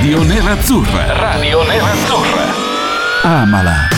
Radio 0.00 0.22
Nerazzurra. 0.22 1.12
Radio 1.12 1.62
Nerazzurra. 1.62 2.44
Amala. 3.22 3.88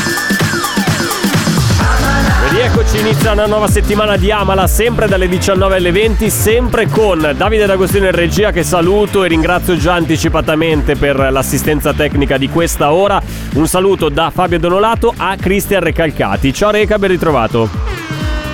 E 2.45 2.49
rieccoci, 2.53 2.99
inizia 2.99 3.31
una 3.31 3.47
nuova 3.47 3.69
settimana 3.69 4.17
di 4.17 4.33
Amala, 4.33 4.67
sempre 4.67 5.07
dalle 5.07 5.29
19 5.29 5.77
alle 5.77 5.93
20, 5.93 6.29
sempre 6.29 6.89
con 6.89 7.35
Davide 7.37 7.67
D'Agostino 7.67 8.07
in 8.07 8.17
regia 8.17 8.51
che 8.51 8.65
saluto 8.65 9.23
e 9.23 9.29
ringrazio 9.29 9.77
già 9.77 9.95
anticipatamente 9.95 10.97
per 10.97 11.31
l'assistenza 11.31 11.93
tecnica 11.93 12.37
di 12.37 12.49
questa 12.49 12.93
ora. 12.93 13.23
Un 13.55 13.69
saluto 13.69 14.09
da 14.09 14.33
Fabio 14.35 14.59
Donolato 14.59 15.15
a 15.17 15.37
Cristian 15.37 15.85
Recalcati. 15.85 16.53
Ciao 16.53 16.73
Reca, 16.73 16.99
ben 16.99 17.11
ritrovato. 17.11 18.02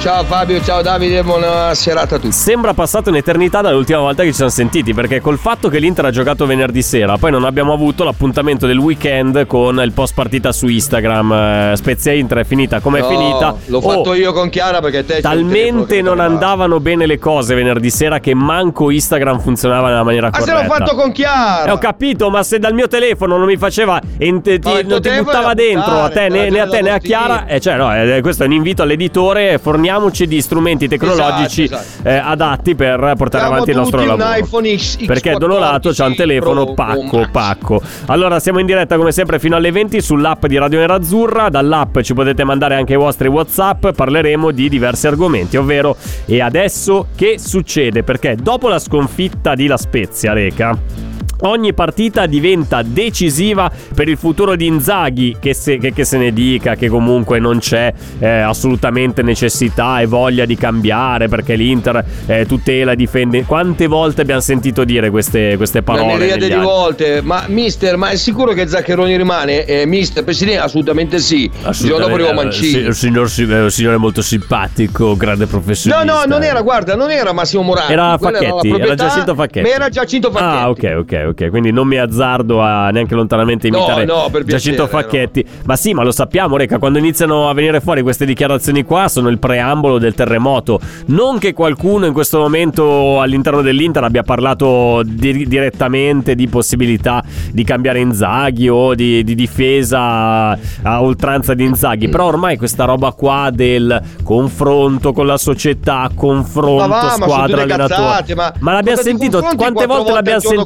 Ciao 0.09 0.25
Fabio, 0.25 0.59
ciao 0.63 0.81
Davide, 0.81 1.23
buona 1.23 1.75
serata 1.75 2.15
a 2.15 2.19
tutti. 2.19 2.33
Sembra 2.33 2.73
passata 2.73 3.11
un'eternità 3.11 3.61
dall'ultima 3.61 3.99
volta 3.99 4.23
che 4.23 4.31
ci 4.31 4.37
siamo 4.37 4.51
sentiti, 4.51 4.95
perché 4.95 5.21
col 5.21 5.37
fatto 5.37 5.69
che 5.69 5.79
l'Inter 5.79 6.07
ha 6.07 6.11
giocato 6.11 6.47
venerdì 6.47 6.81
sera, 6.81 7.19
poi 7.19 7.31
non 7.31 7.45
abbiamo 7.45 7.75
avuto 7.75 8.05
l'appuntamento 8.05 8.67
del 8.67 8.79
weekend 8.79 9.47
con 9.47 9.79
il 9.85 9.93
post 9.93 10.15
partita 10.15 10.51
su 10.51 10.67
Instagram. 10.67 11.33
Eh, 11.33 11.73
Spezia 11.77 12.13
Inter 12.13 12.39
è 12.39 12.45
finita 12.45 12.81
come 12.81 13.01
è 13.01 13.03
No, 13.03 13.09
finita. 13.09 13.55
L'ho 13.67 13.79
Oh, 13.81 13.91
fatto 13.91 14.15
io 14.15 14.33
con 14.33 14.49
Chiara 14.49 14.81
perché 14.81 15.05
te 15.05 15.21
Talmente 15.21 16.01
non 16.01 16.21
andavano 16.21 16.81
bene 16.81 17.05
le 17.05 17.19
cose 17.19 17.55
venerdì 17.55 17.91
sera 17.91 18.19
che 18.19 18.33
manco 18.35 18.91
Instagram 18.91 19.41
funzionava 19.41 19.89
nella 19.89 20.05
maniera 20.05 20.31
Ma 20.33 20.39
se 20.41 20.51
corretta. 20.51 20.63
l'ho 20.63 20.73
fatto 20.73 20.95
con 20.97 21.13
Chiara. 21.13 21.65
Eh, 21.67 21.71
ho 21.71 21.77
capito, 21.79 22.31
ma 22.31 22.43
se 22.43 22.59
dal 22.59 22.73
mio 22.73 22.89
telefono 22.89 23.37
non 23.37 23.45
mi 23.47 23.59
faceva 23.59 24.01
e 24.17 24.41
te- 24.41 24.59
ti, 24.59 24.71
non 24.87 25.03
ti 25.03 25.11
buttava 25.11 25.53
dentro 25.53 25.93
a 26.01 26.07
buttare, 26.09 26.29
te, 26.29 26.35
né, 26.35 26.49
né 26.49 26.61
a 26.61 26.67
te 26.67 26.81
né 26.81 26.91
a. 26.93 26.99
Chiara, 26.99 27.45
eh, 27.47 27.61
cioè, 27.61 27.77
no, 27.77 27.95
eh, 27.95 28.23
questo 28.23 28.45
è 28.45 28.47
un 28.47 28.53
invito 28.53 28.81
all'editore. 28.81 29.59
Forniamoci 29.99 30.27
di 30.29 30.41
strumenti 30.41 30.87
tecnologici 30.89 31.65
Esatto, 31.65 31.83
esatto. 31.83 32.09
eh, 32.09 32.15
adatti 32.17 32.75
per 32.77 32.99
portare 33.17 33.45
Abbiamo 33.45 33.53
avanti 33.55 33.71
il 33.71 33.77
nostro 33.77 34.05
lavoro. 34.05 34.35
iPhone 34.37 34.77
X- 34.79 35.05
Perché 35.05 35.33
X14 35.33 35.39
Donolato 35.39 35.91
c'ha 35.93 36.07
un 36.07 36.15
telefono 36.15 36.65
Pro 36.65 36.75
pacco, 36.75 37.29
pacco. 37.33 37.83
Allora, 38.07 38.39
siamo 38.39 38.61
in 38.61 38.67
diretta 38.67 38.97
come 38.97 39.11
sempre 39.13 39.39
fino 39.41 39.57
alle 39.57 39.73
20 39.73 40.01
sull'app 40.01 40.47
di 40.47 40.57
Radio 40.57 40.79
Nerazzurra. 40.79 41.49
Dall'app 41.49 41.99
ci 42.01 42.15
potete 42.15 42.45
mandare 42.45 42.77
anche 42.77 42.93
i 42.93 42.97
vostri 42.97 43.27
WhatsApp. 43.29 43.89
Parleremo 43.91 44.51
di 44.53 44.69
diversi 44.69 45.07
argomenti, 45.09 45.57
ovvero 45.57 45.97
e 46.27 46.41
adesso 46.41 47.09
che 47.17 47.39
succede? 47.39 48.03
Perché 48.05 48.37
dopo 48.41 48.69
la 48.69 48.79
sconfitta 48.79 49.55
di 49.55 49.67
La 49.67 49.77
Spezia, 49.77 50.33
Reca. 50.33 51.08
Ogni 51.43 51.73
partita 51.73 52.27
diventa 52.27 52.83
decisiva 52.83 53.71
per 53.95 54.09
il 54.09 54.17
futuro 54.17 54.57
di 54.57 54.67
Inzaghi, 54.67 55.37
che 55.39 55.55
se, 55.55 55.79
che- 55.79 55.93
che 55.93 56.05
se 56.05 56.19
ne 56.19 56.33
dica 56.33 56.75
che 56.75 56.89
comunque 56.89 57.39
non 57.39 57.59
c'è 57.61 57.93
eh, 58.19 58.29
assolutamente 58.29 59.23
necessità 59.23 60.01
e 60.01 60.07
voglia 60.07 60.45
di 60.45 60.57
cambiare 60.57 61.29
perché 61.29 61.55
l'Inter 61.55 62.05
eh, 62.27 62.45
tutela 62.47 62.95
difende. 62.95 63.45
Quante 63.45 63.87
volte 63.87 64.23
abbiamo 64.23 64.41
sentito 64.41 64.85
dire 64.85 65.11
queste, 65.11 65.57
queste 65.57 65.83
Una 65.87 65.97
parole? 65.97 66.27
negli 66.27 66.49
di 66.49 66.55
volte, 66.55 67.21
ma 67.23 67.45
mister, 67.49 67.97
ma 67.97 68.09
è 68.11 68.17
sicuro 68.17 68.53
che 68.53 68.67
Zaccheroni 68.67 69.17
rimane? 69.17 69.65
Eh, 69.65 69.87
mister, 69.87 70.25
presidente, 70.25 70.61
assolutamente 70.63 71.19
sì. 71.19 71.45
Il 71.45 71.73
giorno 71.73 72.07
arrivò 72.07 72.33
Mancini. 72.33 72.87
Eh, 72.87 72.93
sì, 72.93 72.99
signor, 73.07 73.31
sì, 73.31 73.43
eh, 73.49 73.71
signore 73.71 73.97
molto 73.97 74.23
simpatico, 74.23 75.17
grande 75.17 75.45
No, 75.45 75.51
professionista. 75.51 76.03
no, 76.05 76.23
non 76.27 76.43
era, 76.43 76.61
guarda, 76.63 76.97
non 76.97 77.11
era 77.11 77.33
Massimo 77.33 77.63
Moratti. 77.63 77.93
Era 77.93 78.19
Facchetti, 78.19 78.45
era 78.45 78.57
proprietà, 78.57 78.95
Giacinto 79.07 79.35
Facchetti. 79.35 79.69
Ma 79.69 79.75
era 79.75 79.89
Giacinto 79.89 80.31
Facchetti. 80.31 80.53
Ah, 80.57 80.69
ok, 80.71 80.95
ok, 80.99 81.28
ok. 81.29 81.49
Quindi 81.51 81.71
non 81.73 81.87
mi 81.87 81.97
azzardo 81.99 82.61
a 82.61 82.91
neanche 82.91 83.15
lontanamente 83.15 83.69
No, 83.69 83.79
imitare 83.79 84.05
no, 84.05 84.29
Giacinto 84.45 84.87
piacere, 84.87 84.87
Facchetti. 84.87 85.45
Ma 85.65 85.77
sì, 85.77 85.93
ma 85.95 86.03
lo 86.03 86.11
sappiamo, 86.11 86.57
Reca, 86.57 86.79
quando 86.79 86.99
iniziano 86.99 87.49
a 87.49 87.55
venire 87.55 87.81
fuori 87.81 88.03
queste 88.03 88.25
dichiarazioni 88.25 88.83
qua 88.85 89.09
sono 89.09 89.29
il 89.29 89.39
preambolo 89.39 89.99
del 89.99 90.15
terremoto. 90.15 90.81
Non 91.07 91.39
che 91.39 91.53
qualcuno 91.53 92.07
in 92.07 92.13
questo 92.13 92.39
momento 92.39 93.21
all'interno 93.21 93.63
dell'Inter 93.63 94.05
abbia 94.05 94.23
parlato 94.23 95.03
di- 95.05 95.47
direttamente 95.47 96.35
di 96.35 96.49
possibilità 96.49 97.23
di 97.53 97.65
cambiare 97.65 98.01
Inzaghi 98.01 98.69
o 98.69 98.95
di, 98.95 99.23
di 99.25 99.35
difesa 99.35 100.51
a 100.83 101.03
oltranza 101.03 101.55
di 101.55 101.65
Inzaghi, 101.65 102.09
però 102.09 102.27
ormai 102.27 102.57
questa 102.57 102.85
roba 102.85 103.13
qua 103.13 103.51
del 103.53 104.01
confronto 104.23 105.13
con 105.13 105.27
la 105.27 105.37
società, 105.37 106.09
confronto 106.15 106.87
Ma 106.87 107.01
va, 107.01 107.03
ma 107.19 107.27
squadra 107.27 107.47
tutte 107.47 107.61
allenatore. 107.63 107.87
cazzate, 108.09 108.35
ma 108.35 108.53
ma 108.61 108.73
l'abbiamo 108.73 109.01
sentito 109.01 109.41
quante 109.41 109.87
volte 109.87 109.87
volte 109.87 110.13
l'abbiamo 110.13 110.41
sentito? 110.41 110.65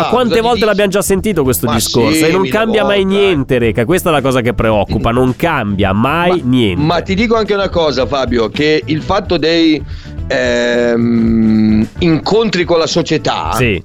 Ma 0.00 0.08
quante 0.08 0.28
Cosa 0.28 0.40
ti 0.40 0.46
volte 0.46 0.64
l'abbiamo 0.64 0.90
già 0.90 1.02
sentito 1.02 1.42
questo 1.42 1.66
Ma 1.66 1.74
discorso? 1.74 2.14
sì, 2.14 2.24
e 2.24 2.30
non 2.30 2.48
cambia 2.48 2.84
mai 2.84 3.04
volte, 3.04 3.18
niente, 3.18 3.58
Reca. 3.58 3.84
Questa 3.84 4.10
è 4.10 4.12
la 4.12 4.20
cosa 4.20 4.40
che 4.40 4.54
preoccupa. 4.54 5.10
Non 5.10 5.34
cambia 5.36 5.92
mai 5.92 6.40
niente. 6.44 6.82
Ma 6.82 7.00
ti 7.02 7.14
dico 7.14 7.36
anche 7.36 7.54
una 7.54 7.68
cosa, 7.68 8.06
Fabio, 8.06 8.48
che 8.48 8.82
il 8.84 9.02
fatto 9.02 9.36
dei 9.36 9.82
ehm, 10.26 11.86
incontri 11.98 12.64
con 12.64 12.78
la 12.78 12.86
società 12.86 13.52
Sì. 13.52 13.82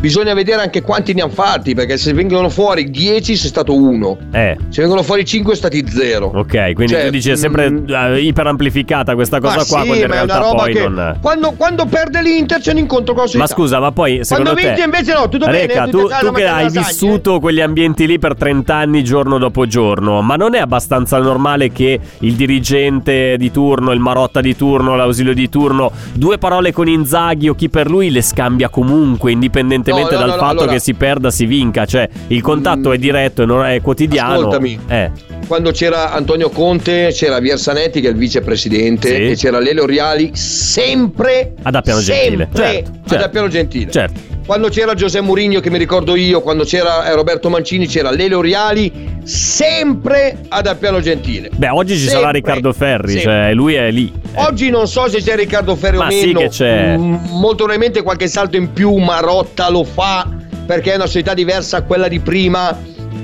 Bisogna 0.00 0.34
vedere 0.34 0.62
anche 0.62 0.82
quanti 0.82 1.12
ne 1.14 1.22
hanno 1.22 1.30
fatti, 1.32 1.74
perché 1.74 1.96
se 1.96 2.12
vengono 2.12 2.48
fuori 2.48 2.90
10 2.90 3.36
sei 3.36 3.48
stato 3.48 3.74
uno, 3.76 4.16
Eh. 4.32 4.56
se 4.68 4.80
vengono 4.80 5.02
fuori 5.02 5.24
5 5.24 5.54
stati 5.54 5.84
0. 5.86 6.32
Ok, 6.34 6.72
quindi 6.72 6.92
Cioè, 6.94 7.04
tu 7.04 7.10
dici 7.10 7.30
è 7.30 7.36
sempre 7.36 7.70
mm, 7.70 7.88
eh, 7.88 8.20
iperamplificata 8.20 9.14
questa 9.14 9.38
cosa 9.40 9.56
qua, 9.56 9.64
sì, 9.64 9.72
quando 9.72 9.94
in 9.94 10.06
realtà 10.06 10.40
poi 10.40 10.72
non. 10.74 11.18
quando, 11.20 11.52
quando 11.56 11.84
perde 11.86 12.22
l'Inter 12.22 12.60
c'è 12.60 12.72
un 12.72 12.78
incontro 12.78 13.14
con. 13.14 13.26
Ma 13.34 13.46
scusa, 13.46 13.78
ma 13.78 13.92
poi 13.92 14.24
secondo 14.24 14.52
Quando 14.52 14.60
te 14.60 14.74
vince 14.74 14.84
invece 14.84 15.12
no, 15.12 15.28
tutto 15.28 15.46
bene, 15.46 15.66
Reca, 15.66 15.84
tutti 15.84 15.96
tu, 16.02 16.08
casa 16.08 16.26
tu 16.26 16.32
che 16.32 16.46
hai 16.46 16.62
lasagne. 16.64 16.86
vissuto 16.86 17.40
quegli 17.40 17.60
ambienti 17.60 18.06
lì 18.06 18.18
per 18.18 18.34
30 18.34 18.74
anni 18.74 19.04
giorno 19.04 19.38
dopo 19.38 19.66
giorno, 19.66 20.22
ma 20.22 20.36
non 20.36 20.54
è 20.54 20.58
abbastanza 20.58 21.18
normale 21.18 21.70
che 21.70 21.98
il 22.20 22.34
dirigente 22.34 23.36
di 23.36 23.50
turno, 23.50 23.92
il 23.92 24.00
Marotta 24.00 24.40
di 24.40 24.56
turno, 24.56 24.96
l'ausilio 24.96 25.34
di 25.34 25.48
turno, 25.48 25.90
due 26.14 26.38
parole 26.38 26.72
con 26.72 26.88
Inzaghi 26.88 27.48
o 27.48 27.54
chi 27.54 27.68
per 27.68 27.90
lui 27.90 28.10
le 28.10 28.22
scambia 28.22 28.68
comunque, 28.68 29.32
indipendentemente 29.32 29.89
No, 29.90 29.98
no, 30.02 30.08
dal 30.08 30.20
no, 30.20 30.26
no, 30.26 30.32
fatto 30.40 30.50
allora- 30.62 30.72
che 30.72 30.78
si 30.80 30.94
perda, 30.94 31.30
si 31.30 31.46
vinca, 31.46 31.84
cioè 31.86 32.08
il 32.28 32.40
contatto 32.42 32.88
Mm. 32.90 32.92
è 32.92 32.98
diretto 32.98 33.42
e 33.42 33.46
non 33.46 33.64
è 33.64 33.80
quotidiano. 33.80 34.34
Ascoltami. 34.34 34.78
Eh, 34.88 35.10
Quando 35.46 35.72
c'era 35.72 36.12
Antonio 36.12 36.48
Conte, 36.50 37.08
c'era 37.12 37.40
Viersanetti 37.40 38.00
che 38.00 38.06
è 38.08 38.10
il 38.10 38.16
vicepresidente 38.16 39.08
Sì. 39.08 39.30
e 39.30 39.34
c'era 39.36 39.58
Lele 39.58 39.80
Oriali 39.80 40.30
sempre 40.34 41.54
Ad 41.62 41.74
Appiano 41.74 42.00
Gentile. 42.00 42.48
sempre 42.52 42.62
Certo, 42.72 42.90
ad 42.90 43.08
certo. 43.08 43.24
Appiano 43.24 43.48
Gentile. 43.48 43.90
certo. 43.90 44.20
Quando 44.50 44.68
c'era 44.68 44.94
Giuseppe 44.94 45.24
Mourinho, 45.24 45.60
che 45.60 45.70
mi 45.70 45.78
ricordo 45.78 46.16
io, 46.16 46.40
quando 46.40 46.64
c'era 46.64 47.08
eh, 47.08 47.14
Roberto 47.14 47.48
Mancini, 47.48 47.86
c'era 47.86 48.10
Lele 48.10 48.34
Oriali, 48.34 49.20
sempre 49.22 50.40
ad 50.48 50.66
Appiano 50.66 50.98
Gentile. 50.98 51.50
Beh, 51.54 51.68
oggi 51.68 51.96
ci 51.96 52.06
sarà 52.08 52.32
Sempre. 52.32 52.32
Riccardo 52.32 52.72
Ferri, 52.72 53.12
Sempre. 53.12 53.22
cioè 53.30 53.54
lui 53.54 53.74
è 53.74 53.88
lì. 53.92 54.12
Oggi 54.34 54.68
non 54.70 54.88
so 54.88 55.08
se 55.08 55.22
c'è 55.22 55.36
Riccardo 55.36 55.76
Ferri 55.76 55.98
Ma 55.98 56.08
o 56.08 56.10
sì 56.10 56.26
meno. 56.26 56.40
che 56.40 56.48
c'è. 56.48 56.96
Mm, 56.96 57.14
molto 57.28 57.58
probabilmente 57.58 58.02
qualche 58.02 58.26
salto 58.26 58.56
in 58.56 58.72
più 58.72 58.92
Marotta 58.96 59.70
lo 59.70 59.84
fa 59.84 60.28
perché 60.66 60.94
è 60.94 60.96
una 60.96 61.06
società 61.06 61.32
diversa 61.32 61.76
a 61.76 61.82
quella 61.82 62.08
di 62.08 62.18
prima. 62.18 62.76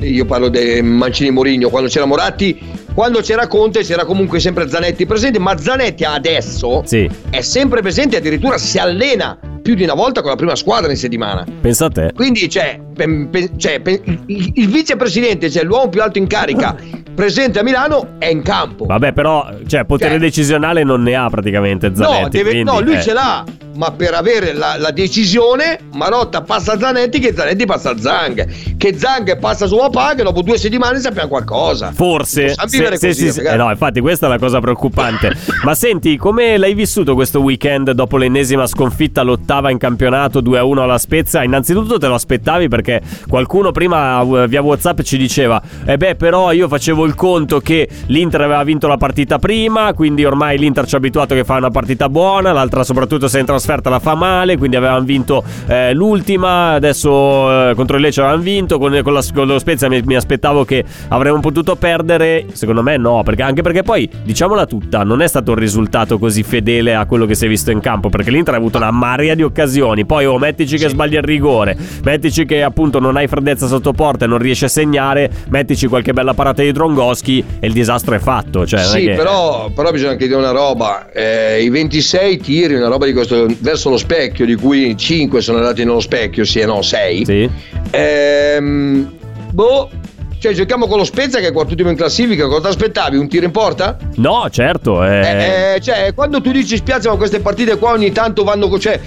Io 0.03 0.27
parlo 0.27 0.49
di 0.49 0.81
Mancini 0.81 1.33
Mourinho, 1.33 1.71
quando 1.71 1.89
c'era 1.89 2.05
Moratti, 2.05 2.57
quando 2.95 3.19
c'era 3.21 3.49
Conte 3.49 3.81
c'era 3.83 4.05
comunque 4.05 4.39
sempre 4.39 4.69
Zanetti 4.69 5.05
presente, 5.07 5.41
ma 5.41 5.59
Zanetti 5.59 6.05
adesso 6.05 6.83
Sì, 6.85 7.11
è 7.31 7.41
sempre 7.41 7.81
presente, 7.81 8.17
addirittura 8.17 8.59
si 8.59 8.79
allena 8.79 9.37
più 9.67 9.75
di 9.75 9.83
una 9.83 9.95
volta 9.95 10.21
con 10.21 10.31
la 10.31 10.37
prima 10.37 10.55
squadra 10.55 10.93
in 10.93 10.97
settimana. 10.97 11.45
pensa 11.61 11.87
a 11.87 11.91
te. 11.91 12.13
Quindi 12.15 12.47
c'è, 12.47 12.79
pe- 12.95 13.51
c'è 13.57 13.81
pe- 13.81 14.01
il, 14.27 14.53
il 14.55 14.69
vicepresidente, 14.69 15.51
cioè 15.51 15.65
l'uomo 15.65 15.89
più 15.89 16.01
alto 16.03 16.19
in 16.19 16.29
carica, 16.29 16.77
presente 17.17 17.59
a 17.59 17.63
Milano, 17.65 18.11
è 18.19 18.27
in 18.27 18.43
campo. 18.43 18.85
Vabbè, 18.87 19.13
però, 19.13 19.49
cioè, 19.67 19.85
potere 19.85 20.11
Cioè- 20.13 20.21
decisionale 20.21 20.85
non 20.85 21.03
ne 21.03 21.17
ha 21.17 21.29
praticamente 21.29 21.91
Zanetti. 21.97 22.23
No, 22.23 22.29
deve- 22.29 22.51
quindi, 22.51 22.71
no, 22.71 22.79
lui 22.81 22.95
eh. 22.95 23.03
ce 23.03 23.13
l'ha, 23.13 23.45
ma 23.75 23.91
per 23.91 24.15
avere 24.15 24.53
la, 24.53 24.77
la 24.79 24.91
decisione, 24.93 25.81
Marotta 25.95 26.43
passa 26.43 26.75
a 26.75 26.79
Zanetti, 26.79 27.19
che 27.19 27.35
Zanetti 27.35 27.67
passa 27.67 27.91
a 27.91 27.99
Zang, 27.99 28.77
che 28.77 28.97
Zang 28.97 29.37
passa 29.39 29.67
su 29.67 29.77
papà, 29.77 30.15
che 30.15 30.23
dopo 30.23 30.43
due 30.43 30.57
settimane 30.59 31.01
sappiamo 31.01 31.29
qualcosa. 31.29 31.91
Forse, 31.93 32.55
vivere 32.69 32.97
se- 32.99 33.09
così, 33.09 33.31
se- 33.33 33.43
eh 33.43 33.57
no, 33.57 33.69
infatti, 33.71 34.01
questa 34.01 34.27
è 34.27 34.29
la 34.29 34.39
cosa 34.39 34.61
preoccupante. 34.61 35.33
Ma 35.65 35.75
senti, 35.75 36.17
come 36.17 36.57
l'hai 36.57 36.75
vissuto 36.75 37.15
questo 37.15 37.41
weekend 37.41 37.91
dopo 37.93 38.17
l'ennesima 38.19 38.67
sconfitta, 38.67 39.23
l'ottava 39.57 39.71
in 39.71 39.79
campionato 39.79 40.41
2-1 40.41 40.79
alla 40.79 40.99
Spezia? 40.99 41.43
Innanzitutto 41.43 41.99
te 41.99 42.07
lo 42.07 42.15
aspettavi 42.15 42.69
perché 42.69 43.01
qualcuno 43.29 43.73
prima 43.73 44.21
eh, 44.21 44.49
via 44.49 44.63
WhatsApp 44.63 45.01
ci 45.01 45.17
diceva: 45.17 45.61
Eh 45.85 45.97
beh, 45.97 46.17
però 46.17 46.53
io 46.53 46.69
facevo 46.69 47.05
il 47.05 47.15
conto 47.15 47.61
che 47.61 47.89
l'Inter 48.07 48.43
aveva 48.43 48.63
vinto 48.63 48.87
la 48.87 48.97
partita 48.97 49.39
prima, 49.39 49.93
quindi 49.95 50.25
ormai 50.25 50.59
l'Inter 50.59 50.87
ci 50.87 50.95
ha 50.95 50.99
abituato 50.99 51.35
che 51.35 51.45
fa 51.45 51.57
una 51.57 51.71
partita 51.71 52.09
buona, 52.09 52.53
l'altra 52.53 52.85
soprattutto 52.85 53.29
se 53.29 53.39
in 53.39 53.47
trasferta 53.47 53.91
la 53.91 53.99
fa 53.99 54.15
male, 54.15 54.57
quindi 54.57 54.77
avevamo 54.77 55.05
vinto 55.05 55.43
eh, 55.67 55.95
l'ultima, 55.95 56.73
adesso 56.73 57.71
eh, 57.71 57.75
contro 57.75 57.97
il 57.97 58.03
Lecce 58.03 58.21
avevamo 58.21 58.43
vinto, 58.43 58.79
con, 58.79 58.99
con, 59.03 59.13
la, 59.13 59.23
con 59.33 59.47
lo 59.47 59.59
Spezia 59.59 59.89
mi, 59.89 60.03
mi, 60.05 60.17
aspettavo 60.17 60.65
che 60.65 60.85
avremmo 61.09 61.41
potuto 61.41 61.77
perdere, 61.77 62.47
secondo 62.53 62.83
me 62.83 62.97
no, 62.97 63.23
perché, 63.23 63.43
anche 63.43 63.63
perché 63.63 63.83
poi, 63.83 64.09
diciamola 64.23 64.67
tutta, 64.67 65.03
non 65.03 65.23
è 65.23 65.27
stato 65.27 65.53
un 65.53 65.59
risultato 65.59 66.19
così 66.19 66.43
fedele 66.43 66.95
a 66.95 67.07
quello 67.07 67.27
che 67.27 67.35
si 67.35 67.47
è 67.47 67.49
visto 67.49 67.71
in 67.71 67.81
campo, 67.81 68.09
perché 68.09 68.31
l'Inter 68.31 68.55
ha 68.55 68.59
avuto 68.59 68.79
una 68.79 68.91
marea 68.91 69.35
di 69.35 69.43
occasioni, 69.47 70.05
poi 70.05 70.27
oh, 70.27 70.39
mettici 70.39 70.77
che 70.77 70.89
sbaglia 70.89 71.19
il 71.19 71.25
rigore, 71.25 71.77
mettici 72.05 72.45
che 72.45 72.63
appunto 72.63 72.99
non 72.99 73.17
hai 73.17 73.27
freddezza 73.27 73.67
sotto 73.67 73.93
porta 73.93 74.25
e 74.25 74.29
non 74.29 74.39
riesci 74.39 74.65
a 74.65 74.69
segnare, 74.69 75.31
mettici 75.49 75.87
qualche 75.87 76.13
bella 76.13 76.35
parata 76.35 76.63
di 76.63 76.73
Drongoschi 76.73 77.45
e 77.61 77.67
il 77.67 77.73
disastro 77.73 78.15
è 78.15 78.19
fatto. 78.19 78.67
Cioè, 78.67 78.85
sì, 78.85 79.05
che... 79.05 79.15
però, 79.15 79.71
però, 79.75 79.91
bisogna 79.91 80.13
anche 80.13 80.27
dire 80.27 80.39
una 80.39 80.51
roba, 80.51 81.11
eh, 81.11 81.63
i 81.63 81.69
26 81.69 82.39
tiri, 82.39 82.75
una 82.75 82.89
roba 82.89 83.07
di 83.07 83.13
questo 83.13 83.47
verso 83.61 83.91
lo 83.91 83.97
specchio, 83.97 84.45
di 84.45 84.55
cui 84.55 84.97
5 84.97 85.41
sono 85.41 85.59
andati 85.59 85.85
nello 85.85 86.01
specchio, 86.01 86.45
sì 86.45 86.61
e 86.61 86.67
no 86.67 86.83
6. 86.83 87.25
Sì. 87.25 87.51
Ehm, 87.91 89.13
boh, 89.53 89.91
cioè, 90.39 90.53
giochiamo 90.53 90.87
con 90.87 90.99
lo 90.99 91.05
Spezia 91.05 91.41
che 91.41 91.49
è 91.49 91.53
quartultimo 91.53 91.91
in 91.91 91.97
classifica. 91.97 92.47
Cosa 92.47 92.69
aspettavi? 92.69 93.17
Un 93.17 93.29
tiro 93.29 93.47
in 93.47 93.51
porta? 93.51 93.97
No, 94.17 94.49
certo. 94.51 95.05
Eh... 95.05 95.21
Eh, 95.21 95.75
eh, 95.75 95.81
cioè, 95.81 96.13
quando 96.15 96.41
tu 96.41 96.51
dici 96.53 96.77
spiazza, 96.77 97.11
ma 97.11 97.17
queste 97.17 97.41
partite 97.41 97.79
qua 97.79 97.93
ogni 97.93 98.13
tanto 98.13 98.45
vanno. 98.45 98.79
Cioè, 98.79 99.01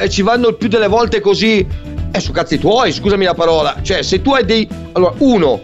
eh, 0.00 0.08
ci 0.08 0.22
vanno 0.22 0.52
più 0.52 0.68
delle 0.68 0.88
volte 0.88 1.20
così. 1.20 1.66
Eh, 2.10 2.20
su 2.20 2.32
cazzi 2.32 2.58
tuoi, 2.58 2.92
scusami 2.92 3.24
la 3.24 3.34
parola. 3.34 3.76
Cioè, 3.82 4.02
se 4.02 4.22
tu 4.22 4.32
hai 4.32 4.44
dei. 4.44 4.68
Allora, 4.92 5.14
uno, 5.18 5.60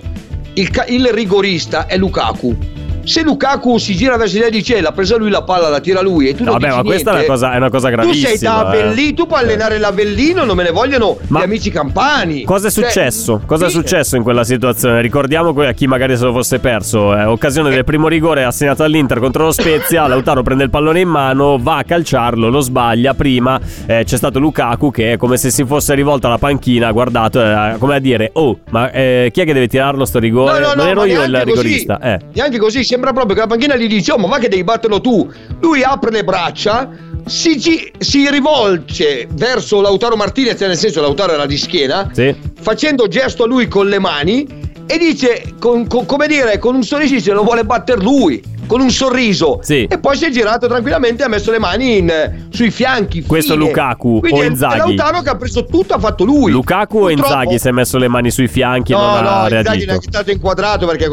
il, 0.54 0.84
il 0.88 1.06
rigorista 1.08 1.86
è 1.86 1.96
Lukaku 1.96 2.78
se 3.04 3.22
Lukaku 3.22 3.78
si 3.78 3.94
gira 3.94 4.16
verso 4.16 4.34
di 4.34 4.40
te 4.40 4.46
e 4.46 4.50
dice 4.50 4.80
l'ha 4.80 4.92
presa 4.92 5.16
lui 5.16 5.30
la 5.30 5.42
palla, 5.42 5.68
la 5.68 5.80
tira 5.80 6.00
lui 6.00 6.28
e 6.28 6.34
tu 6.34 6.44
no, 6.44 6.52
non 6.52 6.60
vabbè, 6.60 6.74
ma 6.74 6.82
questa 6.82 7.12
niente, 7.12 7.26
è 7.26 7.28
una 7.28 7.38
cosa, 7.38 7.52
è 7.52 7.56
una 7.56 7.70
cosa 7.70 7.88
gravissima. 7.90 8.28
Tu 8.28 8.36
sei 8.36 8.48
da 8.48 8.58
Avellino, 8.66 9.08
eh. 9.10 9.14
tu 9.14 9.26
puoi 9.26 9.40
allenare 9.40 9.78
l'Avellino, 9.78 10.44
non 10.44 10.56
me 10.56 10.62
ne 10.62 10.70
vogliono 10.70 11.18
ma 11.28 11.40
gli 11.40 11.44
amici 11.44 11.70
campani. 11.70 12.44
Cosa 12.44 12.68
è 12.68 12.70
cioè, 12.70 12.84
successo? 12.84 13.40
Cosa 13.46 13.68
sì. 13.68 13.76
è 13.76 13.80
successo 13.80 14.16
in 14.16 14.22
quella 14.22 14.44
situazione? 14.44 15.00
Ricordiamo 15.00 15.50
a 15.50 15.72
chi 15.72 15.86
magari 15.86 16.16
se 16.16 16.24
lo 16.24 16.32
fosse 16.32 16.58
perso. 16.58 17.16
Eh, 17.16 17.24
occasione 17.24 17.70
del 17.70 17.84
primo 17.84 18.08
rigore 18.08 18.44
assegnato 18.44 18.82
all'Inter 18.82 19.18
contro 19.18 19.44
lo 19.44 19.52
Spezia. 19.52 20.06
Lautaro 20.06 20.42
prende 20.42 20.64
il 20.64 20.70
pallone 20.70 21.00
in 21.00 21.08
mano, 21.08 21.58
va 21.58 21.78
a 21.78 21.84
calciarlo, 21.84 22.48
lo 22.48 22.60
sbaglia. 22.60 23.14
Prima 23.14 23.60
eh, 23.86 24.04
c'è 24.04 24.16
stato 24.16 24.38
Lukaku 24.38 24.90
che 24.90 25.12
è 25.12 25.16
come 25.16 25.36
se 25.36 25.50
si 25.50 25.64
fosse 25.64 25.94
rivolto 25.94 26.26
alla 26.26 26.38
panchina, 26.38 26.88
ha 26.88 26.92
guardato, 26.92 27.42
eh, 27.42 27.76
come 27.78 27.96
a 27.96 27.98
dire: 27.98 28.30
Oh, 28.34 28.58
ma 28.70 28.90
eh, 28.90 29.30
chi 29.32 29.40
è 29.40 29.44
che 29.44 29.52
deve 29.52 29.68
tirarlo 29.68 30.04
sto 30.04 30.18
rigore? 30.18 30.58
No, 30.58 30.58
no, 30.58 30.74
non 30.74 30.84
no, 30.84 30.90
ero 30.90 31.04
io 31.04 31.22
il 31.22 31.32
così, 31.32 31.44
rigorista. 31.44 32.00
Eh. 32.00 32.18
Neanche 32.32 32.58
così, 32.58 32.84
sembra 32.90 33.12
proprio 33.12 33.34
che 33.34 33.40
la 33.42 33.46
panchina 33.46 33.76
gli 33.76 33.86
dice: 33.86 34.12
Oh, 34.12 34.18
ma 34.18 34.26
va 34.26 34.38
che 34.38 34.48
devi 34.48 34.64
batterlo 34.64 35.00
tu. 35.00 35.30
Lui 35.60 35.82
apre 35.82 36.10
le 36.10 36.24
braccia. 36.24 37.08
Si, 37.26 37.56
gi- 37.56 37.92
si, 37.98 38.28
rivolge 38.28 39.28
verso 39.32 39.80
Lautaro 39.80 40.16
Martinez, 40.16 40.58
nel 40.62 40.76
senso 40.76 41.00
Lautaro 41.00 41.34
era 41.34 41.46
di 41.46 41.56
schiena, 41.56 42.10
sì. 42.12 42.34
facendo 42.60 43.06
gesto 43.06 43.44
a 43.44 43.46
lui 43.46 43.68
con 43.68 43.88
le 43.88 44.00
mani 44.00 44.46
e 44.86 44.98
dice, 44.98 45.54
con, 45.60 45.86
con, 45.86 46.06
come 46.06 46.26
dire, 46.26 46.58
con 46.58 46.74
un 46.74 46.82
sorriso, 46.82 47.14
dice 47.14 47.32
lo 47.32 47.44
vuole 47.44 47.62
battere 47.62 48.00
lui 48.00 48.42
con 48.70 48.80
un 48.80 48.90
sorriso 48.90 49.58
sì. 49.62 49.84
e 49.90 49.98
poi 49.98 50.16
si 50.16 50.26
è 50.26 50.30
girato 50.30 50.68
tranquillamente 50.68 51.22
e 51.22 51.26
ha 51.26 51.28
messo 51.28 51.50
le 51.50 51.58
mani 51.58 51.98
in, 51.98 52.46
sui 52.50 52.70
fianchi. 52.70 53.22
Questo 53.22 53.54
fine. 53.54 53.64
Lukaku 53.64 54.20
Quindi 54.20 54.40
o 54.40 54.44
Inzaghi? 54.44 54.78
Lautaro 54.78 55.22
che 55.22 55.28
ha 55.28 55.36
preso 55.36 55.64
tutto 55.64 55.94
ha 55.94 55.98
fatto 55.98 56.22
lui. 56.22 56.52
Lukaku 56.52 56.98
Purtroppo... 56.98 57.22
o 57.22 57.26
Inzaghi 57.26 57.58
si 57.58 57.66
è 57.66 57.72
messo 57.72 57.98
le 57.98 58.06
mani 58.06 58.30
sui 58.30 58.46
fianchi 58.46 58.92
e 58.92 58.94
no, 58.94 59.00
non 59.00 59.26
ha 59.26 59.42
no, 59.42 59.48
reagito? 59.48 59.58
Inzaghi 59.58 59.86
non 59.86 59.96
è 59.96 59.98
stato 60.00 60.30
inquadrato 60.30 60.86
perché 60.86 61.08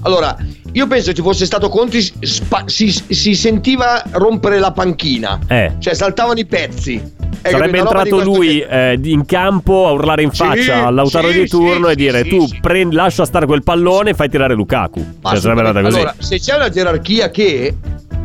allora 0.00 0.34
io 0.72 0.86
penso 0.86 1.12
ci 1.12 1.22
fosse 1.22 1.44
stato 1.44 1.68
Conti 1.68 2.00
spa- 2.00 2.64
si, 2.66 2.90
si, 2.90 3.34
sentiva 3.34 4.02
rompere 4.12 4.58
la 4.58 4.72
panchina 4.72 5.38
eh. 5.48 5.72
cioè 5.78 5.94
saltavano 5.94 6.38
i 6.38 6.46
pezzi 6.46 7.20
Sarebbe 7.42 7.78
entrato 7.78 8.22
lui 8.22 8.58
che... 8.58 8.92
eh, 8.92 9.00
in 9.02 9.24
campo 9.26 9.88
a 9.88 9.92
urlare 9.92 10.22
in 10.22 10.30
faccia 10.30 10.62
sì, 10.62 10.70
al 10.70 10.94
Lautaro 10.94 11.30
sì, 11.30 11.40
di 11.40 11.48
turno 11.48 11.86
sì, 11.86 11.92
e 11.92 11.96
dire 11.96 12.24
tu 12.24 12.46
prendi, 12.60 12.94
lascia 12.94 13.24
stare 13.24 13.46
quel 13.46 13.62
pallone 13.62 14.10
e 14.10 14.14
fai 14.14 14.28
tirare 14.28 14.54
Lukaku. 14.54 15.04
Cioè, 15.22 15.40
sarebbe 15.40 15.60
andata 15.60 15.82
così. 15.82 15.96
Allora, 15.96 16.14
se 16.18 16.38
c'è 16.38 16.54
una 16.54 16.68
gerarchia 16.68 17.30
che 17.30 17.74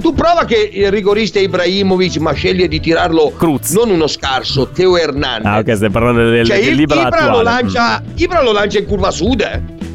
tu 0.01 0.13
prova 0.13 0.45
che 0.45 0.69
il 0.71 0.91
rigorista 0.91 1.39
Ibrahimovic, 1.39 2.17
ma 2.17 2.33
sceglie 2.33 2.67
di 2.67 2.79
tirarlo 2.79 3.33
Cruz. 3.35 3.71
non 3.71 3.89
uno 3.89 4.07
scarso, 4.07 4.69
Teo 4.69 4.97
Hernandez. 4.97 5.51
Ah, 5.51 5.57
ok, 5.59 5.75
stai 5.75 5.89
parlando 5.89 6.29
del, 6.29 6.45
cioè, 6.45 6.63
del 6.63 6.79
Ibra 6.79 7.07
attuale. 7.07 7.31
lo, 7.31 7.41
lancia, 7.41 8.01
mm. 8.01 8.11
Ibra 8.15 8.43
lo 8.43 8.51
lancia 8.51 8.79
in 8.79 8.85
curva 8.85 9.11
sud. 9.11 9.41
Eh. 9.41 9.85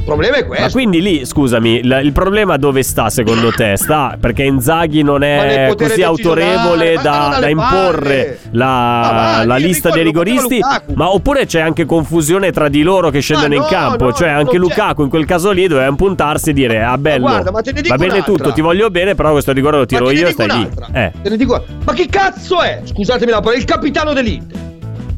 Il 0.00 0.06
problema 0.06 0.36
è 0.38 0.46
questo. 0.46 0.64
Ma 0.64 0.70
quindi 0.72 1.02
lì, 1.02 1.24
scusami, 1.26 1.84
l- 1.84 2.00
il 2.02 2.12
problema 2.12 2.56
dove 2.56 2.82
sta 2.82 3.10
secondo 3.10 3.52
te? 3.52 3.76
Sta 3.76 4.16
perché 4.18 4.44
Inzaghi 4.44 5.02
non 5.02 5.22
è 5.22 5.72
così 5.76 6.02
autorevole 6.02 6.98
da, 7.02 7.36
da 7.38 7.48
imporre 7.48 8.38
la, 8.52 9.40
ah, 9.40 9.44
la 9.44 9.56
lista 9.56 9.90
dei 9.90 10.02
rigoristi? 10.02 10.58
Ma 10.94 11.12
oppure 11.12 11.44
c'è 11.44 11.60
anche 11.60 11.84
confusione 11.84 12.50
tra 12.50 12.68
di 12.68 12.82
loro 12.82 13.10
che 13.10 13.20
scendono 13.20 13.54
no, 13.54 13.62
in 13.62 13.66
campo? 13.68 14.06
no, 14.06 14.12
cioè 14.12 14.30
anche 14.30 14.56
Lukaku 14.56 15.02
in 15.02 15.10
quel 15.10 15.26
caso 15.26 15.50
lì 15.50 15.66
doveva 15.68 15.88
impuntarsi 15.88 16.50
e 16.50 16.52
dire 16.54 16.82
ah 16.82 16.96
bello, 16.96 17.26
Ma 17.26 17.40
guarda, 17.42 17.50
va 17.50 17.60
bene 17.62 18.12
un'altra. 18.12 18.22
tutto, 18.22 18.52
ti 18.52 18.62
voglio 18.62 18.90
bene, 18.90 19.14
però 19.14 19.32
questo 19.32 19.52
rigore 19.52 19.76
lo 19.76 19.86
tiro 19.86 20.10
io 20.10 20.26
e 20.26 20.32
stai 20.32 20.48
lì. 20.48 20.68
Eh. 20.92 21.12
Te 21.22 21.28
ne 21.28 21.36
dico, 21.36 21.62
ma 21.84 21.92
che 21.92 22.06
cazzo 22.06 22.62
è? 22.62 22.80
Scusatemi 22.82 23.30
la 23.30 23.40
parola, 23.40 23.58
il 23.58 23.66
capitano 23.66 24.12
dell'Inter. 24.14 24.69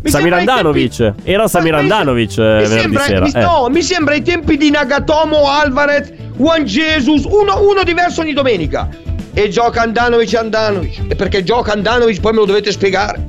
Mi 0.03 0.11
Samir 0.11 0.33
Andanovic. 0.35 0.97
tempi- 0.97 1.31
Era 1.31 1.47
Samir 1.49 1.75
Andanovic, 1.75 2.39
eh, 2.39 2.43
mi 2.43 2.49
venerdì 2.63 2.81
sembra- 2.81 3.03
sera, 3.05 3.21
mi- 3.25 3.33
eh. 3.35 3.41
No, 3.41 3.69
mi 3.71 3.83
sembra 3.83 4.15
ai 4.15 4.23
tempi 4.23 4.57
di 4.57 4.71
Nagatomo, 4.71 5.49
Alvarez, 5.49 6.13
Juan 6.37 6.65
Jesus, 6.65 7.25
uno, 7.25 7.61
uno 7.69 7.83
diverso 7.85 8.21
ogni 8.23 8.33
domenica. 8.33 8.89
E 9.35 9.49
gioca 9.49 9.81
Andanovic 9.83 10.35
Andanovic. 10.35 11.01
E 11.09 11.15
perché 11.17 11.43
gioca 11.43 11.73
Andanovic 11.73 12.21
poi 12.21 12.33
me 12.33 12.39
lo 12.39 12.45
dovete 12.45 12.71
spiegare. 12.73 13.25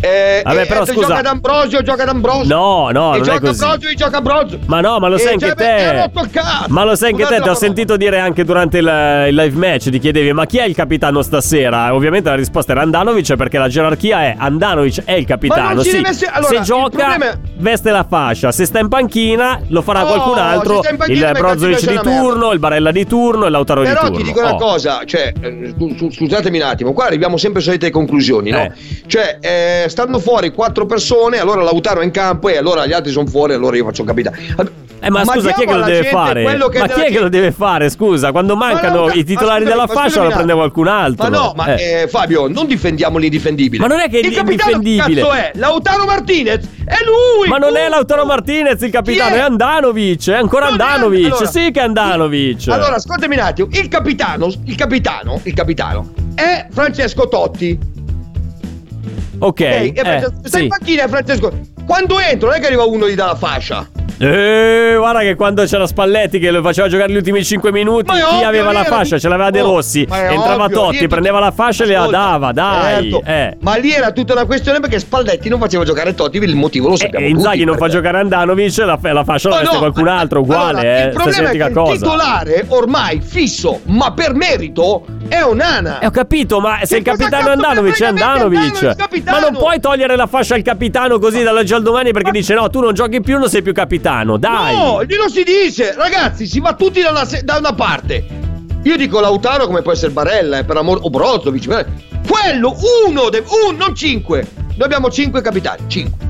Eh, 0.00 0.42
Vabbè, 0.44 0.62
e- 0.62 0.66
però, 0.66 0.84
scusa. 0.86 1.06
Gioca 1.08 1.20
D'Ambrosio, 1.22 1.82
gioca 1.82 2.04
D'Ambrosio. 2.04 2.54
No, 2.54 2.90
no, 2.90 3.14
e 3.14 3.18
non 3.18 3.20
è 3.20 3.20
gioca 3.20 3.40
così. 3.40 3.64
Ambrosio, 3.64 3.94
gioca 3.94 4.16
Ambrosio. 4.18 4.58
Ma 4.66 4.80
no, 4.80 4.98
ma 4.98 5.08
lo 5.08 5.16
E 5.16 5.18
sai 5.18 5.32
anche 5.32 5.54
te. 5.54 6.10
Ma 6.68 6.84
lo 6.84 6.94
sai 6.94 7.10
anche 7.10 7.24
te, 7.24 7.40
ti 7.40 7.48
ho 7.48 7.54
sentito 7.54 7.96
dire 7.96 8.18
anche 8.20 8.44
durante 8.44 8.78
il, 8.78 9.24
il 9.28 9.34
live 9.34 9.56
match, 9.56 9.90
ti 9.90 9.98
chiedevi 9.98 10.32
ma 10.32 10.46
chi 10.46 10.58
è 10.58 10.64
il 10.64 10.74
capitano 10.74 11.22
stasera? 11.22 11.94
Ovviamente 11.94 12.28
la 12.28 12.36
risposta 12.36 12.72
era 12.72 12.82
Andanovic 12.82 13.34
perché 13.36 13.58
la 13.58 13.68
gerarchia 13.68 14.22
è 14.22 14.34
Andanovic 14.38 15.04
è 15.04 15.12
il 15.12 15.24
capitano. 15.26 15.82
Sì, 15.82 16.00
essere- 16.04 16.30
allora, 16.32 16.56
se 16.56 16.60
gioca 16.62 17.16
è- 17.16 17.38
veste 17.56 17.90
la 17.90 18.06
fascia, 18.08 18.52
se 18.52 18.64
sta 18.66 18.78
in 18.78 18.88
panchina 18.88 19.60
lo 19.68 19.82
farà 19.82 20.04
Oh, 20.04 20.06
qualcun 20.06 20.38
altro, 20.38 20.80
il 21.08 21.30
Brozovic 21.36 21.80
di 21.86 21.92
una 21.92 22.00
turno, 22.02 22.52
il 22.52 22.58
Barella 22.58 22.90
di 22.92 23.06
turno 23.06 23.46
e 23.46 23.50
Lautaro 23.50 23.82
di 23.82 23.88
Però 23.88 24.00
turno. 24.02 24.16
ti 24.16 24.22
dico 24.22 24.38
una 24.40 24.54
Oh. 24.54 24.56
cosa, 24.58 25.00
cioè, 25.04 25.32
eh, 25.40 25.74
scu- 25.76 26.12
scusatemi 26.12 26.58
un 26.60 26.66
attimo, 26.66 26.92
qua 26.92 27.06
arriviamo 27.06 27.36
sempre 27.36 27.60
alle 27.60 27.68
solite 27.70 27.90
conclusioni, 27.90 28.50
no? 28.50 28.62
Eh. 28.62 28.72
Cioè, 29.06 29.38
eh, 29.40 29.87
stanno 29.88 30.18
fuori 30.18 30.52
quattro 30.52 30.86
persone, 30.86 31.38
allora 31.38 31.62
Lautaro 31.62 32.00
è 32.00 32.04
in 32.04 32.10
campo 32.10 32.48
e 32.48 32.56
allora 32.56 32.86
gli 32.86 32.92
altri 32.92 33.10
sono 33.12 33.26
fuori, 33.26 33.54
allora 33.54 33.76
io 33.76 33.84
faccio 33.84 34.04
capitano. 34.04 34.36
Eh, 35.00 35.10
ma 35.10 35.24
scusa, 35.24 35.52
chi 35.52 35.62
è 35.62 35.66
che 35.66 35.74
lo 35.74 35.84
deve 35.84 36.08
fare? 36.08 36.42
che 36.44 36.78
ma 36.80 36.88
chi 36.88 37.00
è 37.02 37.10
che 37.10 37.20
lo 37.20 37.28
deve 37.28 37.52
fare? 37.52 37.88
Scusa, 37.88 38.32
quando 38.32 38.56
mancano 38.56 39.02
Ma 39.06 39.12
no, 39.12 39.12
i 39.12 39.22
titolari 39.24 39.62
ma 39.62 39.70
della 39.70 39.86
ma 39.86 39.92
fascia 39.92 40.22
lo 40.22 40.30
prende 40.30 40.52
un 40.52 40.58
qualcun 40.58 40.88
altro. 40.88 41.28
Ma 41.30 41.36
no, 41.36 41.52
ma 41.54 41.74
Eh. 41.76 42.02
eh, 42.02 42.08
Fabio, 42.08 42.48
non 42.48 42.66
difendiamo 42.66 43.16
l'indifendibile. 43.18 43.80
Ma 43.80 43.88
non 43.88 44.00
è 44.00 44.08
che 44.08 44.18
è 44.18 44.26
il. 44.26 44.34
Che 44.34 44.96
cazzo 44.96 45.32
è? 45.32 45.52
Lautaro 45.54 46.04
Martinez? 46.04 46.64
È 46.84 46.96
lui! 47.04 47.48
Ma 47.48 47.58
non 47.58 47.76
è! 47.76 47.88
Lautaro 47.88 48.24
Martinez 48.24 48.80
il 48.82 48.90
capitano, 48.90 49.30
Chi 49.34 49.36
è? 49.36 49.40
Andanovic, 49.40 50.30
è 50.30 50.34
ancora 50.34 50.68
Non 50.68 50.80
è- 50.80 50.82
Andanovic. 50.82 51.26
allora- 51.26 51.46
sì 51.46 51.70
che 51.70 51.80
è 51.80 51.82
Andanovic. 51.84 52.68
Allora, 52.68 52.94
ascoltami 52.96 53.34
un 53.36 53.40
attimo, 53.40 53.68
il 53.70 53.88
capitano, 53.88 54.52
il 54.64 54.74
capitano, 54.74 55.40
il 55.44 55.54
capitano 55.54 56.10
è 56.34 56.66
Francesco 56.70 57.28
Totti. 57.28 57.78
Ok, 59.38 59.46
Ok, 59.48 59.60
eh, 59.60 59.92
Francesco- 59.94 60.34
sta 60.44 60.58
sì. 60.58 60.62
in 60.64 60.68
panchina 60.68 61.08
Francesco. 61.08 61.52
Quando 61.86 62.18
entra, 62.18 62.48
non 62.48 62.56
è 62.56 62.60
che 62.60 62.66
arriva 62.66 62.84
uno 62.84 63.06
e 63.06 63.12
gli 63.12 63.14
dà 63.14 63.26
la 63.26 63.34
fascia. 63.36 63.88
Eh, 64.20 64.94
guarda 64.96 65.20
che 65.20 65.36
quando 65.36 65.64
c'era 65.64 65.86
Spalletti 65.86 66.40
che 66.40 66.50
lo 66.50 66.60
faceva 66.60 66.88
giocare 66.88 67.12
gli 67.12 67.16
ultimi 67.16 67.44
5 67.44 67.70
minuti, 67.70 68.06
Ma 68.10 68.14
chi 68.14 68.34
ovvio, 68.34 68.46
aveva 68.48 68.72
la 68.72 68.82
fascia? 68.84 69.16
Ce 69.18 69.28
l'aveva 69.28 69.50
De 69.50 69.60
Oh, 69.60 69.74
Rossi. 69.76 70.00
Entrava 70.00 70.64
ovvio, 70.64 70.76
Totti, 70.76 70.98
lì- 71.00 71.08
prendeva 71.08 71.38
la 71.38 71.50
fascia 71.52 71.84
e 71.84 71.86
le 71.86 72.06
dava, 72.10 72.50
dai. 72.52 73.10
certo. 73.10 73.22
Eh. 73.24 73.56
Ma 73.60 73.76
lì 73.76 73.92
era 73.92 74.10
tutta 74.10 74.32
una 74.32 74.44
questione 74.44 74.80
perché 74.80 74.98
Spalletti 74.98 75.48
non 75.48 75.60
faceva 75.60 75.84
giocare 75.84 76.14
Totti, 76.14 76.38
il 76.38 76.56
motivo 76.56 76.88
lo 76.88 76.94
E, 76.94 76.98
sappiamo 76.98 77.24
e 77.24 77.28
Inzaghi 77.28 77.58
tutti, 77.58 77.64
non 77.66 77.76
fa 77.78 77.88
giocare 77.88 78.18
Andanovic, 78.18 78.76
la, 78.78 78.98
la 79.00 79.24
fascia 79.24 79.48
la 79.50 79.58
veste 79.58 79.72
no, 79.74 79.78
qualcun 79.78 80.08
altro, 80.08 80.40
uguale, 80.40 80.80
allora, 80.80 80.98
eh. 80.98 81.06
Il 81.06 81.12
problema 81.12 81.30
è 81.30 81.50
che 81.50 81.56
identica 81.56 81.66
il 81.66 81.72
cosa. 81.74 81.92
titolare 81.92 82.64
ormai 82.68 83.20
fisso, 83.20 83.80
ma 83.84 84.12
per 84.12 84.34
merito, 84.34 85.04
è 85.28 85.42
Onana. 85.44 86.00
Eh, 86.00 86.06
ho 86.06 86.10
capito, 86.10 86.58
ma 86.60 86.78
se 86.82 86.96
il 86.96 87.04
cosa 87.04 87.16
capitano 87.16 87.50
Andanovic 87.50 87.94
è 87.94 87.96
che 87.96 88.04
Andanovic. 88.04 88.96
Capitano? 88.96 89.38
Ma 89.38 89.48
non 89.48 89.56
puoi 89.58 89.78
togliere 89.78 90.16
la 90.16 90.26
fascia 90.26 90.54
al 90.56 90.62
capitano 90.62 91.18
così 91.20 91.42
dall'oggi 91.44 91.72
al 91.74 91.82
domani 91.82 92.10
perché 92.12 92.32
dice 92.32 92.54
no, 92.54 92.68
tu 92.68 92.80
non 92.80 92.94
giochi 92.94 93.20
più, 93.20 93.38
non 93.38 93.48
sei 93.48 93.62
più 93.62 93.72
capitano. 93.72 94.06
Dai. 94.38 94.74
No, 94.74 94.96
non 95.18 95.30
si 95.30 95.42
dice, 95.44 95.94
ragazzi, 95.94 96.46
si 96.46 96.60
va 96.60 96.74
tutti 96.74 97.00
da 97.02 97.10
una, 97.10 97.28
da 97.42 97.56
una 97.58 97.74
parte. 97.74 98.24
Io 98.84 98.96
dico 98.96 99.20
Lautaro 99.20 99.66
come 99.66 99.82
può 99.82 99.92
essere 99.92 100.12
Barella, 100.12 100.58
eh, 100.58 100.64
per 100.64 100.76
amore, 100.76 101.00
o 101.02 101.10
Brozovic. 101.10 101.66
per- 101.66 101.92
Quello, 102.26 102.76
uno, 103.06 103.28
de- 103.28 103.44
un, 103.68 103.76
non 103.76 103.94
cinque. 103.94 104.46
Noi 104.76 104.82
abbiamo 104.86 105.10
cinque 105.10 105.40
capitani, 105.42 105.82
cinque. 105.88 106.27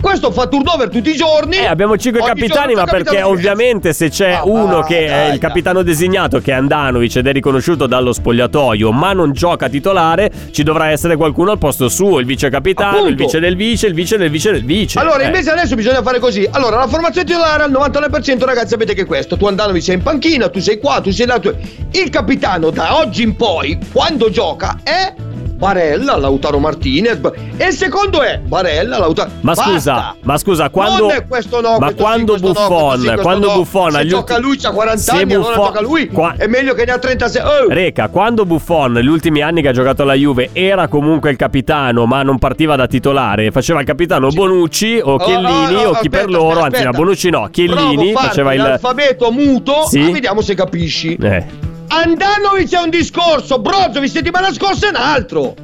Questo 0.00 0.30
fa 0.32 0.46
turnover 0.46 0.88
tutti 0.88 1.10
i 1.10 1.14
giorni. 1.16 1.56
Eh, 1.58 1.66
abbiamo 1.66 1.96
cinque 1.98 2.22
capitani, 2.22 2.74
ma 2.74 2.84
perché 2.84 3.04
capitano 3.04 3.28
ovviamente 3.28 3.92
se 3.92 4.08
c'è 4.08 4.30
Ah, 4.32 4.42
uno 4.44 4.80
che 4.82 5.04
è 5.06 5.08
dai, 5.08 5.32
il 5.34 5.38
capitano 5.38 5.82
designato, 5.82 6.40
che 6.40 6.52
è 6.52 6.54
Andanovic 6.54 7.16
ed 7.16 7.26
è 7.26 7.32
riconosciuto 7.32 7.86
dallo 7.86 8.12
spogliatoio, 8.12 8.92
ma 8.92 9.12
non 9.12 9.32
gioca 9.32 9.68
titolare, 9.68 10.30
ci 10.52 10.62
dovrà 10.62 10.88
essere 10.90 11.16
qualcuno 11.16 11.50
al 11.50 11.58
posto 11.58 11.88
suo, 11.88 12.18
il 12.18 12.26
vice 12.26 12.48
capitano, 12.48 12.98
il 12.98 13.02
Appunto. 13.12 13.24
vice 13.24 13.40
del 13.40 13.56
vice, 13.56 13.86
il 13.88 13.94
vice 13.94 14.16
del 14.16 14.30
vice 14.30 14.52
del 14.52 14.64
vice. 14.64 14.98
Allora, 14.98 15.22
Eh. 15.22 15.26
invece 15.26 15.50
adesso 15.50 15.74
bisogna 15.74 16.02
fare 16.02 16.18
così. 16.18 16.48
Allora, 16.50 16.76
la 16.78 16.86
formazione 16.88 17.26
titolare 17.26 17.62
al 17.64 17.70
99%, 17.70 18.44
ragazzi, 18.46 18.68
sapete 18.68 18.94
che 18.94 19.02
è 19.02 19.06
questo. 19.06 19.36
Tu 19.36 19.46
Andanovic 19.46 19.82
sei 19.82 19.96
in 19.96 20.02
panchina, 20.02 20.48
tu 20.48 20.60
sei 20.60 20.78
qua, 20.78 21.00
tu 21.02 21.10
sei 21.10 21.26
là. 21.26 21.38
tu- 21.38 21.54
Il 21.92 22.08
capitano 22.10 22.70
da 22.70 22.98
oggi 22.98 23.22
in 23.22 23.36
poi, 23.36 23.78
quando 23.92 24.30
gioca, 24.30 24.78
è 24.82 25.12
Barella, 25.60 26.16
Lautaro 26.16 26.58
Martinez. 26.58 27.18
E 27.58 27.66
il 27.66 27.72
secondo 27.74 28.22
è 28.22 28.38
Barella, 28.42 28.96
Lautaro. 28.98 29.28
Ma 29.42 29.52
Basta! 29.52 29.70
scusa, 29.70 30.14
ma 30.22 30.38
scusa, 30.38 30.70
quando 30.70 31.08
Non 31.08 31.10
è 31.16 31.26
questo 31.26 31.60
no, 31.60 31.76
Ma 31.78 31.88
sì, 31.88 31.94
quando 31.96 32.32
no, 32.32 32.38
Buffon, 32.40 32.88
questo 32.96 33.10
sì, 33.16 33.20
quando 33.22 33.46
no. 33.48 33.54
Buffon 33.56 33.92
Se 33.92 34.06
gioca 34.06 34.34
ulti- 34.36 34.46
lui 34.46 34.56
c'ha 34.56 34.70
40 34.70 35.00
se 35.02 35.10
anni, 35.10 35.34
allora 35.34 35.48
Buffon- 35.48 35.64
gioca 35.66 35.80
lui. 35.82 36.06
qua- 36.08 36.34
È 36.38 36.46
meglio 36.46 36.72
che 36.72 36.84
ne 36.86 36.92
ha 36.92 36.98
36. 36.98 37.42
Oh! 37.42 37.68
Reca, 37.68 38.08
quando 38.08 38.46
Buffon 38.46 38.92
negli 38.92 39.06
ultimi 39.08 39.42
anni 39.42 39.60
che 39.60 39.68
ha 39.68 39.72
giocato 39.72 40.00
alla 40.02 40.14
Juve 40.14 40.48
era 40.54 40.88
comunque 40.88 41.30
il 41.30 41.36
capitano, 41.36 42.06
ma 42.06 42.22
non 42.22 42.38
partiva 42.38 42.74
da 42.76 42.86
titolare, 42.86 43.50
faceva 43.50 43.80
il 43.80 43.86
capitano 43.86 44.28
Bonucci 44.30 44.98
o 45.02 45.18
Chiellini 45.18 45.74
Oh, 45.74 45.88
oh, 45.88 45.88
o 45.90 45.98
chi 46.00 46.08
per 46.08 46.20
aspetta, 46.20 46.38
loro, 46.38 46.48
aspetta, 46.60 46.64
anzi 46.64 46.82
no, 46.82 46.88
aspetta. 46.88 46.96
Bonucci 46.96 47.30
no, 47.30 47.48
Chiellini 47.50 48.12
Provo 48.12 48.26
faceva 48.26 48.54
il 48.54 48.62
l'alfabeto 48.62 49.30
muto, 49.30 49.84
Sì? 49.88 50.10
vediamo 50.10 50.40
se 50.40 50.54
capisci. 50.54 51.14
eh. 51.20 51.68
Andanovic 51.92 52.72
è 52.72 52.80
un 52.80 52.90
discorso, 52.90 53.58
Brozovic 53.58 54.10
settimana 54.10 54.52
scorsa 54.52 54.86
è 54.86 54.90
un 54.90 54.96
altro. 54.96 55.54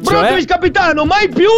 Brozovic 0.00 0.46
capitano, 0.46 1.04
mai 1.04 1.28
più. 1.28 1.48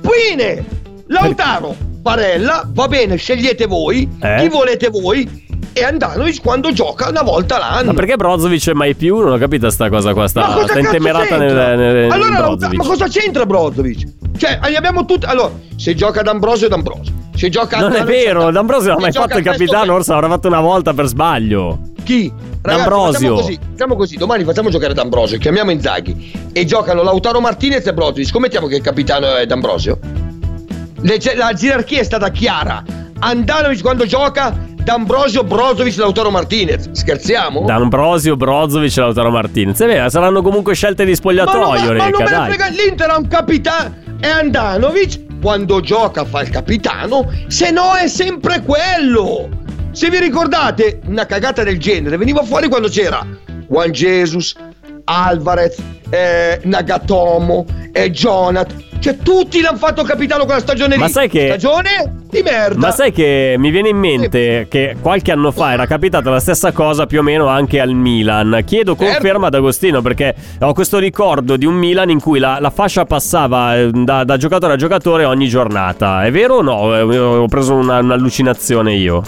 Fine. 0.00 0.64
Lautaro, 1.08 1.76
Barella, 2.00 2.66
va 2.72 2.88
bene, 2.88 3.16
scegliete 3.16 3.66
voi, 3.66 4.08
Eh? 4.20 4.36
chi 4.40 4.48
volete 4.48 4.88
voi. 4.88 5.44
E 5.74 5.84
Andanovic 5.84 6.40
quando 6.40 6.72
gioca 6.72 7.10
una 7.10 7.20
volta 7.20 7.58
l'anno. 7.58 7.88
Ma 7.88 7.92
perché 7.92 8.16
Brozovic 8.16 8.68
mai 8.68 8.94
più? 8.94 9.18
Non 9.18 9.32
ho 9.32 9.36
capito 9.36 9.68
sta 9.68 9.90
cosa 9.90 10.14
qua, 10.14 10.26
sta, 10.26 10.46
cosa 10.54 10.68
sta 10.68 10.78
intemerata 10.78 11.36
nel, 11.36 11.52
nel, 11.54 12.10
allora, 12.10 12.30
Lautaro- 12.30 12.56
Brozovic. 12.56 12.78
ma 12.78 12.84
cosa 12.86 13.06
c'entra 13.08 13.44
Brozovic? 13.44 14.06
Cioè, 14.38 14.58
abbiamo 14.62 15.04
tutti. 15.04 15.26
Allora, 15.26 15.52
se 15.76 15.94
gioca 15.94 16.22
D'Ambrosio, 16.22 16.68
D'Ambrosio. 16.68 17.12
Se 17.36 17.48
gioca 17.50 17.78
Non 17.78 17.94
è 17.94 18.02
vero, 18.04 18.50
D'Ambrosio 18.50 18.88
non 18.90 18.98
ha 18.98 19.02
mai 19.02 19.12
fatto 19.12 19.36
il 19.38 19.44
capitano, 19.44 19.92
forse 19.92 20.12
l'avrà 20.12 20.28
fatto 20.28 20.48
una 20.48 20.60
volta 20.60 20.94
per 20.94 21.06
sbaglio. 21.06 21.78
Chi? 22.02 22.32
Ragazzi, 22.62 22.82
D'Ambrosio. 22.88 23.36
Facciamo 23.36 23.40
così, 23.42 23.58
facciamo 23.70 23.96
così, 23.96 24.16
domani 24.16 24.44
facciamo 24.44 24.70
giocare 24.70 24.94
D'Ambrosio, 24.94 25.38
chiamiamo 25.38 25.70
Inzaghi 25.70 26.32
e 26.52 26.64
giocano 26.64 27.02
Lautaro 27.02 27.40
Martinez 27.40 27.86
e 27.86 27.92
Brozovic. 27.92 28.26
Scommettiamo 28.26 28.66
che 28.66 28.76
il 28.76 28.82
capitano 28.82 29.34
è 29.36 29.44
D'Ambrosio? 29.46 29.98
Le- 31.02 31.18
la 31.36 31.52
gerarchia 31.52 32.00
è 32.00 32.04
stata 32.04 32.30
chiara. 32.30 32.82
Andanovic 33.18 33.80
quando 33.82 34.06
gioca, 34.06 34.54
D'Ambrosio, 34.82 35.42
Brozovic, 35.44 35.96
Lautaro 35.98 36.30
Martinez. 36.30 36.90
Scherziamo? 36.92 37.64
D'Ambrosio, 37.66 38.36
Brozovic 38.36 38.96
Lautaro 38.96 39.30
Martinez. 39.30 39.80
È 39.80 39.86
vero, 39.86 40.08
saranno 40.08 40.42
comunque 40.42 40.74
scelte 40.74 41.04
di 41.04 41.12
ma, 41.22 41.32
non- 41.32 41.44
spogliatoio, 41.44 41.92
ma- 41.92 41.98
ma 41.98 42.08
non 42.08 42.20
Reca, 42.20 42.24
me 42.24 42.48
ne 42.48 42.54
frega, 42.54 42.68
l'Inter 42.68 43.10
ha 43.10 43.16
un 43.18 43.28
capitano 43.28 43.94
e 44.20 44.28
Andanovic 44.28 45.24
quando 45.46 45.80
gioca 45.80 46.24
fa 46.24 46.40
il 46.40 46.48
capitano, 46.48 47.32
se 47.46 47.70
no 47.70 47.94
è 47.94 48.08
sempre 48.08 48.62
quello. 48.62 49.48
Se 49.92 50.10
vi 50.10 50.18
ricordate, 50.18 50.98
una 51.06 51.24
cagata 51.24 51.62
del 51.62 51.78
genere 51.78 52.16
veniva 52.16 52.42
fuori 52.42 52.66
quando 52.66 52.88
c'era 52.88 53.24
Juan 53.68 53.92
Jesus, 53.92 54.56
Alvarez, 55.04 55.80
eh, 56.10 56.60
Nagatomo, 56.64 57.64
e 57.92 58.10
Jonathan. 58.10 58.85
Cioè, 58.98 59.18
tutti 59.18 59.60
l'hanno 59.60 59.76
fatto 59.78 60.02
capitano 60.02 60.44
quella 60.44 60.60
stagione 60.60 60.96
Ma 60.96 61.06
lì. 61.06 61.12
sai 61.12 61.28
che- 61.28 61.46
Stagione 61.46 62.14
di 62.28 62.42
merda. 62.42 62.76
Ma 62.78 62.90
sai 62.90 63.12
che 63.12 63.54
mi 63.58 63.70
viene 63.70 63.88
in 63.90 63.96
mente 63.98 64.66
che 64.68 64.96
qualche 65.00 65.30
anno 65.32 65.52
fa 65.52 65.72
era 65.72 65.86
capitata 65.86 66.28
la 66.30 66.40
stessa 66.40 66.72
cosa 66.72 67.06
più 67.06 67.20
o 67.20 67.22
meno 67.22 67.46
anche 67.46 67.80
al 67.80 67.92
Milan. 67.94 68.62
Chiedo 68.64 68.96
Certo. 68.96 69.12
conferma 69.12 69.46
ad 69.46 69.54
Agostino 69.54 70.02
perché 70.02 70.34
ho 70.60 70.72
questo 70.72 70.98
ricordo 70.98 71.56
di 71.56 71.64
un 71.66 71.74
Milan 71.74 72.10
in 72.10 72.20
cui 72.20 72.38
la, 72.40 72.58
la 72.60 72.70
fascia 72.70 73.04
passava 73.04 73.76
eh, 73.76 73.90
da, 73.92 74.24
da 74.24 74.36
giocatore 74.36 74.72
a 74.72 74.76
giocatore 74.76 75.24
ogni 75.24 75.46
giornata. 75.48 76.24
È 76.24 76.30
vero 76.32 76.56
o 76.56 76.62
no? 76.62 76.96
Eh, 76.96 77.18
Ho 77.18 77.46
preso 77.46 77.74
una- 77.74 77.98
un'allucinazione 77.98 78.94
io. 78.94 79.22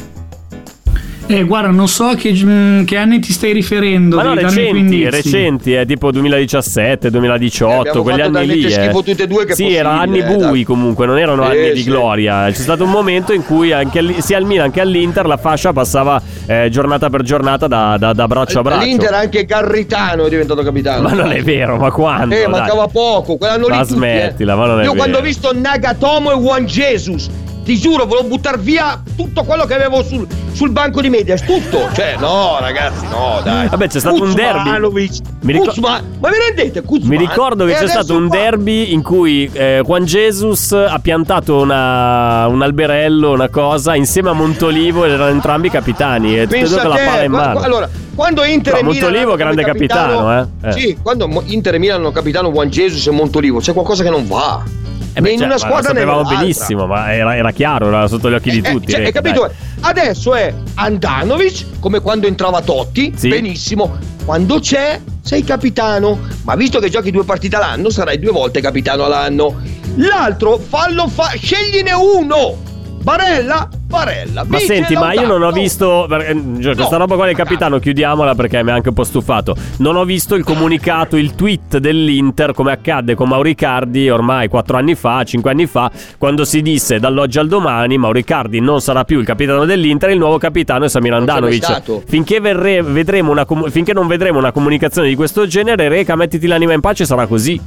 Eh, 1.31 1.45
guarda, 1.45 1.69
non 1.69 1.89
so 1.89 2.15
che, 2.17 2.33
mm, 2.35 2.85
che 2.85 2.97
anni 2.97 3.19
ti 3.21 3.33
stai 3.33 3.53
riferendo. 3.53 4.17
Ma 4.17 4.23
no, 4.23 4.33
recenti, 4.35 5.11
recenti, 5.11 5.75
è 5.75 5.85
tipo 5.85 6.11
2017, 6.11 7.11
2018, 7.11 7.99
Eh, 7.99 8.03
quegli 8.03 8.19
fatto 8.21 8.39
anni 8.39 8.47
lì. 8.47 8.65
eh. 8.65 8.71
schifo 8.71 9.03
tutte 9.03 9.25
e 9.25 9.27
due 9.27 9.45
che 9.45 9.55
sì, 9.55 9.75
erano 9.75 10.01
anni 10.01 10.21
eh, 10.21 10.25
bui 10.25 10.39
dai. 10.39 10.63
comunque, 10.65 11.05
non 11.05 11.19
erano 11.19 11.45
Sì, 11.45 11.51
anni 11.51 11.73
di 11.73 11.81
sì. 11.83 11.85
gloria. 11.91 12.47
C'è 12.47 12.53
stato 12.63 12.85
un 12.85 12.91
momento 12.91 13.35
in 13.35 13.45
cui 13.45 13.73
anche 13.73 14.23
sia 14.23 14.39
al 14.39 14.45
Milan 14.47 14.71
che 14.71 14.81
all'Inter 14.81 15.27
la 15.27 15.37
fascia 15.37 15.75
passava 15.75 16.19
eh, 16.47 16.69
giornata 16.71 17.11
per 17.11 17.23
giornata 17.23 17.67
da, 17.67 17.97
da- 17.99 18.15
da 18.15 18.27
braccio 18.27 18.61
a 18.61 18.63
braccio. 18.63 18.85
L'Inter 18.87 19.13
anche 19.13 19.45
Garritano 19.45 20.25
è 20.25 20.29
diventato 20.31 20.63
capitano. 20.63 21.03
Ma 21.03 21.13
non 21.13 21.31
è 21.31 21.43
vero, 21.43 21.77
ma 21.77 21.91
quando? 21.91 22.35
Eh, 22.35 22.39
dai? 22.41 22.49
mancava 22.51 22.87
poco, 22.87 23.37
quell'anno 23.37 23.67
lì. 23.69 23.75
Ma 23.77 23.81
tutti, 23.83 23.93
smettila, 23.93 24.55
eh. 24.55 24.57
ma 24.57 24.67
non 24.67 24.81
è 24.81 24.85
Io 24.85 24.95
quando 24.95 25.19
ho 25.19 25.21
vero. 25.21 25.31
visto 25.31 25.51
Nagatomo 25.55 26.33
e 26.33 26.37
Juan 26.41 26.65
Jesus, 26.65 27.29
ti 27.69 27.77
giuro, 27.79 28.07
volevo 28.07 28.29
buttare 28.29 28.57
via 28.57 28.99
tutto 29.15 29.43
quello 29.45 29.67
che 29.67 29.75
avevo 29.75 30.03
sul, 30.03 30.27
sul 30.53 30.71
banco 30.71 31.03
di 31.03 31.11
media. 31.11 31.37
Tutto. 31.37 31.89
Cioè, 31.93 32.15
no, 32.19 32.57
ragazzi, 32.61 33.05
no, 33.09 33.41
dai. 33.45 33.69
Vabbè, 33.69 33.89
c'è 33.89 33.99
stato 34.01 34.23
un 34.23 34.33
derby. 34.33 35.11
Mi 35.43 35.53
ricor- 35.53 35.69
Kuzma- 35.75 36.01
ma 36.19 36.31
vi 36.31 36.37
rendete? 36.47 36.81
Kuzman? 36.83 37.09
Mi 37.11 37.19
ricordo 37.19 37.67
che 37.67 37.73
E 37.73 37.75
c'è 37.75 37.87
stato 37.89 38.17
un 38.17 38.29
qua- 38.29 38.39
derby 38.39 38.91
in 38.95 39.03
cui 39.03 39.51
eh, 39.53 39.83
Juan 39.85 40.05
Jesus 40.07 40.73
ha 40.73 40.99
piantato 40.99 41.59
una- 41.59 42.47
un 42.47 42.63
alberello, 42.63 43.33
una 43.33 43.51
cosa, 43.51 43.95
insieme 43.95 44.31
a 44.31 44.33
Montolivo 44.33 45.05
ed 45.05 45.11
erano 45.13 45.29
entrambi 45.31 45.69
capitani. 45.69 46.37
E 46.39 46.41
e 46.41 46.47
due 46.47 46.59
Pensa 46.61 46.81
con 46.81 46.89
la 46.89 46.97
palla 46.97 47.23
in 47.23 47.31
mano. 47.33 47.61
allora, 47.61 47.89
quando 48.15 48.45
Inter 48.45 48.73
No, 48.73 48.79
e 48.79 48.83
Milan 48.85 49.01
Montolivo 49.03 49.35
grande 49.37 49.61
come 49.63 49.73
capitano, 49.75 50.39
eh. 50.41 50.69
Eh. 50.69 50.73
Sì, 50.73 50.99
quando 51.03 51.43
Inter 51.49 51.75
e 51.75 51.79
Milan 51.79 51.99
hanno 52.01 52.13
capitano 52.13 52.51
Juan 52.51 52.71
Jesus 52.71 53.07
e 53.07 53.11
Montolivo, 53.11 53.59
c'è 53.61 53.75
qualcosa 53.75 54.03
che 54.03 54.11
non 54.11 54.27
va. 54.27 54.63
Eh 55.19 55.21
beh, 55.21 55.31
in 55.33 55.39
cioè, 55.39 55.47
una 55.47 55.59
squadra 55.59 55.89
lo 55.89 55.95
né 55.95 56.01
sapevamo 56.01 56.29
benissimo, 56.29 56.87
ma 56.87 57.13
era, 57.13 57.35
era 57.37 57.51
chiaro, 57.51 57.89
era 57.89 58.07
sotto 58.07 58.31
gli 58.31 58.35
occhi 58.35 58.51
di 58.51 58.59
Eh, 58.59 58.71
tutti. 58.71 58.93
cioè, 58.93 59.05
hai 59.05 59.13
capito? 59.13 59.41
dai. 59.41 59.51
Adesso 59.81 60.35
è 60.35 60.55
Andanovic, 60.75 61.81
come 61.81 62.01
quando 62.01 62.29
entrava 62.29 62.61
Totti, 62.63 63.13
Sì. 63.17 63.29
benissimo. 63.29 63.99
Quando 64.25 64.61
c'è, 64.61 65.01
sei 65.21 65.43
capitano. 65.43 66.19
Ma 66.45 66.55
visto 66.55 66.79
che 66.79 66.89
giochi 66.89 67.11
due 67.11 67.25
partite 67.25 67.57
all'anno, 67.57 67.91
sarai 67.91 68.19
due 68.21 68.31
volte 68.31 68.61
capitano 68.61 69.05
all'anno. 69.05 69.61
L'altro, 69.97 70.59
fallo 70.59 71.09
fa, 71.09 71.33
scegliene 71.35 71.93
uno. 71.93 72.57
Barella, 73.03 73.69
Barella. 73.87 74.45
Ma 74.47 74.59
senti, 74.59 74.95
ma 74.95 75.13
io 75.13 75.27
non 75.27 75.43
ho 75.43 75.51
visto. 75.51 76.07
per- 76.09 76.21
eh, 76.23 76.37
cioè, 76.61 76.75
questa 76.75 76.97
No. 76.97 77.03
roba 77.05 77.15
qua 77.17 77.25
del 77.27 77.35
capitano, 77.35 77.79
chiudiamola 77.79 78.35
perché 78.35 78.63
mi 78.63 78.71
ha 78.71 78.75
anche 78.75 78.89
un 78.91 78.95
po' 78.95 79.05
stufato. 79.05 79.57
Non 79.79 79.97
ho 79.97 80.05
visto 80.05 80.35
il 80.35 80.45
comunicato, 80.45 81.17
il 81.17 81.35
tweet 81.35 81.79
dell'Inter, 81.79 82.53
come 82.53 82.73
accadde 82.73 83.15
con 83.15 83.29
Mauricardi 83.29 84.11
ormai 84.11 84.49
4 84.49 84.77
anni 84.77 84.95
fa, 84.95 85.23
5 85.25 85.51
anni 85.51 85.67
fa, 85.67 85.91
quando 86.19 86.45
si 86.45 86.61
disse 86.61 86.99
dall'oggi 86.99 87.39
al 87.39 87.49
domani 87.49 87.97
Mauricardi 87.99 88.61
non 88.61 88.81
sarà 88.81 89.05
più 89.05 89.19
il 89.21 89.25
capitano 89.25 89.65
dell'Inter, 89.65 90.11
il 90.11 90.19
nuovo 90.19 90.39
capitano 90.39 90.85
è 90.85 90.89
Samir 90.89 91.15
Andanovic. 91.15 92.03
Finché, 92.07 92.41
verre- 92.41 92.83
vedremo 92.83 93.31
una 93.31 93.47
finché 93.71 93.93
non 93.95 94.07
vedremo 94.07 94.39
una 94.39 94.53
comunicazione 94.53 95.09
di 95.09 95.15
questo 95.15 95.47
genere, 95.47 95.89
Reca, 95.89 96.15
mettiti 96.17 96.47
l'anima 96.47 96.73
in 96.75 96.81
pace, 96.81 97.05
sarà 97.07 97.27
così. 97.27 97.59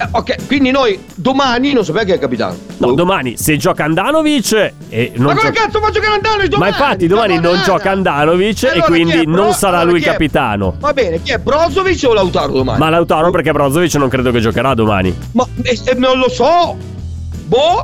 Eh, 0.00 0.06
ok, 0.12 0.46
quindi 0.46 0.70
noi 0.70 0.98
domani 1.14 1.72
non 1.72 1.84
sappiamo 1.84 2.06
chi 2.06 2.12
è 2.12 2.14
il 2.14 2.20
capitano. 2.20 2.56
No, 2.78 2.92
domani 2.92 3.36
se 3.36 3.56
gioca 3.56 3.84
Andanovic 3.84 4.52
e 4.88 5.12
non 5.16 5.26
Ma 5.26 5.34
come 5.34 5.50
gioca- 5.52 5.64
cazzo 5.66 5.80
faccio 5.80 6.00
che 6.00 6.06
Andanovic 6.06 6.42
Ma 6.50 6.56
domani? 6.56 6.70
infatti 6.70 7.06
domani 7.08 7.34
non 7.34 7.42
Madonna! 7.42 7.62
gioca 7.64 7.90
Andanovic 7.90 8.62
e 8.62 8.68
allora 8.70 8.86
quindi 8.86 9.10
chi 9.12 9.18
è? 9.18 9.24
non 9.24 9.34
Bro- 9.34 9.52
sarà 9.52 9.76
allora 9.78 9.90
lui 9.90 9.98
il 9.98 10.04
capitano. 10.04 10.76
Va 10.78 10.92
bene, 10.92 11.20
chi 11.22 11.32
è 11.32 11.38
Brozovic 11.38 12.04
o 12.08 12.12
Lautaro 12.14 12.52
domani? 12.52 12.78
Ma 12.78 12.88
Lautaro 12.90 13.30
perché 13.30 13.50
Brozovic 13.52 13.94
non 13.96 14.08
credo 14.08 14.30
che 14.30 14.40
giocherà 14.40 14.74
domani. 14.74 15.14
Ma 15.32 15.46
eh, 15.62 15.78
eh, 15.84 15.94
non 15.94 16.18
lo 16.18 16.28
so. 16.28 16.76
Boh, 17.46 17.82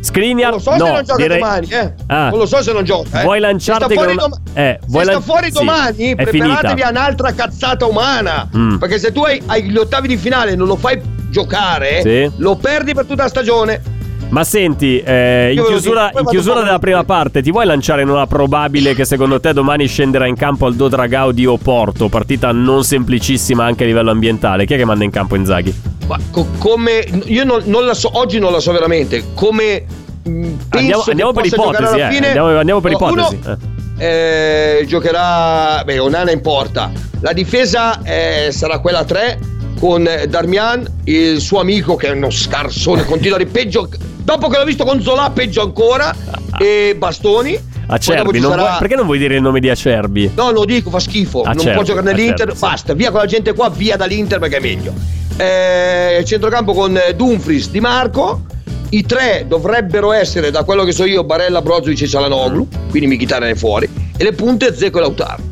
Skriniar 0.00 0.50
non 0.50 0.58
lo 0.58 0.62
so 0.62 0.70
no, 0.76 0.76
se 0.86 0.92
non 0.92 1.04
gioca 1.04 1.22
direi- 1.22 1.38
domani, 1.40 1.68
eh. 1.68 1.92
Ah. 2.06 2.28
Non 2.30 2.38
lo 2.38 2.46
so 2.46 2.62
se 2.62 2.72
non 2.72 2.84
gioca. 2.84 3.20
Eh. 3.20 3.22
Vuoi 3.24 3.36
Se 3.38 3.46
lanciarti 3.46 3.84
sta 3.84 3.94
fuori, 3.94 4.16
con 4.16 4.26
una- 4.28 4.36
doma- 4.52 4.60
eh, 4.68 4.78
vuoi 4.86 5.04
se 5.04 5.10
lan- 5.12 5.22
sta 5.22 5.32
fuori 5.32 5.46
sì, 5.46 5.52
domani, 5.52 6.10
è 6.10 6.14
preparatevi 6.14 6.82
a 6.82 6.88
un'altra 6.90 7.32
cazzata 7.32 7.86
umana. 7.86 8.48
Mm. 8.56 8.76
Perché 8.76 8.98
se 8.98 9.12
tu 9.12 9.22
hai, 9.22 9.42
hai 9.46 9.64
gli 9.64 9.76
ottavi 9.76 10.08
di 10.08 10.16
finale 10.16 10.52
e 10.52 10.56
non 10.56 10.66
lo 10.68 10.76
fai 10.76 11.00
giocare, 11.30 12.00
Sì. 12.02 12.30
lo 12.38 12.56
perdi 12.56 12.94
per 12.94 13.04
tutta 13.04 13.24
la 13.24 13.28
stagione. 13.28 13.94
Ma 14.28 14.42
senti, 14.42 14.98
eh, 15.00 15.52
in 15.54 15.62
chiusura, 15.64 16.10
in 16.18 16.24
chiusura 16.26 16.60
della 16.60 16.80
prima 16.80 17.04
parte, 17.04 17.42
ti 17.42 17.52
vuoi 17.52 17.64
lanciare 17.64 18.02
in 18.02 18.08
una 18.08 18.26
probabile 18.26 18.92
che 18.94 19.04
secondo 19.04 19.38
te 19.38 19.52
domani 19.52 19.86
scenderà 19.86 20.26
in 20.26 20.34
campo 20.34 20.66
al 20.66 20.74
Dodragao 20.74 21.30
di 21.30 21.46
Oporto? 21.46 22.08
Partita 22.08 22.50
non 22.50 22.82
semplicissima 22.82 23.64
anche 23.64 23.84
a 23.84 23.86
livello 23.86 24.10
ambientale. 24.10 24.66
Chi 24.66 24.74
è 24.74 24.76
che 24.76 24.84
manda 24.84 25.04
in 25.04 25.10
campo 25.12 25.36
Inzaghi? 25.36 25.72
Ma 26.08 26.18
co- 26.32 26.46
come 26.58 27.06
io 27.26 27.44
non, 27.44 27.62
non 27.66 27.84
la 27.86 27.94
so, 27.94 28.10
oggi 28.14 28.40
non 28.40 28.50
la 28.50 28.58
so 28.58 28.72
veramente. 28.72 29.26
Come 29.32 29.84
penso 30.24 30.66
Andiamo, 30.70 31.02
andiamo 31.06 31.32
per 31.32 31.46
ipotesi, 31.46 31.98
eh. 31.98 32.08
fine. 32.10 32.26
Andiamo, 32.26 32.58
andiamo 32.58 32.80
per 32.80 32.92
ipotesi. 32.92 33.38
uno, 33.44 33.56
eh. 33.98 34.78
eh, 34.80 34.86
giocherà. 34.86 35.82
Beh, 35.84 36.00
Onana 36.00 36.32
in 36.32 36.40
porta. 36.40 36.90
La 37.20 37.32
difesa 37.32 38.02
eh, 38.02 38.48
sarà 38.50 38.80
quella 38.80 39.00
a 39.00 39.04
3 39.04 39.38
con 39.78 40.08
Darmian, 40.28 40.86
il 41.04 41.40
suo 41.40 41.60
amico 41.60 41.96
che 41.96 42.08
è 42.08 42.10
uno 42.10 42.30
scarsone, 42.30 43.04
continua 43.06 43.36
a 43.36 43.38
dire 43.38 43.50
peggio, 43.50 43.88
Dopo 44.26 44.48
che 44.48 44.58
l'ho 44.58 44.64
visto 44.64 44.84
con 44.84 45.00
Zola, 45.00 45.30
peggio 45.30 45.62
ancora. 45.62 46.12
E 46.58 46.96
Bastoni. 46.98 47.56
Acerbi, 47.86 48.40
non 48.40 48.50
sarà- 48.50 48.62
vuoi- 48.62 48.78
perché 48.80 48.96
non 48.96 49.04
vuoi 49.04 49.18
dire 49.18 49.36
il 49.36 49.40
nome 49.40 49.60
di 49.60 49.70
Acerbi? 49.70 50.32
No, 50.34 50.50
lo 50.50 50.64
dico, 50.64 50.90
fa 50.90 50.98
schifo. 50.98 51.42
non 51.44 51.52
Acerbi, 51.52 51.74
può 51.74 51.82
giocare 51.84 52.06
nell'Inter. 52.06 52.48
Acerbi. 52.48 52.58
Basta, 52.58 52.94
via 52.94 53.12
con 53.12 53.20
la 53.20 53.26
gente 53.26 53.52
qua, 53.54 53.70
via 53.70 53.94
dall'Inter 53.94 54.40
perché 54.40 54.56
è 54.56 54.60
meglio. 54.60 54.92
Eh, 55.36 56.24
centrocampo 56.26 56.72
con 56.74 56.96
eh, 56.96 57.14
Dumfries, 57.14 57.70
Di 57.70 57.78
Marco. 57.78 58.42
I 58.88 59.04
tre 59.04 59.44
dovrebbero 59.46 60.10
essere, 60.10 60.50
da 60.50 60.64
quello 60.64 60.82
che 60.82 60.90
so 60.90 61.04
io, 61.04 61.22
Barella, 61.22 61.62
Brozovic 61.62 62.02
e 62.02 62.08
Cialanoglu. 62.08 62.66
Quindi 62.90 63.14
Mkhitaryan 63.14 63.50
è 63.50 63.54
fuori. 63.54 63.88
E 64.16 64.24
le 64.24 64.32
punte 64.32 64.74
Zecco 64.74 64.98
e 64.98 65.00
Lautaro. 65.02 65.42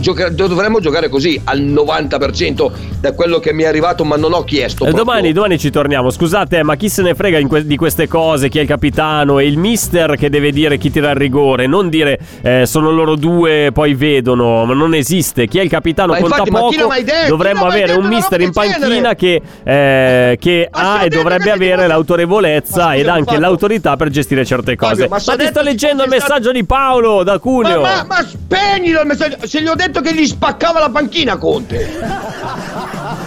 Gioca- 0.00 0.28
dovremmo 0.28 0.80
giocare 0.80 1.08
così 1.08 1.40
al 1.44 1.60
90% 1.60 2.70
da 3.00 3.12
quello 3.12 3.38
che 3.38 3.52
mi 3.52 3.62
è 3.62 3.66
arrivato, 3.66 4.04
ma 4.04 4.16
non 4.16 4.32
ho 4.32 4.44
chiesto. 4.44 4.84
Eh, 4.84 4.92
domani, 4.92 5.32
domani 5.32 5.58
ci 5.58 5.70
torniamo. 5.70 6.10
Scusate, 6.10 6.62
ma 6.62 6.76
chi 6.76 6.88
se 6.88 7.02
ne 7.02 7.14
frega 7.14 7.40
que- 7.46 7.66
di 7.66 7.76
queste 7.76 8.06
cose? 8.08 8.48
Chi 8.48 8.58
è 8.58 8.62
il 8.62 8.66
capitano? 8.66 9.38
È 9.38 9.42
il 9.44 9.56
mister 9.58 10.16
che 10.16 10.28
deve 10.30 10.50
dire 10.52 10.76
chi 10.78 10.90
tira 10.90 11.10
il 11.10 11.16
rigore. 11.16 11.66
Non 11.66 11.88
dire 11.88 12.18
eh, 12.42 12.66
sono 12.66 12.90
loro 12.90 13.14
due, 13.16 13.70
poi 13.72 13.94
vedono. 13.94 14.64
Ma 14.64 14.74
non 14.74 14.94
esiste. 14.94 15.46
Chi 15.46 15.58
è 15.58 15.62
il 15.62 15.68
capitano 15.70 16.12
Ma 16.12 16.18
conta 16.20 16.36
infatti, 16.36 16.50
ma 16.50 16.58
poco. 16.60 16.88
mai 16.88 17.04
detto? 17.04 17.28
Dovremmo 17.28 17.64
avere 17.64 17.92
un 17.92 18.06
mister 18.06 18.40
in 18.40 18.52
panchina 18.52 19.14
che, 19.14 19.40
eh, 19.64 20.36
che 20.40 20.68
Ma 20.72 20.98
ha 20.98 21.04
e 21.04 21.08
dovrebbe 21.08 21.50
avere 21.50 21.86
l'autorevolezza 21.86 22.86
Ma 22.86 22.94
ed 22.94 23.06
anche 23.08 23.24
Fabio. 23.24 23.40
l'autorità 23.40 23.96
per 23.96 24.08
gestire 24.10 24.44
certe 24.44 24.76
cose. 24.76 25.06
Fabio, 25.06 25.08
ma 25.08 25.18
ma 25.26 25.36
ti 25.36 25.46
sto 25.46 25.62
leggendo 25.62 26.02
il 26.02 26.08
messaggio 26.08 26.52
di 26.52 26.64
Paolo 26.64 27.22
da 27.22 27.32
Ma, 27.32 27.38
Cuneo. 27.38 27.80
ma, 27.80 28.04
ma 28.08 28.26
spegnilo 28.26 29.00
il 29.00 29.06
messaggio. 29.06 29.36
Se 29.46 29.62
gli 29.62 29.68
ho 29.70 29.74
detto 29.74 30.00
che 30.00 30.14
gli 30.14 30.26
spaccava 30.26 30.80
la 30.80 30.90
panchina, 30.90 31.36
Conte. 31.36 31.88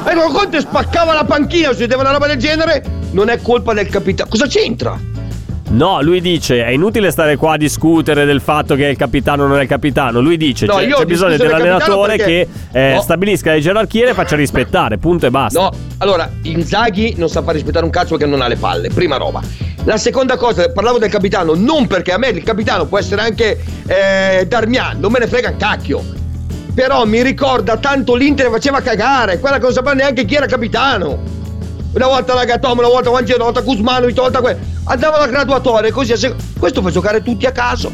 Ecco, 0.05 0.31
Conte 0.31 0.59
spaccava 0.59 1.13
la 1.13 1.23
panchina, 1.23 1.73
se 1.73 1.87
deve 1.87 2.01
una 2.01 2.11
roba 2.11 2.27
del 2.27 2.37
genere, 2.37 2.83
non 3.11 3.29
è 3.29 3.41
colpa 3.41 3.73
del 3.73 3.87
capitano. 3.87 4.29
Cosa 4.29 4.47
c'entra? 4.47 4.99
No, 5.69 6.01
lui 6.03 6.21
dice 6.21 6.63
è 6.63 6.69
inutile 6.69 7.09
stare 7.09 7.35
qua 7.35 7.53
a 7.53 7.57
discutere 7.57 8.25
del 8.25 8.41
fatto 8.41 8.75
che 8.75 8.85
il 8.85 8.95
capitano 8.95 9.47
non 9.47 9.57
è 9.57 9.63
il 9.63 9.67
capitano. 9.67 10.19
Lui 10.19 10.37
dice 10.37 10.67
No, 10.67 10.75
c'è, 10.75 10.87
c'è 10.87 11.05
bisogno 11.05 11.35
dell'allenatore 11.35 12.17
capitano 12.17 12.29
che 12.37 12.47
perché- 12.71 12.79
eh, 12.91 12.93
No. 12.93 13.01
stabilisca 13.01 13.51
le 13.53 13.59
gerarchie 13.59 14.03
e 14.03 14.05
le 14.07 14.13
faccia 14.13 14.35
rispettare. 14.35 14.99
Punto 14.99 15.25
e 15.25 15.31
basta. 15.31 15.59
No, 15.59 15.71
allora, 15.97 16.29
Inzaghi 16.43 17.15
non 17.17 17.27
sa 17.27 17.41
far 17.41 17.55
rispettare 17.55 17.85
un 17.85 17.91
cazzo 17.91 18.09
perché 18.17 18.25
non 18.27 18.41
ha 18.41 18.47
le 18.47 18.57
palle, 18.57 18.89
prima 18.89 19.17
roba. 19.17 19.41
La 19.85 19.97
seconda 19.97 20.37
cosa, 20.37 20.69
parlavo 20.71 20.99
del 20.99 21.09
capitano, 21.09 21.55
non 21.55 21.87
perché 21.87 22.11
a 22.11 22.17
me 22.19 22.27
il 22.27 22.43
capitano 22.43 22.85
può 22.85 22.99
essere 22.99 23.21
anche 23.21 23.59
eh, 23.87 24.45
Darmian, 24.47 24.99
non 24.99 25.11
me 25.11 25.19
ne 25.19 25.27
frega 25.27 25.49
un 25.49 25.57
cacchio. 25.57 26.03
Però 26.73 27.05
mi 27.05 27.21
ricorda 27.21 27.77
tanto 27.77 28.15
l'Inter 28.15 28.49
faceva 28.49 28.81
cagare, 28.81 29.39
quella 29.39 29.57
che 29.57 29.63
non 29.63 29.73
sapeva 29.73 29.93
neanche 29.93 30.25
chi 30.25 30.35
era 30.35 30.47
capitano. 30.47 31.19
Una 31.93 32.07
volta 32.07 32.33
la 32.33 32.45
Gatom, 32.45 32.79
una 32.79 32.87
volta 32.87 33.11
Wangelo, 33.11 33.43
una 33.43 33.51
volta 33.51 33.61
Kuzmanovic, 33.61 34.13
una 34.17 34.23
volta 34.29 34.39
quello. 34.41 34.59
Andava 34.85 35.17
alla 35.17 35.27
graduatoria, 35.27 35.91
così 35.91 36.13
a 36.13 36.17
sec- 36.17 36.35
Questo 36.57 36.81
fa 36.81 36.89
giocare 36.89 37.21
tutti 37.21 37.45
a 37.45 37.51
caso. 37.51 37.91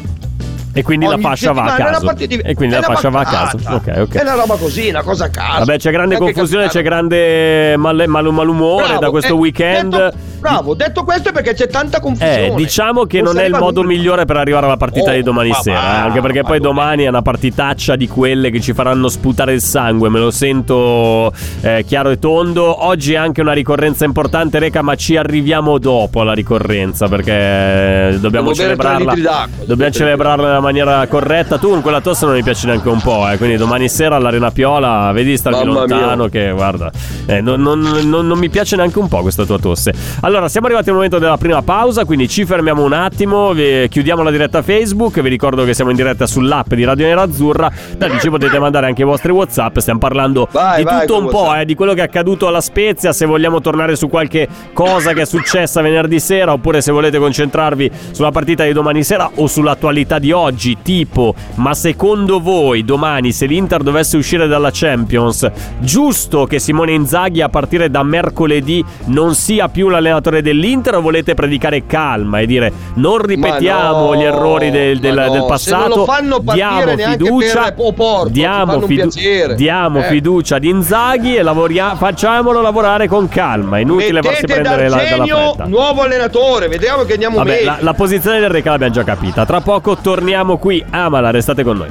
E 0.72 0.82
quindi 0.84 1.04
la 1.04 1.14
Ogni 1.14 1.22
fascia 1.22 1.52
va 1.52 1.64
a 1.64 1.74
è 1.76 1.78
caso. 1.82 2.12
di- 2.14 2.36
E 2.44 2.54
quindi 2.54 2.76
è 2.76 2.78
la 2.80 2.86
fascia 2.86 3.08
va 3.10 3.20
a 3.20 3.24
caso. 3.24 3.58
Ok, 3.68 3.92
ok. 3.98 4.14
È 4.14 4.22
una 4.22 4.34
roba 4.34 4.54
così, 4.56 4.88
una 4.88 5.02
cosa 5.02 5.24
a 5.24 5.28
caso. 5.28 5.58
Vabbè, 5.58 5.78
c'è 5.78 5.90
grande 5.90 6.14
Anche 6.14 6.32
confusione, 6.32 6.68
c'è 6.68 6.82
grande 6.82 7.76
mal- 7.76 8.04
mal- 8.06 8.32
malumore 8.32 8.84
Bravo, 8.86 9.00
da 9.00 9.10
questo 9.10 9.34
eh, 9.34 9.36
weekend. 9.36 9.92
detto- 9.96 10.16
bravo, 10.40 10.74
detto 10.74 11.04
questo 11.04 11.28
è 11.28 11.32
perché 11.32 11.54
c'è 11.54 11.68
tanta 11.68 12.00
confusione. 12.00 12.46
Eh, 12.46 12.54
diciamo 12.54 13.04
che 13.04 13.20
non 13.20 13.34
si 13.34 13.40
è 13.40 13.44
il 13.44 13.54
modo 13.56 13.82
migliore 13.82 14.24
per 14.24 14.36
arrivare 14.36 14.66
alla 14.66 14.76
partita 14.76 15.10
Oh, 15.10 15.14
di 15.14 15.22
domani 15.22 15.50
ma 15.50 15.54
sera. 15.56 15.80
va, 15.80 15.94
eh, 15.94 16.00
anche 16.00 16.20
perché 16.20 16.42
poi 16.42 16.58
domani- 16.60 17.04
è 17.04 17.08
una 17.08 17.22
partitaccia 17.22 17.96
di 17.96 18.08
quelle 18.08 18.50
che 18.50 18.60
ci 18.60 18.72
faranno 18.72 19.08
sputare 19.08 19.52
il 19.52 19.60
sangue. 19.60 20.08
Me 20.08 20.18
lo 20.18 20.30
sento 20.30 21.32
eh, 21.60 21.84
chiaro 21.86 22.10
e 22.10 22.18
tondo. 22.18 22.84
Oggi 22.86 23.12
è 23.12 23.16
anche 23.16 23.40
una 23.40 23.52
ricorrenza 23.52 24.04
importante, 24.04 24.58
Reca, 24.58 24.82
ma 24.82 24.94
ci 24.94 25.16
arriviamo 25.16 25.78
dopo 25.78 26.20
alla 26.20 26.32
ricorrenza 26.32 27.08
perché 27.08 27.32
eh, 27.32 28.18
dobbiamo 28.20 28.54
celebrarla. 28.54 29.48
Dobbiamo 29.64 29.92
celebrarla 29.92 30.46
nella 30.46 30.60
maniera 30.60 31.06
corretta. 31.06 31.58
Tu 31.58 31.68
con 31.68 31.82
quella 31.82 32.00
tosse 32.00 32.24
non 32.26 32.34
mi 32.34 32.42
piace 32.42 32.66
neanche 32.66 32.88
un 32.88 33.00
po', 33.00 33.28
eh, 33.30 33.36
quindi 33.36 33.56
domani 33.56 33.88
sera 33.88 34.16
all'Arena 34.16 34.50
Piola, 34.50 35.10
vedi 35.12 35.36
starmi 35.36 35.64
Mamma 35.64 35.78
lontano 35.80 36.16
mia. 36.16 36.28
che 36.28 36.50
guarda, 36.52 36.90
eh, 37.26 37.40
non, 37.40 37.60
non- 37.60 37.80
non- 38.04 38.26
non 38.26 38.38
mi 38.38 38.48
piace 38.48 38.76
neanche 38.76 38.98
un 38.98 39.08
po' 39.08 39.20
questa 39.20 39.44
tua 39.44 39.58
tosse. 39.58 39.92
Allora, 40.20 40.29
siamo 40.48 40.66
arrivati 40.66 40.88
al 40.88 40.94
momento 40.94 41.18
della 41.18 41.36
prima 41.36 41.60
pausa, 41.62 42.04
quindi 42.04 42.28
ci 42.28 42.44
fermiamo 42.44 42.84
un 42.84 42.92
attimo, 42.92 43.52
chiudiamo 43.52 44.22
la 44.22 44.30
diretta 44.30 44.62
Facebook, 44.62 45.20
vi 45.20 45.28
ricordo 45.28 45.64
che 45.64 45.74
siamo 45.74 45.90
in 45.90 45.96
diretta 45.96 46.26
sull'app 46.26 46.72
di 46.72 46.84
Radio 46.84 47.06
Nerazzurra, 47.06 47.70
da 47.96 48.06
lì 48.06 48.20
ci 48.20 48.30
potete 48.30 48.58
mandare 48.60 48.86
anche 48.86 49.02
i 49.02 49.04
vostri 49.04 49.32
WhatsApp, 49.32 49.78
stiamo 49.78 49.98
parlando 49.98 50.48
Vai, 50.52 50.78
di 50.78 50.84
vai 50.84 51.00
tutto 51.00 51.18
un 51.18 51.28
po', 51.28 51.54
eh, 51.54 51.64
di 51.64 51.74
quello 51.74 51.94
che 51.94 52.02
è 52.02 52.04
accaduto 52.04 52.46
alla 52.46 52.60
Spezia, 52.60 53.12
se 53.12 53.26
vogliamo 53.26 53.60
tornare 53.60 53.96
su 53.96 54.08
qualche 54.08 54.46
cosa 54.72 55.12
che 55.12 55.22
è 55.22 55.26
successa 55.26 55.80
venerdì 55.80 56.20
sera 56.20 56.52
oppure 56.52 56.80
se 56.80 56.92
volete 56.92 57.18
concentrarvi 57.18 57.90
sulla 58.12 58.30
partita 58.30 58.64
di 58.64 58.72
domani 58.72 59.02
sera 59.02 59.28
o 59.34 59.46
sull'attualità 59.48 60.20
di 60.20 60.30
oggi, 60.30 60.78
tipo 60.80 61.34
ma 61.56 61.74
secondo 61.74 62.40
voi 62.40 62.84
domani 62.84 63.32
se 63.32 63.46
l'Inter 63.46 63.82
dovesse 63.82 64.16
uscire 64.16 64.46
dalla 64.46 64.70
Champions, 64.72 65.50
giusto 65.80 66.44
che 66.46 66.60
Simone 66.60 66.92
Inzaghi 66.92 67.42
a 67.42 67.48
partire 67.48 67.90
da 67.90 68.04
mercoledì 68.04 68.84
non 69.06 69.34
sia 69.34 69.68
più 69.68 69.88
l'allenatore 69.88 70.18
dell'Inter 70.20 70.96
o 70.96 71.00
volete 71.00 71.32
predicare 71.34 71.86
calma 71.86 72.40
e 72.40 72.46
dire 72.46 72.72
non 72.94 73.18
ripetiamo 73.22 74.06
no, 74.12 74.16
gli 74.16 74.22
errori 74.24 74.70
del, 74.70 74.98
del- 74.98 75.14
no, 75.14 75.30
del 75.30 75.44
passato, 75.46 76.06
diamo 76.52 76.96
fiducia, 76.96 77.62
per 77.62 77.74
Oporto, 77.78 78.26
ci 78.26 78.32
diamo, 78.32 78.80
fidu- 78.82 79.54
diamo 79.54 79.98
Eh. 80.00 80.02
fiducia 80.04 80.56
ad 80.56 80.64
Inzaghi 80.64 81.36
e 81.36 81.42
lavoria- 81.42 81.94
facciamolo 81.96 82.60
lavorare 82.60 83.08
con 83.08 83.28
calma, 83.28 83.78
è 83.78 83.80
inutile 83.80 84.20
farsi 84.20 84.42
Mettete 84.42 84.60
prendere 84.60 84.88
la, 84.88 84.96
dalla 84.96 85.24
fretta. 85.24 85.64
nuovo 85.66 86.02
allenatore, 86.02 86.68
vediamo 86.68 87.04
che 87.04 87.12
andiamo 87.14 87.36
Vabbè, 87.36 87.50
meglio. 87.50 87.64
la, 87.64 87.76
la 87.80 87.94
posizione 87.94 88.40
del 88.40 88.50
Reca 88.50 88.70
l'abbiamo 88.70 88.92
già 88.92 89.04
capita. 89.04 89.46
Tra 89.46 89.60
poco 89.60 89.96
torniamo 89.96 90.58
qui. 90.58 90.84
Amala, 90.90 91.30
restate 91.30 91.62
con 91.62 91.76
noi. 91.76 91.88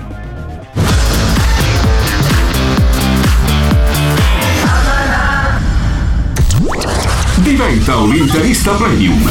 Diventa 7.49 7.97
un 7.97 8.15
interista 8.15 8.73
premium. 8.75 9.27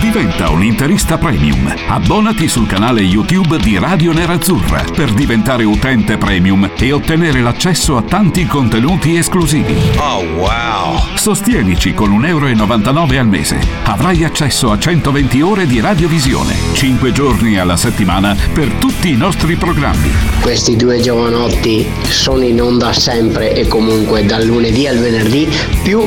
Diventa 0.00 0.50
un 0.50 0.64
interista 0.64 1.18
premium. 1.18 1.72
Abbonati 1.86 2.48
sul 2.48 2.66
canale 2.66 3.00
YouTube 3.02 3.58
di 3.58 3.78
Radio 3.78 4.12
Nerazzurra 4.12 4.84
per 4.92 5.12
diventare 5.12 5.62
utente 5.62 6.18
premium 6.18 6.68
e 6.76 6.90
ottenere 6.90 7.42
l'accesso 7.42 7.96
a 7.96 8.02
tanti 8.02 8.44
contenuti 8.46 9.16
esclusivi. 9.16 9.76
Oh 9.98 10.24
wow! 10.34 10.98
Sostienici 11.14 11.94
con 11.94 12.10
1,99 12.20 12.26
euro 12.26 13.20
al 13.20 13.28
mese. 13.28 13.60
Avrai 13.84 14.24
accesso 14.24 14.72
a 14.72 14.78
120 14.78 15.40
ore 15.40 15.66
di 15.66 15.78
radiovisione, 15.78 16.56
5 16.72 17.12
giorni 17.12 17.56
alla 17.56 17.76
settimana 17.76 18.36
per 18.52 18.66
tutti 18.80 19.10
i 19.10 19.16
nostri 19.16 19.54
programmi. 19.54 20.10
Questi 20.40 20.74
due 20.74 21.00
giovanotti 21.00 21.86
sono 22.08 22.42
in 22.42 22.60
onda 22.60 22.92
sempre 22.92 23.54
e 23.54 23.68
comunque 23.68 24.26
dal 24.26 24.44
lunedì 24.44 24.88
al 24.88 24.98
venerdì 24.98 25.48
più 25.84 26.04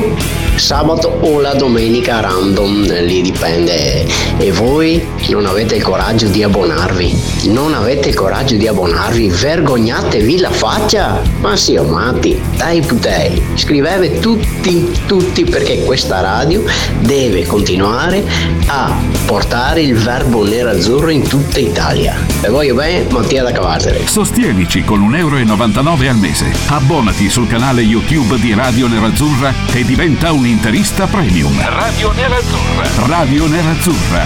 sabato 0.58 1.18
o 1.20 1.40
la 1.40 1.54
domenica 1.54 2.20
random, 2.20 3.04
lì 3.04 3.22
dipende. 3.22 4.06
E 4.38 4.52
voi 4.52 5.06
non 5.28 5.46
avete 5.46 5.76
il 5.76 5.82
coraggio 5.82 6.26
di 6.26 6.42
abbonarvi? 6.42 7.16
Non 7.44 7.74
avete 7.74 8.08
il 8.08 8.14
coraggio 8.14 8.56
di 8.56 8.66
abbonarvi? 8.66 9.28
Vergognatevi 9.28 10.38
la 10.38 10.50
faccia! 10.50 11.20
Ma 11.40 11.56
sì, 11.56 11.76
o 11.76 11.84
matti, 11.84 12.40
dai 12.56 12.80
putei, 12.80 13.42
scrivete 13.54 14.18
tutti, 14.18 14.90
tutti 15.06 15.44
perché 15.44 15.84
questa 15.84 16.20
radio 16.20 16.64
deve 17.00 17.46
continuare 17.46 18.24
a 18.66 18.94
portare 19.26 19.82
il 19.82 19.94
verbo 19.94 20.44
nero-azzurro 20.44 21.10
in 21.10 21.26
tutta 21.26 21.58
Italia. 21.58 22.16
E 22.40 22.48
voglio 22.48 22.74
bene, 22.74 23.06
Mattia 23.10 23.42
da 23.42 23.52
Cavarzere. 23.52 24.06
Sostienici 24.06 24.84
con 24.84 25.00
1,99 25.08 25.16
euro 25.16 26.10
al 26.10 26.16
mese. 26.16 26.52
Abbonati 26.68 27.28
sul 27.28 27.46
canale 27.46 27.82
YouTube 27.82 28.38
di 28.38 28.54
Radio 28.54 28.86
Nerazzurra 28.88 29.52
e 29.72 29.84
diventa 29.84 30.32
un 30.32 30.46
interista 30.48 31.06
premium. 31.06 31.54
Radio 31.60 32.10
Nerazzurra. 32.12 33.06
Radio 33.06 33.46
Nerazzurra. 33.46 34.24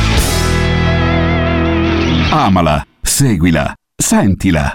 Amala, 2.31 2.87
seguila, 3.01 3.75
sentila. 3.97 4.75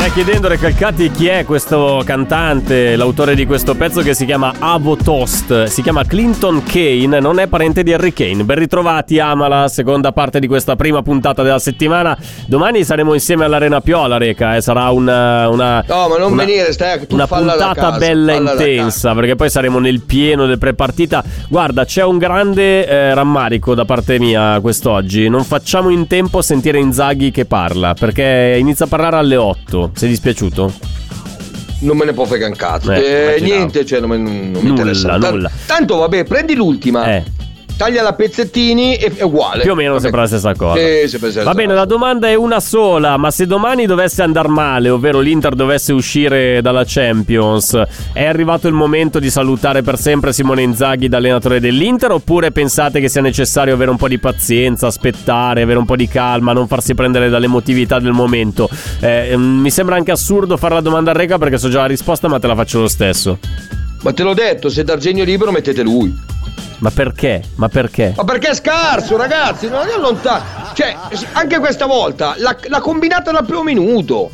Ti 0.00 0.06
starei 0.06 0.24
chiedendo, 0.24 0.48
Recalcati, 0.48 1.10
chi 1.10 1.26
è 1.26 1.44
questo 1.44 2.02
cantante, 2.06 2.96
l'autore 2.96 3.34
di 3.34 3.44
questo 3.44 3.74
pezzo 3.74 4.00
che 4.00 4.14
si 4.14 4.24
chiama 4.24 4.54
Avo 4.58 4.96
Toast. 4.96 5.64
Si 5.64 5.82
chiama 5.82 6.06
Clinton 6.06 6.62
Kane, 6.62 7.20
non 7.20 7.38
è 7.38 7.48
parente 7.48 7.82
di 7.82 7.92
Harry 7.92 8.14
Kane. 8.14 8.42
Ben 8.44 8.56
ritrovati, 8.58 9.18
Amala, 9.18 9.68
seconda 9.68 10.10
parte 10.12 10.40
di 10.40 10.46
questa 10.46 10.74
prima 10.74 11.02
puntata 11.02 11.42
della 11.42 11.58
settimana. 11.58 12.16
Domani 12.46 12.82
saremo 12.82 13.12
insieme 13.12 13.44
all'Arena 13.44 13.82
Piola, 13.82 14.16
Reca, 14.16 14.56
e 14.56 14.62
sarà 14.62 14.88
una, 14.88 15.50
una, 15.50 15.84
No, 15.86 16.08
ma 16.08 16.16
non 16.16 16.32
una- 16.32 16.44
venire, 16.44 16.72
stai 16.72 17.06
una 17.10 17.26
puntata 17.26 17.74
casa, 17.74 17.98
bella 17.98 18.32
intensa 18.32 19.12
perché 19.12 19.36
poi 19.36 19.50
saremo 19.50 19.78
nel 19.80 20.00
pieno 20.00 20.46
del 20.46 20.56
prepartita. 20.56 21.22
Guarda, 21.46 21.84
c'è 21.84 22.04
un 22.04 22.16
grande 22.16 22.86
eh, 22.86 23.12
rammarico 23.12 23.74
da 23.74 23.84
parte 23.84 24.18
mia 24.18 24.58
quest'oggi. 24.60 25.28
Non 25.28 25.44
facciamo 25.44 25.90
in 25.90 26.06
tempo 26.06 26.38
a 26.38 26.42
sentire 26.42 26.78
Inzaghi 26.78 27.30
che 27.30 27.44
parla 27.44 27.92
perché 27.92 28.56
inizia 28.58 28.86
a 28.86 28.88
parlare 28.88 29.16
alle 29.16 29.36
8. 29.36 29.89
Sei 29.94 30.08
dispiaciuto? 30.08 30.72
Non 31.80 31.96
me 31.96 32.04
ne 32.04 32.12
può 32.12 32.24
fregare 32.26 32.50
un 32.50 32.56
cazzo. 32.56 32.92
Eh, 32.92 33.36
Eh, 33.36 33.40
niente, 33.40 33.84
cioè 33.86 34.00
non, 34.00 34.10
me- 34.10 34.18
non 34.18 34.32
mi 34.32 34.50
Nulla, 34.52 34.68
interessa. 34.68 35.18
Tan- 35.18 35.34
nulla. 35.34 35.50
Tanto 35.66 35.96
vabbè, 35.96 36.24
prendi 36.24 36.54
l'ultima. 36.54 37.14
Eh. 37.16 37.24
Taglia 37.80 38.02
la 38.02 38.12
pezzettini 38.12 38.96
e 38.96 39.10
è 39.16 39.22
uguale. 39.22 39.62
Più 39.62 39.72
o 39.72 39.74
meno 39.74 39.98
sempre 39.98 40.20
la 40.20 40.26
stessa 40.26 40.54
cosa. 40.54 40.78
Sì, 40.78 41.08
sempre 41.08 41.28
la 41.28 41.32
stessa 41.32 41.42
Va 41.44 41.54
bene, 41.54 41.72
la 41.72 41.86
domanda 41.86 42.28
è 42.28 42.34
una 42.34 42.60
sola, 42.60 43.16
ma 43.16 43.30
se 43.30 43.46
domani 43.46 43.86
dovesse 43.86 44.20
andare 44.20 44.48
male, 44.48 44.90
ovvero 44.90 45.20
l'Inter 45.20 45.54
dovesse 45.54 45.94
uscire 45.94 46.60
dalla 46.60 46.84
Champions, 46.86 47.82
è 48.12 48.26
arrivato 48.26 48.68
il 48.68 48.74
momento 48.74 49.18
di 49.18 49.30
salutare 49.30 49.80
per 49.80 49.98
sempre 49.98 50.34
Simone 50.34 50.60
Inzaghi 50.60 51.08
da 51.08 51.16
allenatore 51.16 51.58
dell'Inter 51.58 52.10
oppure 52.10 52.50
pensate 52.50 53.00
che 53.00 53.08
sia 53.08 53.22
necessario 53.22 53.72
avere 53.72 53.90
un 53.90 53.96
po' 53.96 54.08
di 54.08 54.18
pazienza, 54.18 54.86
aspettare, 54.86 55.62
avere 55.62 55.78
un 55.78 55.86
po' 55.86 55.96
di 55.96 56.06
calma, 56.06 56.52
non 56.52 56.66
farsi 56.66 56.92
prendere 56.92 57.30
dall'emotività 57.30 57.98
del 57.98 58.12
momento? 58.12 58.68
Eh, 59.00 59.34
mm, 59.34 59.58
mi 59.58 59.70
sembra 59.70 59.96
anche 59.96 60.10
assurdo 60.10 60.58
fare 60.58 60.74
la 60.74 60.82
domanda 60.82 61.12
a 61.12 61.14
Rega 61.14 61.38
perché 61.38 61.56
so 61.56 61.70
già 61.70 61.80
la 61.80 61.86
risposta, 61.86 62.28
ma 62.28 62.38
te 62.38 62.46
la 62.46 62.54
faccio 62.54 62.80
lo 62.80 62.88
stesso. 62.88 63.38
Ma 64.02 64.12
te 64.12 64.22
l'ho 64.22 64.34
detto, 64.34 64.68
se 64.68 64.84
D'Argenio 64.84 65.24
libero 65.24 65.50
mettete 65.50 65.82
lui. 65.82 66.28
Ma 66.80 66.90
perché? 66.90 67.42
Ma 67.56 67.68
perché? 67.68 68.14
Ma 68.16 68.24
perché 68.24 68.48
è 68.50 68.54
scarso, 68.54 69.16
ragazzi? 69.16 69.68
Non 69.68 69.86
è 69.86 69.98
lontano. 70.00 70.42
Cioè, 70.74 70.96
anche 71.32 71.58
questa 71.58 71.86
volta 71.86 72.34
l'ha, 72.38 72.56
l'ha 72.68 72.80
combinata 72.80 73.30
dal 73.30 73.44
primo 73.44 73.62
minuto. 73.62 74.30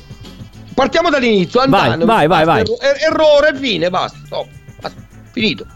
Partiamo 0.75 1.11
dall'inizio. 1.11 1.63
Vai, 1.67 1.91
Andano, 1.91 2.05
vai, 2.05 2.27
vai, 2.27 2.45
basta, 2.45 2.63
vai. 2.79 2.91
er- 2.91 3.13
errore, 3.13 3.55
fine, 3.57 3.91
basta. 3.91 4.19
Stop. 4.27 4.47
Basta. 4.81 5.01
Finito. 5.33 5.67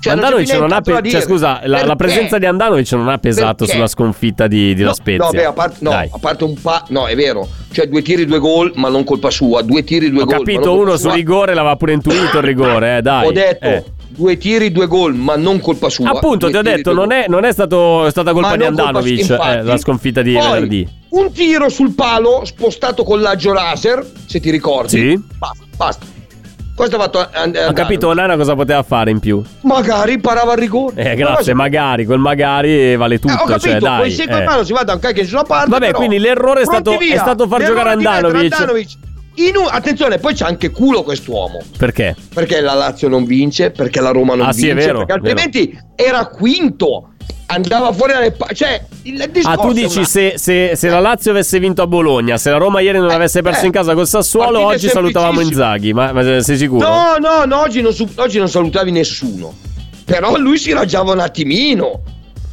Cioè, 0.00 0.14
non 0.14 0.24
Andanovic 0.24 0.50
più 0.50 0.60
non 0.60 0.72
ha 0.72 0.80
pe- 0.80 1.10
cioè, 1.10 1.20
scusa, 1.20 1.60
la, 1.64 1.84
la 1.84 1.94
presenza 1.96 2.38
di 2.38 2.46
Andanovic 2.46 2.90
non 2.92 3.08
ha 3.08 3.18
pesato 3.18 3.54
Perché? 3.64 3.72
sulla 3.72 3.86
sconfitta 3.86 4.46
di, 4.46 4.74
di 4.74 4.80
La 4.80 4.88
No, 4.88 4.94
Spezia. 4.94 5.24
No, 5.26 5.30
beh, 5.30 5.44
a 5.44 5.52
parte, 5.52 5.76
no, 5.80 5.90
a 5.90 6.18
parte 6.18 6.44
un 6.44 6.54
pa. 6.60 6.84
No, 6.88 7.06
è 7.06 7.14
vero. 7.14 7.46
Cioè, 7.70 7.86
due 7.86 8.00
tiri, 8.02 8.24
due 8.24 8.38
gol, 8.38 8.72
ma 8.76 8.88
non 8.88 9.04
colpa 9.04 9.30
sua. 9.30 9.60
Due 9.62 9.84
tiri, 9.84 10.10
due 10.10 10.22
Ho 10.22 10.24
gol. 10.24 10.34
ma 10.34 10.38
capito, 10.40 10.64
non 10.70 10.78
uno 10.78 10.92
su 10.96 11.02
sua. 11.04 11.14
rigore 11.14 11.52
l'aveva 11.54 11.76
pure 11.76 11.92
intuito 11.92 12.38
il 12.38 12.42
rigore, 12.44 12.96
eh, 12.98 13.02
dai. 13.02 13.26
Ho 13.26 13.32
detto 13.32 13.64
Eh. 13.66 13.84
Due 14.10 14.36
tiri, 14.36 14.70
due 14.72 14.86
gol, 14.86 15.14
ma 15.14 15.36
non 15.36 15.60
colpa 15.60 15.88
sua. 15.88 16.10
Appunto, 16.10 16.48
Due 16.48 16.50
ti 16.50 16.56
ho 16.56 16.62
tiri, 16.62 16.76
detto, 16.76 16.92
non 16.92 17.12
è, 17.12 17.26
non 17.28 17.44
è 17.44 17.52
stato, 17.52 18.06
è 18.06 18.10
stata 18.10 18.32
colpa 18.32 18.48
Ma 18.50 18.56
di 18.56 18.64
colpa- 18.64 18.82
Andanovic 18.82 19.18
infatti. 19.20 19.48
eh, 19.48 19.62
la 19.62 19.76
sconfitta 19.78 20.22
di 20.22 20.32
Poi, 20.34 20.42
venerdì. 20.52 20.88
Un 21.10 21.32
tiro 21.32 21.68
sul 21.68 21.92
palo 21.94 22.42
spostato 22.44 23.04
con 23.04 23.20
l'aggio 23.20 23.52
laser, 23.52 24.04
se 24.26 24.40
ti 24.40 24.50
ricordi. 24.50 24.88
Sì. 24.90 25.22
Basta, 25.38 25.64
basta. 25.76 26.06
Questo 26.74 26.96
ha 26.96 27.00
fatto 27.00 27.28
And- 27.32 27.66
Ho 27.68 27.72
capito, 27.74 28.08
Onana 28.08 28.36
cosa 28.36 28.54
poteva 28.54 28.82
fare 28.82 29.10
in 29.10 29.18
più? 29.18 29.42
Magari 29.62 30.18
parava 30.18 30.52
il 30.52 30.58
rigore. 30.58 30.94
Eh, 30.96 31.08
Ma 31.10 31.14
grazie, 31.14 31.36
cosa- 31.36 31.54
magari, 31.54 32.06
quel 32.06 32.18
magari 32.20 32.96
vale 32.96 33.18
tutto, 33.18 33.34
Eh, 33.34 33.36
ho 33.36 33.44
capito, 33.44 33.68
cioè, 33.68 33.78
dai. 33.80 33.98
poi 33.98 34.10
se 34.10 34.26
col 34.26 34.40
eh. 34.40 34.44
palo 34.44 34.64
si 34.64 34.72
va 34.72 34.82
da 34.82 34.94
un 34.94 34.98
cacchio 35.00 35.24
sulla 35.26 35.42
parte. 35.44 35.68
Vabbè, 35.68 35.86
però. 35.86 35.98
quindi 35.98 36.18
l'errore 36.18 36.62
è 36.62 36.64
stato- 36.64 36.92
è 36.98 37.16
stato 37.18 37.46
far 37.48 37.58
L'errore 37.60 37.78
giocare 37.80 37.90
Andanovic. 37.96 38.52
Andanovic. 38.54 38.88
Un- 39.36 39.66
attenzione, 39.70 40.18
poi 40.18 40.34
c'è 40.34 40.44
anche 40.44 40.70
culo 40.70 41.02
quest'uomo. 41.02 41.60
Perché? 41.78 42.14
Perché 42.34 42.60
la 42.60 42.74
Lazio 42.74 43.08
non 43.08 43.24
vince, 43.24 43.70
perché 43.70 44.00
la 44.00 44.10
Roma 44.10 44.34
non 44.34 44.48
Ah, 44.48 44.52
sì, 44.52 44.66
vince, 44.66 44.72
è 44.72 44.86
vero, 44.86 45.04
perché 45.04 45.20
vero. 45.20 45.40
altrimenti 45.40 45.78
era 45.94 46.26
quinto. 46.26 47.04
Andava 47.46 47.90
fuori 47.92 48.12
dalle 48.12 48.30
pa- 48.32 48.48
cioè 48.52 48.80
il 49.02 49.28
discorso 49.32 49.48
Ah, 49.60 49.66
tu 49.66 49.72
dici 49.72 49.98
una- 49.98 50.06
se, 50.06 50.34
se- 50.36 50.76
se 50.76 50.88
la 50.88 51.00
Lazio 51.00 51.32
avesse 51.32 51.58
vinto 51.58 51.82
a 51.82 51.86
Bologna, 51.88 52.36
se 52.38 52.50
la 52.50 52.58
Roma 52.58 52.80
ieri 52.80 52.98
non 52.98 53.10
Eh, 53.10 53.14
avesse 53.14 53.42
perso 53.42 53.62
eh, 53.62 53.66
in 53.66 53.72
casa 53.72 53.92
col 53.94 54.06
Sassuolo, 54.06 54.60
partite 54.66 54.86
oggi 54.86 54.88
salutavamo. 54.88 55.40
Inzaghi. 55.40 55.92
Ma, 55.92 56.12
ma 56.12 56.22
sei 56.42 56.56
sicuro? 56.56 56.86
No, 56.86 57.16
no, 57.18 57.44
no, 57.46 57.60
oggi 57.60 57.80
non, 57.80 57.92
oggi 58.16 58.38
non 58.38 58.48
salutavi 58.48 58.92
nessuno. 58.92 59.52
Però 60.04 60.36
lui 60.36 60.58
si 60.58 60.72
raggiava 60.72 61.12
un 61.12 61.20
attimino. 61.20 62.02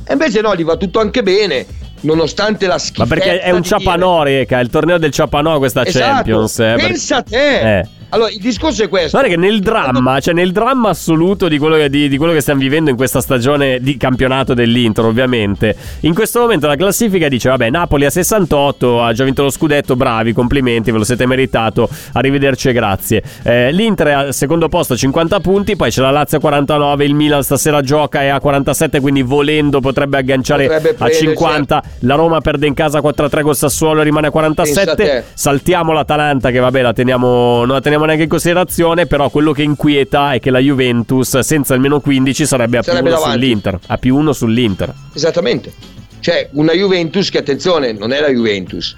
E 0.04 0.14
invece 0.14 0.42
no, 0.42 0.56
gli 0.56 0.64
va 0.64 0.78
tutto 0.78 1.00
anche 1.00 1.22
bene, 1.22 1.66
nonostante 2.02 2.66
la 2.68 2.74
Ma 2.74 2.80
schifezza 2.80 3.06
perché 3.16 3.40
è 3.40 3.52
un 3.52 3.62
dire- 3.62 3.68
ciapanò, 3.80 4.24
Reca, 4.24 4.60
è 4.60 4.62
il 4.62 4.70
torneo 4.70 4.98
del 4.98 5.12
ciapanò 5.12 5.58
questa 5.58 5.86
Esatto, 5.86 6.06
Champions. 6.14 6.60
eh, 6.60 6.74
pensa 6.78 7.18
a 7.18 7.22
te. 7.24 7.80
Eh. 7.80 7.88
Allora, 8.10 8.30
il 8.30 8.40
discorso 8.40 8.84
è 8.84 8.88
questo. 8.88 9.18
Guarda 9.18 9.30
che 9.30 9.38
nel 9.38 9.60
dramma, 9.60 10.20
cioè 10.22 10.34
nel 10.34 10.52
dramma 10.54 10.90
assoluto 10.90 11.48
di 11.50 11.58
quello, 11.58 11.76
che, 11.76 11.90
di, 11.90 12.08
di 12.08 12.18
quello 12.18 12.32
che 12.32 12.40
stiamo 12.40 12.62
vivendo 12.62 12.90
in 12.90 12.96
questa 12.96 13.20
stagione 13.20 13.80
di 13.82 13.98
campionato 13.98 14.54
dell'Inter, 14.54 15.04
ovviamente, 15.04 15.76
in 16.02 16.14
questo 16.14 16.40
momento 16.40 16.68
la 16.68 16.78
classifica 16.78 17.28
dice: 17.28 17.50
Vabbè, 17.50 17.70
Napoli 17.70 18.06
a 18.06 18.10
68, 18.10 19.04
ha 19.04 19.12
già 19.12 19.26
vinto 19.26 19.44
lo 19.44 19.50
scudetto, 19.50 19.98
bravi, 19.98 20.32
complimenti, 20.32 20.92
ve 20.92 21.00
lo 21.00 21.04
siete 21.04 21.26
meritato, 21.26 21.90
arrivederci 22.14 22.70
e 22.70 22.74
grazie. 22.74 23.24
Eh, 23.44 23.72
L'Inter 23.74 24.08
è 24.08 24.12
al 24.12 24.34
secondo 24.34 24.70
posto 24.70 24.94
a 24.94 24.96
50 24.96 25.40
punti, 25.42 25.76
poi 25.76 25.90
c'è 25.92 26.02
la 26.02 26.12
Lazio 26.12 26.38
a 26.38 26.42
49, 26.42 27.04
il 27.04 27.14
Milan 27.14 27.44
stasera 27.44 27.82
gioca 27.82 28.24
e 28.24 28.30
a 28.30 28.40
47, 28.40 29.02
quindi 29.02 29.22
volendo 29.22 29.82
potrebbe 29.82 30.18
agganciare 30.18 30.64
Potrebbe 30.64 30.90
a 30.92 30.94
prendere, 30.94 31.20
50. 31.20 31.84
La 32.00 32.16
Roma 32.16 32.40
perde 32.40 32.68
in 32.68 32.74
casa 32.74 33.00
4-3 33.00 33.42
col 33.42 33.56
Sassuolo 33.56 34.00
e 34.00 34.04
rimane 34.06 34.28
a 34.28 34.32
Pensa 34.32 34.48
a 34.48 34.86
47. 34.86 34.96
te. 34.96 35.24
Saltiamo 35.34 35.92
l'Atalanta, 35.92 36.52
che 36.52 36.60
vabbè, 36.60 36.82
la 36.82 36.94
teniamo, 36.94 37.66
non 37.66 37.76
la 37.76 37.82
teniamo 37.82 37.96
neanche 38.06 38.24
in 38.24 38.30
considerazione. 38.30 39.06
Però 39.06 39.30
quello 39.30 39.52
che 39.52 39.64
inquieta 39.64 40.34
è 40.34 40.40
che 40.40 40.50
la 40.52 40.60
Juventus, 40.60 41.40
senza 41.40 41.74
il 41.74 41.80
meno 41.82 42.00
15, 42.00 42.46
sarebbe 42.46 42.78
a 42.78 42.82
più 42.82 42.92
Sarebbe 42.92 43.10
1 43.10 43.18
davanti. 43.18 43.40
sull'Inter. 43.40 43.80
A 43.88 43.98
più 43.98 44.16
1 44.16 44.34
sull'Inter. 44.34 44.94
Esattamente. 45.14 45.72
Cioè, 46.20 46.50
una 46.54 46.74
Juventus 46.74 47.30
che, 47.30 47.38
attenzione, 47.38 47.94
non 47.94 48.12
è 48.12 48.20
la 48.20 48.30
Juventus. 48.30 48.96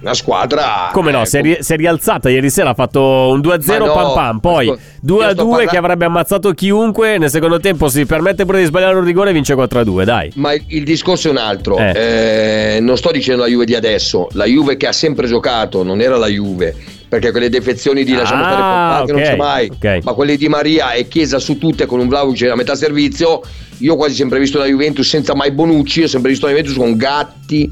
Una 0.00 0.14
squadra... 0.14 0.90
Come 0.92 1.10
no, 1.10 1.22
eh, 1.22 1.26
si 1.26 1.38
è, 1.38 1.42
ri- 1.42 1.56
si 1.58 1.72
è 1.72 1.76
rialzata 1.76 2.28
ieri 2.28 2.50
sera, 2.50 2.70
ha 2.70 2.74
fatto 2.74 3.00
un 3.32 3.40
2-0 3.40 3.66
Ma 3.66 3.76
no, 3.78 3.92
pam 3.92 4.12
pam, 4.14 4.38
poi 4.38 4.68
ascol- 4.68 4.78
2-2 5.04 5.22
io 5.24 5.30
sto 5.32 5.48
parla- 5.48 5.70
che 5.70 5.76
avrebbe 5.76 6.04
ammazzato 6.04 6.52
chiunque, 6.52 7.18
nel 7.18 7.30
secondo 7.30 7.58
tempo 7.58 7.88
si 7.88 8.06
permette 8.06 8.44
pure 8.44 8.60
di 8.60 8.66
sbagliare 8.66 8.94
un 8.96 9.02
rigore 9.02 9.30
e 9.30 9.32
vince 9.32 9.54
4-2, 9.54 10.04
dai. 10.04 10.30
Ma 10.36 10.52
il- 10.52 10.62
il 10.68 10.84
discorso 10.84 11.26
è 11.26 11.30
un 11.32 11.38
altro. 11.38 11.78
Eh. 11.78 12.76
Eh, 12.76 12.80
non 12.80 12.96
sto 12.96 13.10
dicendo 13.10 13.42
la 13.42 13.48
Juve 13.48 13.64
di 13.64 13.74
adesso. 13.74 14.28
La 14.34 14.44
Juve 14.44 14.76
che 14.76 14.86
ha 14.86 14.92
sempre 14.92 15.26
giocato 15.26 15.82
non 15.82 16.00
era 16.00 16.16
la 16.16 16.28
Juve. 16.28 16.76
Perché 17.08 17.30
quelle 17.30 17.48
defezioni 17.48 18.04
di 18.04 18.12
lasciamo 18.14 18.42
Ah, 18.44 18.46
stare 18.46 18.60
Pogba, 18.62 19.04
che 19.06 19.12
non 19.12 19.22
c'è 19.22 19.36
mai. 19.36 19.70
ok. 19.72 20.04
Ma 20.04 20.12
quelle 20.12 20.36
di 20.36 20.48
Maria 20.48 20.92
e 20.92 21.08
Chiesa 21.08 21.38
su 21.38 21.56
tutte 21.56 21.86
con 21.86 22.00
un 22.00 22.08
Vlaovic 22.08 22.42
a 22.50 22.54
metà 22.54 22.74
servizio. 22.74 23.40
Io 23.78 23.94
ho 23.94 23.96
quasi 23.96 24.14
sempre 24.14 24.38
visto 24.38 24.58
la 24.58 24.66
Juventus 24.66 25.08
senza 25.08 25.34
mai 25.34 25.50
Bonucci. 25.52 26.02
Ho 26.02 26.08
sempre 26.08 26.30
visto 26.30 26.44
la 26.46 26.52
Juventus 26.52 26.76
con 26.76 26.96
Gatti, 26.96 27.70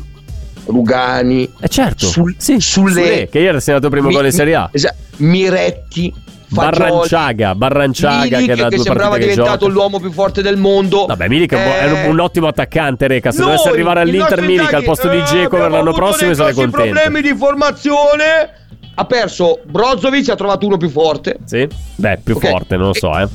Rugani. 0.64 1.50
Eh 1.60 1.68
certo, 1.68 2.06
Sul- 2.06 2.34
sì, 2.38 2.60
sulle- 2.60 2.92
Sule, 2.92 3.28
che 3.30 3.38
ieri 3.40 3.60
segnato 3.60 3.84
il 3.86 3.90
primo 3.92 4.08
Mi- 4.08 4.14
gol 4.14 4.24
in 4.24 4.32
Serie 4.32 4.54
A. 4.54 4.68
esa- 4.72 4.94
Miretti. 5.18 6.12
Fagioli, 6.48 6.78
Barranciaga, 6.78 7.54
Barranciaga 7.56 8.38
Milik 8.38 8.54
che 8.54 8.62
da 8.62 8.68
che 8.68 8.78
sembrava 8.78 9.14
che 9.16 9.22
diventato 9.26 9.58
gioca. 9.66 9.72
l'uomo 9.72 9.98
più 9.98 10.12
forte 10.12 10.42
del 10.42 10.56
mondo. 10.56 11.04
Vabbè, 11.06 11.26
Milik 11.26 11.50
buon- 11.50 11.64
è 11.64 12.06
un- 12.06 12.18
Eh, 12.18 12.22
ottimo 12.22 12.46
attaccante, 12.46 13.08
Reca. 13.08 13.32
Se 13.32 13.38
noi, 13.40 13.48
dovesse 13.50 13.68
arrivare 13.68 14.00
all'Inter 14.00 14.40
Milik 14.42 14.72
al 14.72 14.84
posto 14.84 15.08
di 15.08 15.16
eh, 15.18 15.22
Dzeko 15.22 15.56
per 15.56 15.70
l'anno 15.72 15.92
prossimo, 15.92 16.32
sarei 16.34 16.54
contento. 16.54 16.92
problemi 16.92 17.20
di 17.20 17.34
formazione. 17.36 18.65
Ha 18.98 19.04
perso 19.04 19.60
Brozovic, 19.64 20.30
ha 20.30 20.34
trovato 20.36 20.66
uno 20.66 20.78
più 20.78 20.88
forte. 20.88 21.38
Sì? 21.44 21.68
Beh, 21.96 22.18
più 22.22 22.34
Ok. 22.36 22.48
forte, 22.48 22.76
non 22.76 22.86
lo 22.88 22.94
so, 22.94 23.16
eh. 23.18 23.28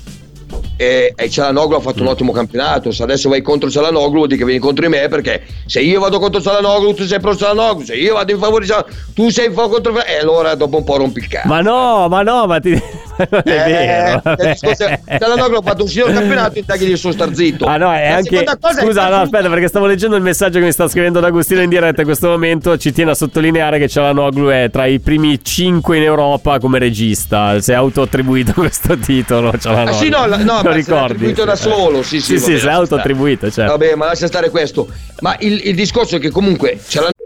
E, 0.81 1.13
e 1.15 1.29
Cialanoglu 1.29 1.75
ha 1.75 1.79
fatto 1.79 2.01
un 2.01 2.07
ottimo 2.07 2.31
campionato. 2.31 2.89
Se 2.89 3.03
adesso 3.03 3.29
vai 3.29 3.43
contro 3.43 3.69
Cialanoglu, 3.69 4.15
vuol 4.15 4.27
dire 4.27 4.39
che 4.39 4.45
vieni 4.45 4.59
contro 4.59 4.83
di 4.83 4.91
me. 4.91 5.07
Perché 5.09 5.43
se 5.67 5.79
io 5.79 5.99
vado 5.99 6.17
contro 6.17 6.41
Cialanoglu, 6.41 6.95
tu 6.95 7.03
sei 7.03 7.19
pro 7.19 7.35
Cialanoglu. 7.35 7.83
Se 7.83 7.93
io 7.93 8.15
vado 8.15 8.31
in 8.31 8.39
favore 8.39 8.61
di 8.61 8.71
Cialanoglu, 8.71 8.95
tu 9.13 9.29
sei 9.29 9.45
in 9.45 9.53
favore 9.53 9.81
contro. 9.83 10.03
E 10.03 10.17
allora 10.17 10.55
dopo 10.55 10.77
un 10.77 10.83
po' 10.83 10.97
rompi 10.97 11.19
il 11.19 11.27
cazzo. 11.27 11.47
Ma 11.47 11.61
no, 11.61 12.07
ma 12.09 12.23
no, 12.23 12.47
ma 12.47 12.59
ti... 12.59 12.71
non 13.29 13.41
è 13.43 13.43
vero. 13.43 14.21
Eh, 14.23 14.43
il 14.43 14.49
discorso 14.53 14.85
è- 14.85 14.99
Cialanoglu 15.19 15.57
ha 15.57 15.61
fatto 15.61 15.83
un 15.83 15.87
signor 15.89 16.13
campionato 16.13 16.57
e 16.57 16.77
gli 16.79 16.97
suo 16.97 17.11
star 17.11 17.35
zitto. 17.35 17.65
Ah 17.65 17.77
no, 17.77 17.93
è 17.93 18.09
La 18.09 18.15
anche... 18.15 18.43
Scusa, 18.79 19.09
no, 19.09 19.17
aspetta, 19.17 19.49
perché 19.49 19.67
stavo 19.67 19.85
leggendo 19.85 20.15
il 20.15 20.23
messaggio 20.23 20.57
che 20.57 20.65
mi 20.65 20.71
sta 20.71 20.87
scrivendo 20.87 21.19
D'Agostino 21.19 21.61
in 21.61 21.69
diretta 21.69 22.01
in 22.01 22.07
questo 22.07 22.27
momento. 22.29 22.75
Ci 22.77 22.91
tiene 22.91 23.11
a 23.11 23.13
sottolineare 23.13 23.77
che 23.77 23.87
Cialanoglu 23.87 24.47
è 24.47 24.69
tra 24.71 24.87
i 24.87 24.99
primi 24.99 25.39
5 25.43 25.97
in 25.97 26.03
Europa 26.03 26.57
come 26.57 26.79
regista. 26.79 27.59
Si 27.61 27.71
è 27.71 27.75
autoattribuito 27.75 28.53
questo 28.57 28.97
titolo. 28.97 29.53
Cialanoglu. 29.55 29.89
Ah, 29.91 29.93
sì, 29.93 30.09
no, 30.09 30.25
no, 30.25 30.61
lo 30.71 30.77
l'ha 30.77 30.83
ricordi? 30.83 31.13
attribuito 31.13 31.43
da 31.45 31.55
solo, 31.55 32.03
sì, 32.03 32.19
Sì, 32.21 32.37
sì, 32.37 32.43
sì, 32.53 32.59
si 32.59 32.67
è 32.67 32.71
autoattribuito, 32.71 33.49
certo. 33.51 33.71
Vabbè, 33.71 33.95
ma 33.95 34.05
lascia 34.07 34.27
stare 34.27 34.49
questo. 34.49 34.87
Ma 35.19 35.35
il, 35.39 35.67
il 35.67 35.75
discorso 35.75 36.15
è 36.15 36.19
che 36.19 36.29
comunque 36.29 36.79
Cialanoglu 36.85 37.19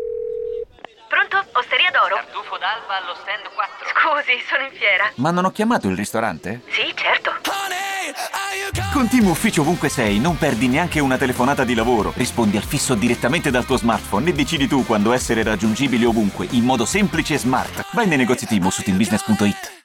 Pronto? 1.07 1.47
Osteria 1.53 1.89
d'oro? 1.91 2.15
Tartufo 2.15 2.57
d'alba 2.57 2.97
allo 3.01 3.15
stand 3.21 3.45
4. 3.53 3.87
Scusi, 3.93 4.43
sono 4.49 4.63
in 4.63 4.77
fiera. 4.77 5.11
Ma 5.15 5.31
non 5.31 5.45
ho 5.45 5.51
chiamato 5.51 5.87
il 5.87 5.95
ristorante? 5.95 6.61
Sì, 6.69 6.93
certo. 6.95 7.31
Con 8.91 9.09
Team 9.09 9.27
Ufficio 9.27 9.61
ovunque 9.61 9.89
sei, 9.89 10.19
non 10.19 10.37
perdi 10.37 10.67
neanche 10.69 11.01
una 11.01 11.17
telefonata 11.17 11.65
di 11.65 11.73
lavoro. 11.73 12.13
Rispondi 12.15 12.55
al 12.55 12.63
fisso 12.63 12.95
direttamente 12.95 13.51
dal 13.51 13.65
tuo 13.65 13.77
smartphone 13.77 14.29
e 14.29 14.33
decidi 14.33 14.67
tu 14.67 14.85
quando 14.85 15.11
essere 15.11 15.43
raggiungibile 15.43 16.05
ovunque, 16.05 16.47
in 16.51 16.63
modo 16.63 16.85
semplice 16.85 17.33
e 17.33 17.37
smart. 17.39 17.85
Vai 17.91 18.07
nei 18.07 18.17
negozi 18.17 18.45
Team 18.45 18.69
su 18.69 18.81
teambusiness.it. 18.83 19.84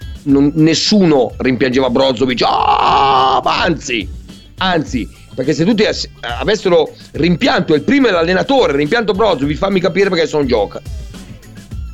non- 0.23 0.51
nessuno 0.55 1.33
rimpiangeva 1.37 1.89
Brozovic. 1.89 2.41
Ma 2.41 3.61
anzi, 3.63 4.07
anzi, 4.57 5.19
Perché 5.33 5.53
se 5.53 5.63
tutti 5.63 5.85
avessero 6.19 6.89
rimpianto, 7.13 7.73
il 7.73 7.83
primo 7.83 8.09
è 8.09 8.11
l'allenatore, 8.11 8.75
rimpianto 8.75 9.13
Brozovic, 9.13 9.57
fammi 9.57 9.79
capire 9.79 10.09
perché 10.09 10.29
non 10.33 10.45
gioca. 10.45 10.81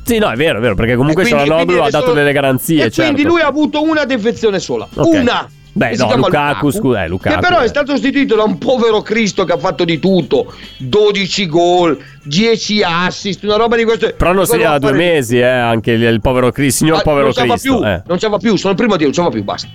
Sì, 0.04 0.18
no, 0.18 0.28
è 0.30 0.34
vero, 0.36 0.58
è 0.58 0.60
vero, 0.60 0.74
perché 0.74 0.96
comunque 0.96 1.24
Cialanoglu 1.24 1.74
ha 1.78 1.84
dato 1.84 1.96
adesso- 1.98 2.12
delle 2.14 2.32
garanzie, 2.32 2.86
E 2.86 2.90
certo. 2.90 3.12
quindi 3.12 3.22
lui 3.22 3.40
ha 3.40 3.46
avuto 3.46 3.80
una 3.82 4.04
defezione 4.04 4.58
sola. 4.58 4.88
Ok. 4.92 5.06
Una! 5.06 5.48
Beh, 5.78 5.90
no, 5.96 6.06
chiama 6.06 6.14
Lukaku, 6.26 6.70
scusa, 6.70 7.04
eh, 7.04 7.08
Lukaku, 7.08 7.34
Che 7.36 7.40
però 7.40 7.60
eh. 7.60 7.64
è 7.64 7.68
stato 7.68 7.92
sostituito 7.92 8.34
da 8.34 8.42
un 8.42 8.58
povero 8.58 9.00
Cristo 9.02 9.44
che 9.44 9.52
ha 9.52 9.58
fatto 9.58 9.84
di 9.84 9.98
tutto. 10.00 10.52
12 10.78 11.46
gol, 11.46 11.96
10 12.24 12.82
assist, 12.82 13.44
una 13.44 13.56
roba 13.56 13.76
di 13.76 13.84
questo. 13.84 14.12
Però 14.16 14.32
non 14.32 14.44
segna 14.44 14.70
da 14.70 14.78
due 14.78 14.92
mesi, 14.92 15.38
eh, 15.38 15.44
anche 15.46 15.92
il, 15.92 16.02
il 16.02 16.20
povero 16.20 16.50
Cristo, 16.50 16.84
signor 16.84 16.98
Ah, 16.98 17.02
povero 17.02 17.26
non 17.26 17.32
Cristo. 17.32 17.78
più, 17.78 17.86
eh. 17.86 18.02
non 18.06 18.18
ce 18.18 18.26
la 18.26 18.32
fa 18.32 18.38
più, 18.38 18.56
sono 18.56 18.72
il 18.72 18.76
primo 18.78 18.94
a 18.94 18.96
dire, 18.96 19.06
non 19.10 19.14
ce 19.14 19.20
la 19.20 19.26
fa 19.28 19.32
più, 19.32 19.44
basta. 19.44 19.68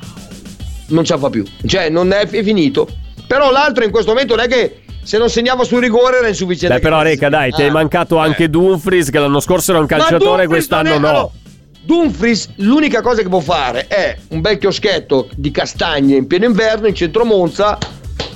Non 0.87 1.03
ce 1.05 1.13
la 1.13 1.19
fa 1.19 1.29
più. 1.29 1.43
Cioè, 1.65 1.89
non 1.89 2.11
è, 2.11 2.27
è 2.27 2.43
finito. 2.43 2.87
Però 3.25 3.49
l'altro 3.51 3.83
in 3.85 3.91
questo 3.91 4.11
momento 4.11 4.35
non 4.35 4.43
è 4.43 4.47
che 4.49 4.81
se 5.01 5.17
non 5.17 5.29
segnava 5.29 5.63
sul 5.63 5.79
rigore 5.81 6.17
era 6.17 6.27
insufficiente. 6.27 6.75
Beh, 6.75 6.81
però, 6.81 7.01
Reca, 7.01 7.29
dai, 7.29 7.51
ti 7.51 7.61
è 7.61 7.67
Ah. 7.67 7.71
mancato 7.71 8.17
anche 8.17 8.49
Dumfries, 8.49 9.09
che 9.09 9.19
l'anno 9.19 9.39
scorso 9.39 9.71
era 9.71 9.79
un 9.79 9.87
calciatore, 9.87 10.47
quest'anno 10.47 10.97
no. 10.99 11.31
Dumfries 11.85 12.49
l'unica 12.57 13.01
cosa 13.01 13.21
che 13.21 13.27
può 13.27 13.41
fare 13.41 13.87
è 13.87 14.15
un 14.29 14.39
bel 14.39 14.57
chioschetto 14.57 15.27
di 15.35 15.51
castagne 15.51 16.15
in 16.15 16.27
pieno 16.27 16.45
inverno 16.45 16.87
in 16.87 16.95
centro 16.95 17.25
Monza, 17.25 17.77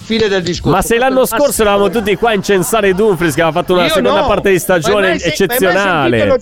fine 0.08 0.28
del 0.28 0.42
discorso. 0.42 0.76
Ma 0.76 0.82
se 0.82 0.98
l'anno 0.98 1.26
scorso 1.26 1.62
eravamo 1.62 1.90
tutti 1.90 2.14
qua 2.16 2.32
a 2.32 2.34
incensare 2.34 2.94
Dumfries, 2.94 3.36
che 3.36 3.42
aveva 3.42 3.62
fatto 3.62 3.74
una 3.74 3.84
Io 3.84 3.90
seconda 3.90 4.22
no. 4.22 4.28
parte 4.28 4.52
di 4.52 4.60
stagione 4.60 5.10
mai 5.10 5.20
se- 5.20 5.28
eccezionale. 5.30 6.40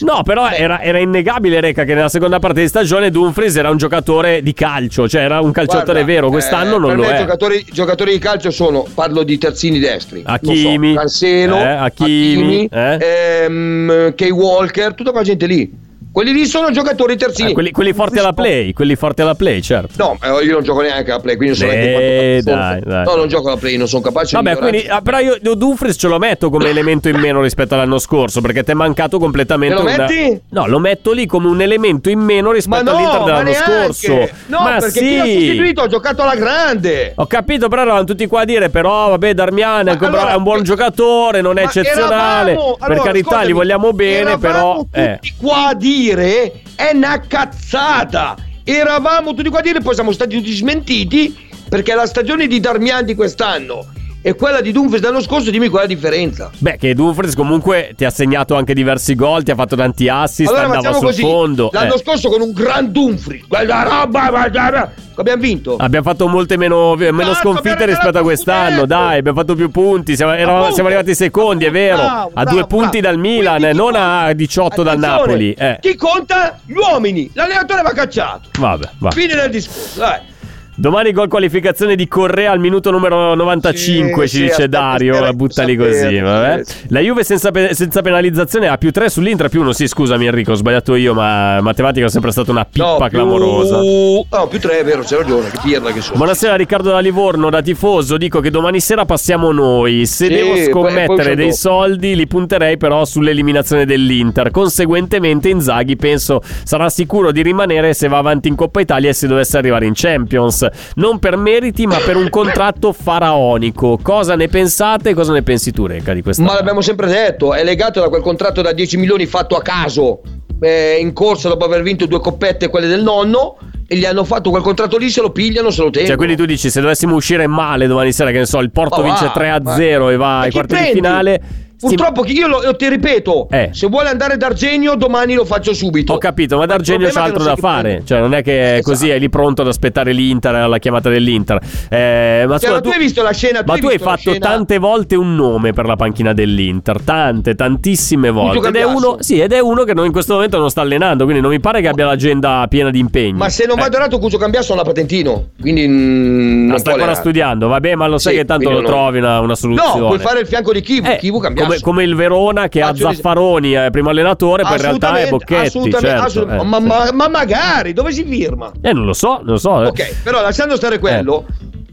No, 0.00 0.22
però 0.24 0.48
era, 0.50 0.80
era 0.80 0.98
innegabile, 0.98 1.60
Reca, 1.60 1.84
che 1.84 1.94
nella 1.94 2.08
seconda 2.08 2.40
parte 2.40 2.62
di 2.62 2.68
stagione 2.68 3.10
Dumfries 3.10 3.54
era 3.54 3.70
un 3.70 3.76
giocatore 3.76 4.42
di 4.42 4.52
calcio, 4.54 5.08
cioè 5.08 5.22
era 5.22 5.40
un 5.40 5.52
calciatore 5.52 6.02
Guarda, 6.02 6.12
vero. 6.12 6.30
Quest'anno 6.30 6.76
eh, 6.76 6.78
non 6.78 6.96
lo 6.96 7.02
me 7.02 7.14
è. 7.14 7.18
Giocatori, 7.18 7.64
giocatori 7.70 8.12
di 8.12 8.18
calcio 8.18 8.50
sono, 8.50 8.84
parlo 8.92 9.22
di 9.22 9.38
terzini 9.38 9.78
destri. 9.78 10.24
Non 10.24 10.56
so, 10.56 10.94
Cancelo, 10.94 11.58
eh, 11.58 11.62
Hakimi, 11.62 12.68
ehm, 12.70 14.14
Kay 14.14 14.30
Walker, 14.30 14.94
tutta 14.94 15.10
quella 15.10 15.24
gente 15.24 15.46
lì. 15.46 15.82
Quelli 16.14 16.32
lì 16.32 16.46
sono 16.46 16.70
giocatori 16.70 17.16
terzini. 17.16 17.50
Eh, 17.50 17.52
quelli, 17.54 17.72
quelli 17.72 17.92
forti 17.92 18.20
alla 18.20 18.32
play, 18.32 18.72
quelli 18.72 18.94
forti 18.94 19.22
alla 19.22 19.34
play, 19.34 19.60
certo. 19.60 19.94
No, 19.96 20.16
eh, 20.22 20.44
io 20.44 20.52
non 20.52 20.62
gioco 20.62 20.80
neanche 20.80 21.10
alla 21.10 21.18
play, 21.18 21.34
quindi 21.34 21.58
non 21.58 21.68
so 21.68 21.74
neanche 21.74 22.36
Eh, 22.36 22.40
dai, 22.40 22.80
dai. 22.84 23.04
No, 23.04 23.16
non 23.16 23.26
gioco 23.26 23.48
alla 23.48 23.56
play, 23.56 23.76
non 23.76 23.88
sono 23.88 24.00
capace 24.00 24.36
Vabbè, 24.36 24.52
di 24.52 24.58
quindi, 24.58 24.86
ah, 24.86 25.00
però 25.00 25.18
io, 25.18 25.36
Dumfries 25.56 25.96
ce 25.98 26.06
lo 26.06 26.18
metto 26.20 26.50
come 26.50 26.68
elemento 26.68 27.08
in 27.08 27.16
meno 27.16 27.42
rispetto 27.42 27.74
all'anno 27.74 27.98
scorso, 27.98 28.40
perché 28.40 28.62
ti 28.62 28.70
è 28.70 28.74
mancato 28.74 29.18
completamente 29.18 29.74
Me 29.74 29.82
lo 29.82 29.88
un- 29.90 29.96
metti? 29.96 30.40
No, 30.50 30.68
lo 30.68 30.78
metto 30.78 31.10
lì 31.10 31.26
come 31.26 31.48
un 31.48 31.60
elemento 31.60 32.08
in 32.10 32.20
meno 32.20 32.52
rispetto 32.52 32.92
no, 32.92 32.96
all'Inter 32.96 33.22
dell'anno 33.24 33.52
scorso. 33.52 34.28
No, 34.46 34.60
ma 34.60 34.76
perché 34.78 34.90
sì. 34.90 35.00
chi 35.00 35.16
l'ha 35.16 35.24
sostituito 35.24 35.82
ha 35.82 35.86
giocato 35.88 36.22
alla 36.22 36.36
grande. 36.36 37.12
Ho 37.16 37.26
capito, 37.26 37.66
però 37.66 37.82
eravamo 37.82 38.04
tutti 38.04 38.28
qua 38.28 38.42
a 38.42 38.44
dire: 38.44 38.68
però, 38.68 39.08
vabbè, 39.08 39.34
Darmian 39.34 39.88
è, 39.88 39.90
un 39.90 40.04
allora, 40.04 40.30
è 40.30 40.36
un 40.36 40.44
buon 40.44 40.60
eh, 40.60 40.62
giocatore, 40.62 41.40
non 41.40 41.58
è 41.58 41.64
eccezionale. 41.64 42.52
eravamo- 42.52 42.76
per 42.78 42.88
allora, 42.88 43.02
carità, 43.02 43.28
ascoltami, 43.30 43.46
li 43.48 43.52
vogliamo 43.52 43.92
bene, 43.92 44.38
però. 44.38 44.86
Eh. 44.92 45.18
tutti 45.20 45.34
qua 45.40 45.66
a 45.70 45.74
dire 45.74 46.02
è 46.10 46.90
una 46.92 47.20
cazzata. 47.20 48.36
Eravamo 48.64 49.34
tutti 49.34 49.48
qua 49.48 49.58
a 49.58 49.62
dire, 49.62 49.80
poi 49.80 49.94
siamo 49.94 50.12
stati 50.12 50.36
tutti 50.36 50.52
smentiti 50.52 51.36
perché 51.68 51.94
la 51.94 52.06
stagione 52.06 52.46
di 52.46 52.60
Darmian 52.60 53.04
di 53.04 53.14
quest'anno 53.14 53.86
e 54.26 54.34
quella 54.36 54.62
di 54.62 54.72
Dumfries 54.72 55.02
dell'anno 55.02 55.20
scorso, 55.20 55.50
dimmi 55.50 55.68
qual 55.68 55.84
è 55.84 55.86
la 55.86 55.92
differenza. 55.92 56.50
Beh, 56.56 56.78
che 56.78 56.94
Dumfries 56.94 57.34
comunque 57.34 57.92
ti 57.94 58.06
ha 58.06 58.10
segnato 58.10 58.54
anche 58.54 58.72
diversi 58.72 59.14
gol, 59.14 59.42
ti 59.42 59.50
ha 59.50 59.54
fatto 59.54 59.76
tanti 59.76 60.08
assist, 60.08 60.48
allora 60.48 60.76
andava 60.76 60.96
sul 60.96 61.06
così. 61.08 61.20
fondo. 61.20 61.68
L'anno 61.70 61.96
eh. 61.96 61.98
scorso 61.98 62.30
con 62.30 62.40
un 62.40 62.52
gran 62.52 62.90
Dumfries, 62.90 63.44
quella 63.46 63.82
roba, 63.82 64.30
guarda, 64.30 64.92
abbiamo 65.16 65.42
vinto. 65.42 65.76
Abbiamo 65.76 66.08
fatto 66.08 66.26
molte 66.26 66.56
meno, 66.56 66.94
meno 66.94 67.34
sconfitte 67.34 67.84
rispetto 67.84 68.16
a 68.16 68.22
quest'anno. 68.22 68.86
Dai, 68.86 69.18
abbiamo 69.18 69.38
fatto 69.38 69.54
più 69.54 69.70
punti. 69.70 70.16
Siamo, 70.16 70.32
eravamo- 70.32 70.56
Appunto. 70.56 70.74
siamo 70.74 70.88
arrivati 70.88 71.14
secondi, 71.14 71.66
è 71.66 71.70
vero. 71.70 71.96
Bravo, 71.96 72.30
a 72.32 72.42
bravo, 72.44 72.50
due 72.50 72.66
punti 72.66 73.00
bravo. 73.00 73.16
dal 73.16 73.18
Milan, 73.18 73.58
Quindi 73.58 73.76
non 73.76 73.94
a 73.94 74.32
18 74.32 74.82
dal 74.82 74.98
Napoli. 74.98 75.52
Eh. 75.52 75.76
Chi 75.82 75.96
conta? 75.96 76.58
Gli 76.64 76.76
uomini. 76.76 77.30
L'allenatore 77.34 77.82
va 77.82 77.92
cacciato. 77.92 78.48
Vabbè, 78.58 78.88
va. 79.00 79.10
Fine 79.10 79.34
del 79.34 79.50
discorso. 79.50 79.98
Dai. 79.98 80.32
Domani 80.76 81.12
gol 81.12 81.28
qualificazione 81.28 81.94
di 81.94 82.08
Correa 82.08 82.50
al 82.50 82.58
minuto 82.58 82.90
numero 82.90 83.36
95, 83.36 84.26
Sì, 84.26 84.36
ci 84.36 84.42
sì, 84.42 84.48
dice 84.50 84.68
Dario. 84.68 85.14
spera- 85.14 85.32
buttali 85.32 85.76
così. 85.76 85.92
sapere, 85.92 86.20
Vabbè. 86.20 86.64
sì, 86.64 86.72
sì. 86.72 86.78
La 86.88 86.98
Juve 87.00 87.22
senza, 87.22 87.50
senza 87.70 88.02
penalizzazione 88.02 88.66
ha 88.66 88.76
più 88.76 88.90
3 88.90 89.08
sull'Inter, 89.08 89.48
più 89.48 89.60
1. 89.60 89.70
Sì, 89.72 89.86
scusami 89.86 90.26
Enrico, 90.26 90.50
ho 90.50 90.54
sbagliato 90.56 90.96
io, 90.96 91.14
ma 91.14 91.60
matematica 91.60 92.06
è 92.06 92.08
sempre 92.08 92.32
stata 92.32 92.50
una 92.50 92.64
pippa 92.64 92.86
No, 92.86 92.96
più- 92.96 93.08
clamorosa. 93.08 93.76
No, 93.76 94.46
più 94.48 94.58
tre, 94.58 94.80
è 94.80 94.84
vero, 94.84 95.02
c'è 95.02 95.16
ragione. 95.16 95.48
Che 95.50 95.58
pirla 95.62 95.92
che 95.92 96.00
sono. 96.00 96.16
Buonasera 96.16 96.56
Riccardo 96.56 96.90
da 96.90 96.98
Livorno, 96.98 97.50
da 97.50 97.62
tifoso, 97.62 98.16
dico 98.16 98.40
che 98.40 98.50
domani 98.50 98.80
sera 98.80 99.04
passiamo 99.04 99.52
noi. 99.52 100.06
Se 100.06 100.26
Sì, 100.26 100.34
devo 100.34 100.56
scommettere 100.56 101.36
dei 101.36 101.52
soldi 101.52 102.16
li 102.16 102.26
punterei 102.26 102.76
però 102.78 103.04
sull'eliminazione 103.04 103.84
dell'Inter. 103.86 104.50
Conseguentemente 104.50 105.48
Inzaghi 105.50 105.94
penso 105.94 106.42
sarà 106.64 106.88
sicuro 106.88 107.30
di 107.30 107.42
rimanere 107.42 107.94
se 107.94 108.08
va 108.08 108.18
avanti 108.18 108.48
in 108.48 108.56
Coppa 108.56 108.80
Italia 108.80 109.10
e 109.10 109.12
se 109.12 109.28
dovesse 109.28 109.56
arrivare 109.56 109.86
in 109.86 109.92
Champions. 109.94 110.62
Non 110.96 111.18
per 111.18 111.36
meriti 111.36 111.86
ma 111.86 111.98
per 111.98 112.16
un 112.16 112.28
contratto 112.30 112.92
faraonico. 112.92 113.98
Cosa 114.02 114.34
ne 114.36 114.48
pensate? 114.48 115.14
Cosa 115.14 115.32
ne 115.32 115.42
pensi 115.42 115.72
tu 115.72 115.86
Reca 115.86 116.12
di 116.12 116.22
questa? 116.22 116.42
Ma 116.42 116.54
l'abbiamo 116.54 116.80
sempre 116.80 117.06
detto, 117.06 117.54
è 117.54 117.64
legato 117.64 118.00
da 118.00 118.08
quel 118.08 118.22
contratto 118.22 118.62
da 118.62 118.72
10 118.72 118.96
milioni 118.96 119.26
fatto 119.26 119.56
a 119.56 119.62
caso 119.62 120.20
eh, 120.60 120.98
in 121.00 121.12
corsa 121.12 121.48
dopo 121.48 121.64
aver 121.64 121.82
vinto 121.82 122.06
due 122.06 122.20
coppette, 122.20 122.68
quelle 122.68 122.86
del 122.86 123.02
nonno, 123.02 123.56
e 123.86 123.96
gli 123.96 124.04
hanno 124.04 124.24
fatto 124.24 124.50
quel 124.50 124.62
contratto 124.62 124.96
lì, 124.96 125.10
se 125.10 125.20
lo 125.20 125.30
pigliano, 125.30 125.70
se 125.70 125.82
lo 125.82 125.90
tengono. 125.90 126.06
Cioè, 126.08 126.16
quindi 126.16 126.36
tu 126.36 126.46
dici 126.46 126.70
se 126.70 126.80
dovessimo 126.80 127.14
uscire 127.14 127.46
male 127.46 127.86
domani 127.86 128.12
sera, 128.12 128.30
che 128.30 128.38
ne 128.38 128.46
so, 128.46 128.58
il 128.60 128.70
Porto 128.70 129.02
va, 129.02 129.08
vince 129.08 129.30
3 129.32 129.50
a 129.50 129.60
ma- 129.62 129.74
0 129.74 130.10
e 130.10 130.16
va 130.16 130.26
ma 130.26 130.40
ai 130.40 130.50
quarti 130.50 130.74
di 130.74 130.80
prendi? 130.80 130.94
finale. 130.96 131.40
Purtroppo 131.88 132.24
io, 132.26 132.46
lo, 132.48 132.76
ti 132.76 132.88
ripeto, 132.88 133.48
Eh. 133.50 133.70
se 133.72 133.86
vuole 133.88 134.08
andare 134.08 134.36
d'Argenio 134.36 134.94
domani 134.94 135.34
lo 135.34 135.44
faccio 135.44 135.74
subito. 135.74 136.12
Ho 136.14 136.18
capito, 136.18 136.56
ma 136.58 136.66
D'Argenio 136.66 137.08
problema 137.08 137.26
altro 137.26 137.44
da 137.44 137.56
fare. 137.56 138.02
Cioè, 138.04 138.20
non 138.20 138.34
è 138.34 138.42
che 138.42 138.78
è 138.78 138.82
così 138.82 139.04
Esatto. 139.04 139.16
è 139.16 139.18
lì 139.20 139.28
pronto 139.28 139.62
ad 139.62 139.68
aspettare 139.68 140.12
l'Inter 140.12 140.54
alla 140.54 140.78
chiamata 140.78 141.08
dell'Inter. 141.10 141.58
Eh, 141.88 142.44
ma 142.46 142.52
Cioè, 142.58 142.68
scusa, 142.68 142.72
ma 142.72 142.80
tu 142.80 142.88
hai 142.90 142.98
visto 142.98 143.22
la 143.22 143.32
scena? 143.32 143.62
ma 143.66 143.74
hai 143.74 143.80
tu 143.80 143.86
hai 143.88 143.98
la 143.98 144.04
fatto 144.04 144.30
scena? 144.30 144.38
tante 144.38 144.78
volte 144.78 145.14
un 145.16 145.34
nome 145.34 145.72
per 145.72 145.86
la 145.86 145.96
panchina 145.96 146.32
dell'Inter. 146.32 147.00
Tante, 147.02 147.54
tantissime 147.54 148.30
volte. 148.30 148.58
Ed 148.58 148.64
è, 148.76 148.80
Cambiasso. 148.80 148.96
uno, 148.96 149.16
sì, 149.20 149.38
ed 149.40 149.52
è 149.52 149.58
uno 149.60 149.84
che 149.84 149.94
non- 149.94 150.06
in 150.06 150.12
questo 150.12 150.34
momento 150.34 150.58
non 150.58 150.70
sta 150.70 150.80
allenando. 150.80 151.24
Quindi 151.24 151.42
non 151.42 151.50
mi 151.50 151.60
pare 151.60 151.80
che 151.80 151.88
abbia 151.88 152.06
l'agenda 152.06 152.66
piena 152.68 152.90
di 152.90 152.98
impegni. 152.98 153.32
Ma 153.38 153.48
se 153.48 153.66
non 153.66 153.78
Eh, 153.78 153.82
va 153.82 153.88
dorato 153.88 154.18
Cuccio 154.18 154.38
Cambiasso 154.38 154.72
ha 154.72 154.74
una 154.74 154.84
patentino, 154.84 155.48
quindi 155.60 155.86
mm, 155.86 156.64
la 156.66 156.70
non 156.70 156.78
sta 156.78 156.92
ancora 156.92 157.14
studiando. 157.14 157.68
Vabbè, 157.68 157.94
ma 157.94 158.06
lo 158.06 158.18
sai 158.18 158.32
Sì, 158.34 158.38
che 158.40 158.44
tanto 158.44 158.68
lo 158.70 158.76
non- 158.80 158.84
trovi 158.84 159.18
una, 159.18 159.40
una 159.40 159.54
soluzione. 159.54 160.00
No, 160.00 160.06
puoi 160.06 160.18
fare 160.18 160.40
il 160.40 160.46
fianco 160.46 160.72
di 160.72 160.80
Kivu, 160.80 161.06
Eh, 161.08 161.16
Kivu 161.18 161.38
Cambiasso. 161.38 161.68
Come, 161.80 162.02
come 162.02 162.04
il 162.04 162.14
Verona 162.14 162.68
che 162.68 162.80
ha 162.82 162.94
Zaffaroni 162.94 163.72
è 163.72 163.90
primo 163.90 164.10
allenatore, 164.10 164.62
poi 164.62 164.76
in 164.76 164.80
realtà 164.82 165.16
è 165.16 165.28
Bocchetti. 165.28 165.66
assolutamente, 165.66 166.08
certo, 166.08 166.24
assolutamente. 166.24 166.64
eh, 166.64 166.68
ma, 166.68 166.78
ma- 166.80 167.12
ma 167.12 167.28
magari 167.28 167.92
dove 167.92 168.12
si 168.12 168.24
firma? 168.24 168.70
Eh, 168.80 168.92
non 168.92 169.04
lo 169.04 169.12
so, 169.12 169.36
non 169.42 169.52
lo 169.52 169.56
so. 169.58 169.82
eh. 169.82 169.86
Ok, 169.86 170.22
però 170.22 170.40
lasciando 170.42 170.76
stare 170.76 170.98
quello. 170.98 171.44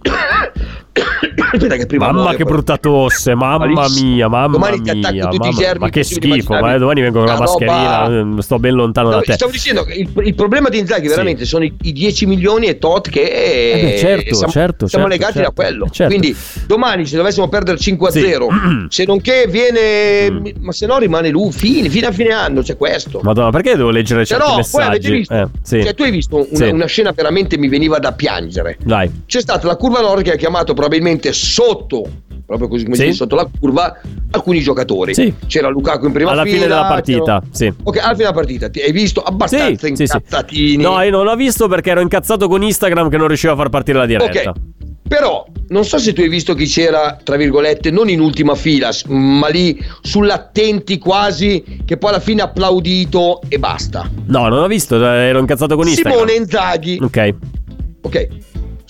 Aspetta 0.93 1.75
che 1.77 1.85
prima 1.85 2.07
Mamma 2.07 2.21
muore, 2.21 2.35
che 2.37 2.43
poi- 2.43 2.51
brutta 2.53 2.77
tosse, 2.77 3.33
mamma 3.35 3.65
Malissimo. 3.65 4.09
mia, 4.13 4.27
mamma 4.27 4.51
Domani 4.51 4.81
ti 4.81 4.91
mia. 4.91 5.09
attacco 5.09 5.35
tutti 5.35 5.47
i 5.47 5.51
germi 5.53 5.79
ma 5.79 5.89
che 5.89 6.03
schifo, 6.03 6.53
ma 6.59 6.77
domani 6.77 7.01
vengo 7.01 7.19
con 7.19 7.27
la 7.27 7.35
Una 7.35 7.45
roba- 7.45 7.65
mascherina, 7.65 8.37
eh, 8.37 8.41
sto 8.41 8.59
ben 8.59 8.73
lontano 8.73 9.09
No, 9.09 9.15
da 9.15 9.21
te. 9.21 9.33
stavo 9.33 9.51
dicendo 9.51 9.83
che 9.83 9.93
il, 9.93 10.09
il 10.23 10.35
problema 10.35 10.67
di 10.69 10.79
Inzaghi 10.79 11.07
veramente 11.07 11.45
sono 11.45 11.63
i, 11.63 11.73
i 11.81 11.93
10 11.93 12.25
milioni 12.25 12.67
e 12.67 12.77
tot 12.77 13.09
che 13.09 13.21
Eh 13.21 13.81
beh, 13.83 13.97
certo, 13.99 14.35
siamo, 14.35 14.51
certo, 14.51 14.87
siamo 14.87 15.07
certo, 15.07 15.07
legati 15.07 15.33
certo, 15.39 15.53
da 15.55 15.63
quello. 15.63 15.85
eh, 15.85 15.89
certo. 15.91 16.15
Quindi 16.17 16.35
domani 16.67 17.05
se 17.05 17.15
dovessimo 17.15 17.47
perdere 17.47 17.77
5 17.77 18.07
a 18.07 18.11
Sì. 18.11 18.19
0, 18.27 18.47
se 18.89 19.05
non 19.05 19.21
che 19.21 19.45
viene 19.49 20.29
Mm. 20.31 20.45
ma 20.59 20.71
se 20.71 20.85
no 20.85 20.97
rimane 20.97 21.29
lui 21.29 21.51
fine, 21.51 21.89
fine 21.89 22.07
a 22.07 22.11
fine 22.11 22.31
anno, 22.31 22.61
c'è 22.61 22.75
questo. 22.77 23.19
Madonna, 23.23 23.49
perché 23.49 23.75
devo 23.75 23.89
leggere 23.91 24.25
certi 24.25 24.41
Però 24.43 24.55
poi 24.55 24.61
messaggi? 24.63 24.87
avete 24.87 25.11
visto, 25.11 25.33
Eh, 25.33 25.47
sì. 25.61 25.83
cioè 25.83 25.93
tu 25.93 26.03
hai 26.03 26.11
visto 26.11 26.35
una, 26.35 26.47
Sì. 26.51 26.63
una 26.69 26.85
scena 26.85 27.11
veramente 27.11 27.57
mi 27.57 27.67
veniva 27.69 27.97
da 27.99 28.11
piangere. 28.13 28.77
Dai. 28.83 29.09
C'è 29.25 29.41
stata 29.41 29.67
la 29.67 29.75
curva 29.75 30.01
nord 30.01 30.23
che 30.23 30.33
ha 30.33 30.35
chiamato 30.35 30.73
probabilmente 30.81 31.31
sotto, 31.31 32.03
proprio 32.43 32.67
così 32.67 32.83
come 32.85 32.95
Sì. 32.95 33.01
si 33.03 33.07
dice, 33.09 33.17
sotto 33.19 33.35
la 33.35 33.47
curva, 33.59 33.99
alcuni 34.31 34.61
giocatori. 34.61 35.13
Sì. 35.13 35.31
C'era 35.45 35.69
Lukaku 35.69 36.07
in 36.07 36.11
prima 36.11 36.31
Alla 36.31 36.41
fila. 36.41 36.55
fine 36.55 36.67
della 36.67 36.85
partita, 36.87 37.41
sì. 37.51 37.71
Ok, 37.83 37.97
alla 37.97 38.05
fine 38.07 38.15
della 38.17 38.33
partita. 38.33 38.69
Ti 38.69 38.81
hai 38.81 38.91
visto 38.91 39.21
Sì, 39.23 39.31
abbastanza 39.31 39.87
sì, 39.87 39.95
sì. 39.95 40.01
incazzatini. 40.01 40.81
No, 40.83 40.99
io 41.03 41.11
non 41.11 41.25
l'ho 41.25 41.35
visto 41.35 41.67
perché 41.67 41.91
ero 41.91 42.01
incazzato 42.01 42.47
con 42.47 42.63
Instagram 42.63 43.09
che 43.09 43.17
non 43.17 43.27
riusciva 43.27 43.53
a 43.53 43.55
far 43.55 43.69
partire 43.69 43.99
la 43.99 44.05
diretta. 44.07 44.49
Ok. 44.49 44.55
Però 45.07 45.45
non 45.67 45.83
so 45.85 45.97
se 45.99 46.13
tu 46.13 46.21
hai 46.21 46.29
visto 46.29 46.53
chi 46.55 46.65
c'era, 46.65 47.19
tra 47.21 47.35
virgolette, 47.35 47.91
non 47.91 48.09
in 48.09 48.21
ultima 48.21 48.55
fila, 48.55 48.89
ma 49.09 49.49
lì 49.49 49.77
sull'attenti 50.01 50.97
quasi, 50.97 51.63
che 51.85 51.97
poi 51.97 52.09
alla 52.11 52.19
fine 52.21 52.41
ha 52.41 52.45
applaudito 52.45 53.41
e 53.49 53.59
basta. 53.59 54.09
No, 54.27 54.47
non 54.47 54.63
ho 54.63 54.67
visto, 54.67 55.03
ero 55.03 55.37
incazzato 55.39 55.75
con 55.75 55.85
Instagram. 55.87 56.13
Simone 56.13 56.33
Inzaghi. 56.33 56.97
Ok. 57.01 57.35
Ok. 58.03 58.27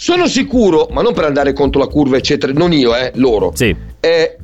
Sono 0.01 0.25
sicuro, 0.25 0.87
ma 0.89 1.03
non 1.03 1.13
per 1.13 1.25
andare 1.25 1.53
contro 1.53 1.79
la 1.79 1.85
curva, 1.85 2.17
eccetera, 2.17 2.51
non 2.53 2.73
io, 2.73 2.95
eh, 2.95 3.11
loro. 3.17 3.51
Sì. 3.53 3.75
Eh, 3.99 4.37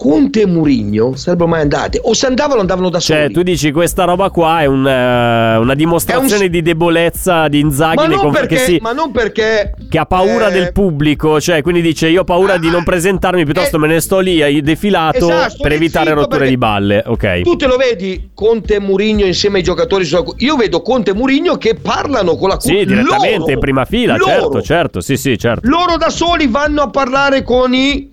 Conte 0.00 0.40
e 0.40 0.46
Murigno 0.46 1.14
sarebbero 1.14 1.46
mai 1.46 1.60
andate. 1.60 2.00
O 2.02 2.14
se 2.14 2.24
andavano, 2.24 2.60
andavano 2.60 2.88
da 2.88 3.00
soli. 3.00 3.18
Cioè, 3.18 3.30
tu 3.30 3.42
dici 3.42 3.70
questa 3.70 4.04
roba 4.04 4.30
qua 4.30 4.62
è 4.62 4.64
un, 4.64 4.86
eh, 4.88 5.56
una 5.58 5.74
dimostrazione 5.74 6.44
È 6.44 6.46
un- 6.46 6.50
di 6.50 6.62
debolezza 6.62 7.48
di 7.48 7.60
Inzaghi 7.60 7.96
ma, 7.96 8.06
nei 8.06 8.16
non 8.16 8.24
confronti- 8.24 8.56
si- 8.56 8.78
ma 8.80 8.92
non 8.92 9.10
perché. 9.12 9.74
che 9.90 9.98
ha 9.98 10.06
paura 10.06 10.48
eh, 10.48 10.52
del 10.52 10.72
pubblico, 10.72 11.38
cioè 11.38 11.60
quindi 11.60 11.82
dice 11.82 12.08
io 12.08 12.22
ho 12.22 12.24
paura 12.24 12.56
di 12.56 12.70
non 12.70 12.82
presentarmi, 12.82 13.44
piuttosto 13.44 13.78
me 13.78 13.88
ne 13.88 14.00
sto 14.00 14.20
lì 14.20 14.62
defilato 14.62 15.28
Esatto, 15.28 15.56
per 15.60 15.72
evitare 15.72 16.14
rotture 16.14 16.48
di 16.48 16.56
balle. 16.56 17.02
Ok. 17.04 17.42
Tu 17.42 17.56
te 17.56 17.66
lo 17.66 17.76
vedi 17.76 18.30
Conte 18.32 18.76
e 18.76 18.80
Murigno 18.80 19.26
insieme 19.26 19.58
ai 19.58 19.62
giocatori? 19.62 20.08
Io 20.38 20.56
vedo 20.56 20.80
Conte 20.80 21.10
e 21.10 21.14
Murigno 21.14 21.56
che 21.58 21.74
parlano 21.74 22.36
con 22.36 22.48
la 22.48 22.58
Sì, 22.58 22.86
direttamente 22.86 23.36
loro, 23.38 23.52
in 23.52 23.58
prima 23.58 23.84
fila, 23.84 24.16
loro, 24.16 24.30
certo, 24.30 24.62
certo, 24.62 25.00
sì, 25.02 25.18
sì, 25.18 25.36
certo. 25.36 25.68
Loro 25.68 25.98
da 25.98 26.08
soli 26.08 26.46
vanno 26.46 26.80
a 26.80 26.88
parlare 26.88 27.42
con 27.42 27.74
i 27.74 28.10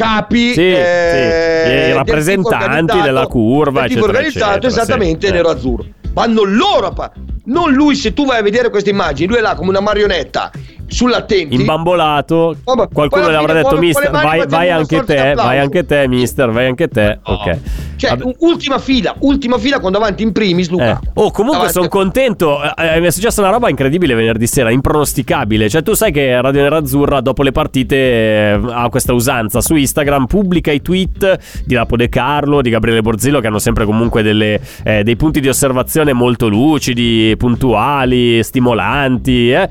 capi 0.00 0.52
Sì, 0.52 0.72
eh, 0.72 1.62
sì, 1.64 1.90
i 1.90 1.92
rappresentanti 1.92 3.00
della 3.00 3.26
curva, 3.26 3.82
del 3.82 3.90
eccetera, 3.90 4.06
organizzato 4.06 4.50
eccetera, 4.50 4.82
esattamente 4.82 5.26
sì, 5.26 5.32
nero 5.32 5.48
azzurro. 5.50 5.84
Vanno 6.12 6.42
loro 6.42 6.86
a 6.86 6.92
parlare 6.92 7.28
non 7.42 7.72
lui 7.72 7.94
se 7.94 8.12
tu 8.12 8.26
vai 8.26 8.38
a 8.38 8.42
vedere 8.42 8.70
queste 8.70 8.90
immagini 8.90 9.28
lui 9.28 9.38
è 9.38 9.40
là 9.40 9.54
come 9.54 9.70
una 9.70 9.80
marionetta 9.80 10.50
sull'attenti 10.90 11.54
Imbambolato, 11.54 12.56
Vabbè, 12.64 12.88
qualcuno 12.92 13.22
poi 13.24 13.32
le 13.32 13.38
avrà 13.38 13.52
detto 13.54 13.78
mister, 13.78 14.10
vai, 14.10 14.46
vai 14.46 14.70
anche 14.70 15.02
te, 15.04 15.18
applauso." 15.18 15.48
vai 15.48 15.58
anche 15.58 15.86
te 15.86 16.08
mister, 16.08 16.50
vai 16.50 16.66
anche 16.66 16.88
te. 16.88 17.18
Ok. 17.22 17.58
cioè 17.96 18.10
Vabbè. 18.16 18.34
ultima 18.38 18.78
fila 18.78 19.14
ultima 19.20 19.58
fila 19.58 19.78
quando 19.78 19.98
avanti 19.98 20.22
in 20.22 20.32
primis 20.32 20.68
Luca 20.68 21.00
Eh. 21.02 21.08
Oh, 21.14 21.30
comunque 21.30 21.66
Davanti 21.66 21.72
sono 21.72 21.88
contento. 21.88 22.60
Eh, 22.62 22.96
eh, 22.96 23.00
mi 23.00 23.06
è 23.06 23.10
successa 23.10 23.40
una 23.40 23.50
roba 23.50 23.68
incredibile 23.68 24.14
venerdì 24.14 24.46
sera, 24.46 24.70
impronosticabile. 24.70 25.68
Cioè, 25.68 25.82
tu 25.82 25.94
sai 25.94 26.10
che 26.12 26.40
Radio 26.40 26.62
Nerazzurra, 26.62 27.20
dopo 27.20 27.42
le 27.42 27.52
partite, 27.52 27.96
eh, 27.96 28.60
ha 28.70 28.88
questa 28.88 29.12
usanza 29.12 29.60
su 29.60 29.74
Instagram, 29.74 30.26
pubblica 30.26 30.70
i 30.72 30.80
tweet 30.82 31.62
di 31.64 31.74
Lapo 31.74 31.96
De 31.96 32.08
Carlo, 32.08 32.62
di 32.62 32.70
Gabriele 32.70 33.02
Borzillo, 33.02 33.40
che 33.40 33.46
hanno 33.46 33.58
sempre 33.58 33.84
comunque 33.84 34.22
delle, 34.22 34.60
eh, 34.84 35.02
dei 35.02 35.16
punti 35.16 35.40
di 35.40 35.48
osservazione 35.48 36.12
molto 36.12 36.48
lucidi, 36.48 37.34
puntuali, 37.36 38.42
stimolanti. 38.42 39.52
eh. 39.52 39.68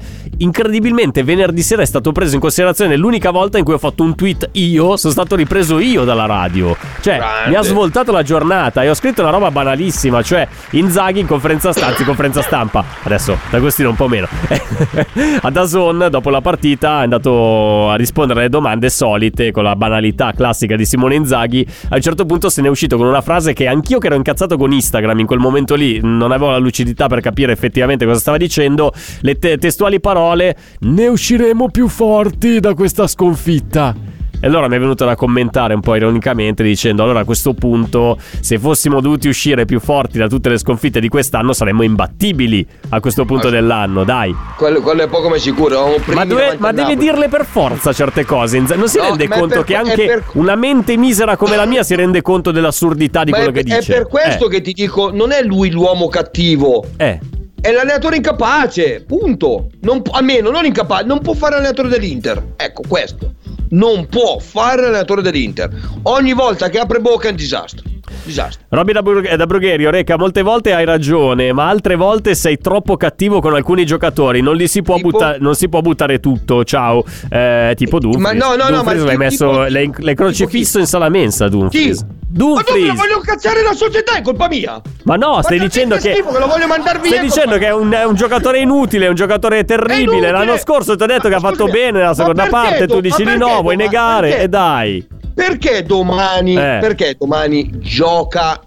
Incredibilmente, 1.09 1.23
venerdì 1.23 1.61
sera 1.61 1.81
è 1.81 1.85
stato 1.85 2.11
preso 2.11 2.35
in 2.35 2.41
considerazione 2.41 2.95
l'unica 2.95 3.31
volta 3.31 3.57
in 3.57 3.63
cui 3.63 3.73
ho 3.73 3.77
fatto 3.77 4.03
un 4.03 4.15
tweet 4.15 4.49
io, 4.53 4.97
sono 4.97 5.11
stato 5.13 5.35
ripreso 5.35 5.79
io 5.79 6.03
dalla 6.03 6.25
radio. 6.25 6.75
Cioè, 7.01 7.17
Grande. 7.17 7.49
mi 7.49 7.55
ha 7.55 7.61
svoltato 7.61 8.11
la 8.11 8.23
giornata 8.23 8.83
e 8.83 8.89
ho 8.89 8.93
scritto 8.93 9.21
una 9.21 9.31
roba 9.31 9.51
banalissima, 9.51 10.21
cioè 10.21 10.47
Inzaghi 10.71 11.19
in 11.19 11.27
conferenza 11.27 11.71
stampa, 11.71 12.03
conferenza 12.03 12.41
stampa. 12.41 12.83
Adesso 13.03 13.37
D'Agostino 13.49 13.89
un 13.89 13.95
po' 13.95 14.07
meno. 14.07 14.27
A 15.41 15.49
Dazon 15.49 16.07
dopo 16.09 16.29
la 16.29 16.41
partita 16.41 16.99
è 16.99 17.03
andato 17.03 17.89
a 17.89 17.95
rispondere 17.95 18.41
alle 18.41 18.49
domande 18.49 18.89
solite 18.89 19.51
con 19.51 19.63
la 19.63 19.75
banalità 19.75 20.31
classica 20.33 20.75
di 20.75 20.85
Simone 20.85 21.15
Inzaghi. 21.15 21.65
A 21.89 21.95
un 21.95 22.01
certo 22.01 22.25
punto 22.25 22.49
se 22.49 22.61
ne 22.61 22.67
è 22.67 22.69
uscito 22.69 22.97
con 22.97 23.07
una 23.07 23.21
frase 23.21 23.53
che 23.53 23.67
anch'io 23.67 23.99
che 23.99 24.07
ero 24.07 24.15
incazzato 24.15 24.57
con 24.57 24.71
Instagram 24.71 25.19
in 25.19 25.25
quel 25.25 25.39
momento 25.39 25.75
lì 25.75 25.99
non 26.01 26.31
avevo 26.31 26.51
la 26.51 26.57
lucidità 26.57 27.07
per 27.07 27.21
capire 27.21 27.51
effettivamente 27.51 28.05
cosa 28.05 28.19
stava 28.19 28.37
dicendo. 28.37 28.91
Le 29.21 29.37
te- 29.37 29.57
testuali 29.57 29.99
parole: 29.99 30.55
"Ne 30.99 31.07
usciremo 31.07 31.69
più 31.69 31.87
forti 31.87 32.59
da 32.59 32.73
questa 32.73 33.07
sconfitta". 33.07 33.95
E 34.41 34.47
allora 34.47 34.67
mi 34.67 34.75
è 34.75 34.79
venuto 34.79 35.03
da 35.05 35.15
commentare 35.15 35.73
un 35.73 35.79
po' 35.81 35.95
ironicamente 35.95 36.61
dicendo 36.63 37.03
allora 37.03 37.21
a 37.21 37.23
questo 37.25 37.53
punto 37.53 38.17
se 38.39 38.57
fossimo 38.59 38.99
dovuti 39.01 39.27
uscire 39.29 39.63
più 39.65 39.79
forti 39.79 40.17
da 40.17 40.27
tutte 40.27 40.47
le 40.49 40.57
sconfitte 40.57 40.99
di 41.01 41.07
quest'anno 41.09 41.51
saremmo 41.53 41.83
imbattibili 41.83 42.65
a 42.89 42.99
questo 43.01 43.23
punto 43.25 43.49
dell'anno, 43.49 44.03
dai. 44.05 44.33
quello, 44.57 44.79
quello 44.81 45.03
è 45.03 45.07
poco 45.09 45.27
ma 45.29 45.37
sicuro 45.37 45.95
Ma, 46.07 46.23
dove- 46.25 46.55
ma 46.57 46.71
deve 46.73 46.95
dirle 46.97 47.27
per 47.29 47.45
forza 47.45 47.91
certe 47.93 48.23
cose, 48.25 48.59
non 48.59 48.87
si 48.87 48.97
No, 48.97 49.03
rende 49.03 49.23
è 49.25 49.27
conto 49.27 49.47
per- 49.47 49.63
che 49.65 49.73
è 49.73 49.77
anche 49.77 50.05
per- 50.05 50.23
una 50.33 50.55
mente 50.55 50.95
misera 50.97 51.35
come 51.37 51.55
la 51.57 51.65
mia 51.65 51.83
si 51.83 51.95
rende 51.95 52.21
conto 52.21 52.51
dell'assurdità 52.51 53.23
di 53.25 53.31
Ma 53.31 53.37
quello 53.37 53.51
è, 53.51 53.53
che 53.53 53.59
è 53.59 53.77
dice. 53.79 53.93
per 53.93 54.07
questo 54.07 54.47
Eh, 54.47 54.49
che 54.49 54.61
ti 54.61 54.71
dico 54.73 55.11
non 55.13 55.31
è 55.31 55.41
lui 55.43 55.69
l'uomo 55.69 56.07
cattivo 56.07 56.85
eh. 56.97 57.19
È 57.61 57.71
l'allenatore 57.71 58.15
incapace 58.17 59.03
punto 59.05 59.69
non, 59.81 60.01
almeno 60.11 60.49
non 60.49 60.65
incapace 60.65 61.05
non 61.05 61.19
può 61.21 61.33
fare 61.33 61.55
l'allenatore 61.55 61.89
dell'Inter 61.89 62.53
ecco 62.55 62.83
questo 62.87 63.33
non 63.71 64.07
può 64.07 64.39
fare 64.39 64.81
l'allenatore 64.83 65.21
dell'Inter 65.21 65.69
ogni 66.03 66.33
volta 66.33 66.69
che 66.69 66.79
apre 66.79 66.99
bocca 66.99 67.27
è 67.27 67.31
un 67.31 67.35
disastro 67.37 67.87
disastro 68.23 68.65
Robby 68.69 68.91
da, 68.93 69.01
Bur- 69.01 69.35
da 69.35 69.45
Brugherio, 69.45 69.89
Reca, 69.91 70.17
molte 70.17 70.41
volte 70.41 70.73
hai 70.73 70.83
ragione, 70.85 71.51
ma 71.53 71.67
altre 71.69 71.95
volte 71.95 72.33
sei 72.35 72.57
troppo 72.57 72.97
cattivo 72.97 73.39
con 73.39 73.53
alcuni 73.55 73.85
giocatori. 73.85 74.41
Non, 74.41 74.55
li 74.55 74.67
si, 74.67 74.81
può 74.83 74.95
Tipo? 74.95 75.09
butta- 75.09 75.37
non 75.39 75.55
si 75.55 75.69
può 75.69 75.81
buttare 75.81 76.19
tutto. 76.19 76.63
Ciao, 76.63 77.03
Eh, 77.29 77.73
tipo 77.75 77.97
Dumfries. 77.99 78.23
Ma 78.23 78.31
no, 78.33 78.55
no, 78.55 78.69
no, 78.69 78.77
Dumfries 78.77 79.03
ma 79.03 79.05
l'hai 79.05 79.17
tipo- 79.17 79.23
messo, 79.23 79.49
tipo- 79.49 79.63
l'hai, 79.67 79.91
l'hai 79.97 80.15
crocifisso 80.15 80.79
in 80.79 80.85
sala 80.85 81.09
mensa. 81.09 81.49
chi? 81.69 81.95
Dumfries. 82.31 82.85
ma 82.85 82.93
lo 82.93 82.99
voglio 82.99 83.19
cacciare 83.21 83.63
la 83.63 83.73
società 83.73 84.13
è 84.15 84.21
colpa 84.21 84.47
mia 84.47 84.79
Ma 85.03 85.15
no, 85.15 85.41
stai 85.41 85.57
Ma 85.57 85.63
dicendo 85.63 85.95
che 85.95 86.01
che. 86.01 86.13
schifo 86.13 86.29
che 86.31 86.39
lo 86.39 86.47
voglio 86.47 86.67
mandar 86.67 86.99
via 86.99 87.11
Stai 87.13 87.25
dicendo 87.25 87.57
che 87.57 87.65
è 87.65 87.73
un, 87.73 87.91
è 87.91 88.05
un 88.05 88.13
giocatore 88.15 88.59
inutile, 88.59 89.05
è 89.05 89.09
un 89.09 89.15
giocatore 89.15 89.65
terribile. 89.65 90.01
inutile. 90.01 90.31
L'anno 90.31 90.57
scorso 90.57 90.95
ti 90.95 91.01
ho 91.03 91.07
detto 91.07 91.23
Ma 91.23 91.29
che 91.29 91.35
ha 91.35 91.39
fatto 91.39 91.65
bene 91.65 92.03
ma 92.03 92.13
seconda 92.13 92.43
perché 92.43 92.49
parte. 92.55 92.87
Tu 92.87 92.99
dici 93.01 93.23
di 93.23 93.35
no, 93.37 93.61
vuoi 93.61 93.75
negare? 93.75 94.29
perché? 94.29 94.43
E 94.43 94.47
dai. 94.47 95.07
perché 95.33 95.83
domani 95.83 96.55
Eh. 96.55 96.77
perché 96.79 97.15
domani 97.17 97.69
gioca 97.79 98.59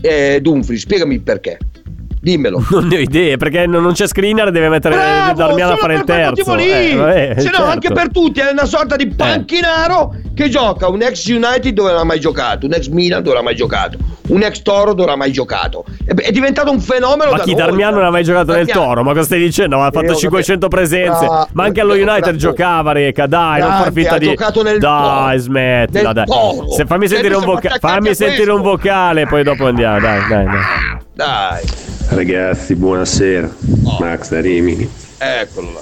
eh, 0.00 0.38
Dumfries 0.40 0.82
spiegami 0.82 1.18
perché 1.20 1.58
dimmelo 2.22 2.64
Non 2.70 2.86
ne 2.86 2.96
ho 2.96 3.00
idee, 3.00 3.36
perché 3.36 3.66
non 3.66 3.92
c'è 3.92 4.06
screener, 4.06 4.50
deve 4.50 4.68
mettere 4.68 4.94
Bravo, 4.94 5.34
Darmian 5.34 5.70
a 5.72 5.76
fare 5.76 5.94
il 5.96 6.04
terzo. 6.04 6.54
lì. 6.54 6.70
Eh, 6.70 6.94
vabbè, 6.94 7.34
Se 7.36 7.44
no, 7.46 7.50
certo. 7.56 7.64
anche 7.64 7.92
per 7.92 8.10
tutti 8.10 8.40
è 8.40 8.50
una 8.50 8.64
sorta 8.64 8.96
di 8.96 9.08
panchinaro 9.08 10.14
che 10.34 10.48
gioca 10.48 10.88
un 10.88 11.02
ex 11.02 11.26
United 11.28 11.74
dove 11.74 11.90
non 11.90 12.00
ha 12.00 12.04
mai 12.04 12.20
giocato, 12.20 12.66
un 12.66 12.72
ex 12.72 12.86
Milan 12.88 13.22
dove 13.22 13.34
non 13.34 13.44
ha 13.44 13.48
mai 13.48 13.56
giocato, 13.56 13.98
un 14.28 14.42
ex 14.42 14.62
Toro 14.62 14.90
dove 14.94 15.04
non 15.06 15.14
ha 15.14 15.16
mai 15.16 15.32
giocato. 15.32 15.84
È, 16.04 16.14
è 16.14 16.30
diventato 16.30 16.70
un 16.70 16.80
fenomeno 16.80 17.30
Ma 17.32 17.38
da 17.38 17.42
chi 17.42 17.54
noi, 17.54 17.60
Darmian 17.60 17.92
non 17.94 18.04
ha 18.04 18.10
mai 18.10 18.22
giocato 18.24 18.52
nel 18.52 18.66
Darmian. 18.66 18.86
Toro? 18.88 19.02
Ma 19.02 19.12
cosa 19.12 19.24
stai 19.24 19.40
dicendo? 19.40 19.82
Ha 19.82 19.90
fatto 19.90 20.06
Eh, 20.06 20.10
ho 20.10 20.14
500 20.16 20.68
capito. 20.68 20.68
presenze. 20.68 21.26
Bravo, 21.26 21.48
ma 21.52 21.64
anche 21.64 21.80
allo 21.80 21.94
bravo, 21.94 22.10
United 22.10 22.36
giocava, 22.36 22.92
Reca. 22.92 23.26
Dai, 23.26 23.60
non 23.60 23.70
far 23.70 23.92
finta 23.92 24.18
di. 24.18 24.26
giocato 24.28 24.62
nel 24.62 24.78
dai, 24.78 25.38
smettila. 25.38 26.12
Nel 26.12 26.24
Dai. 26.24 26.72
Se 26.76 26.86
fammi 26.86 27.08
sentire 27.08 27.34
un, 27.34 27.44
voca- 27.44 27.76
fammi 27.80 28.14
sentire 28.14 28.50
un 28.52 28.62
vocale, 28.62 29.26
poi 29.26 29.42
dopo 29.42 29.66
andiamo. 29.66 29.98
Dai, 30.00 30.20
dai, 30.28 30.44
dai. 30.44 31.00
Dai, 31.14 31.62
Ragazzi, 32.08 32.74
buonasera. 32.74 33.54
Max 34.00 34.30
da 34.30 34.40
Rimini. 34.40 34.88
eccolo 35.18 35.72
là. 35.72 35.80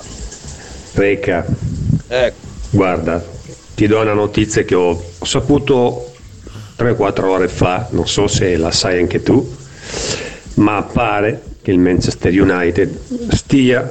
Reca, 0.94 1.46
Ecco. 2.08 2.36
guarda, 2.70 3.24
ti 3.74 3.86
do 3.86 4.00
una 4.00 4.12
notizia 4.12 4.64
che 4.64 4.74
ho, 4.74 4.90
ho 5.18 5.24
saputo 5.24 6.12
3-4 6.76 7.24
ore 7.24 7.48
fa, 7.48 7.86
non 7.90 8.08
so 8.08 8.26
se 8.26 8.56
la 8.56 8.70
sai 8.72 8.98
anche 8.98 9.22
tu, 9.22 9.56
ma 10.54 10.82
pare 10.82 11.40
che 11.62 11.70
il 11.70 11.78
Manchester 11.78 12.32
United 12.40 12.98
stia 13.32 13.88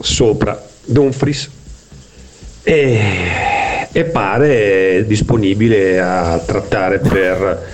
sopra 0.00 0.62
Dumfries 0.84 1.48
e, 2.62 3.00
e 3.90 4.04
pare 4.04 5.04
disponibile 5.06 5.98
a 6.00 6.38
trattare 6.44 6.98
per 6.98 7.64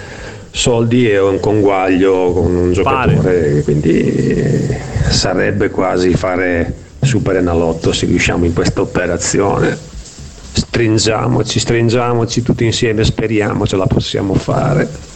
soldi 0.54 1.10
e 1.10 1.18
un 1.18 1.40
conguaglio 1.40 2.32
con 2.32 2.54
un 2.54 2.72
giocatore, 2.72 3.62
quindi 3.62 4.68
sarebbe 5.08 5.70
quasi 5.70 6.12
fare 6.14 6.74
super 7.00 7.36
enalotto 7.36 7.92
se 7.92 8.06
riusciamo 8.06 8.44
in 8.44 8.52
questa 8.52 8.82
operazione. 8.82 9.76
Stringiamoci, 10.52 11.58
stringiamoci 11.58 12.42
tutti 12.42 12.64
insieme, 12.64 13.02
speriamo 13.02 13.66
ce 13.66 13.76
la 13.76 13.86
possiamo 13.86 14.34
fare. 14.34 15.11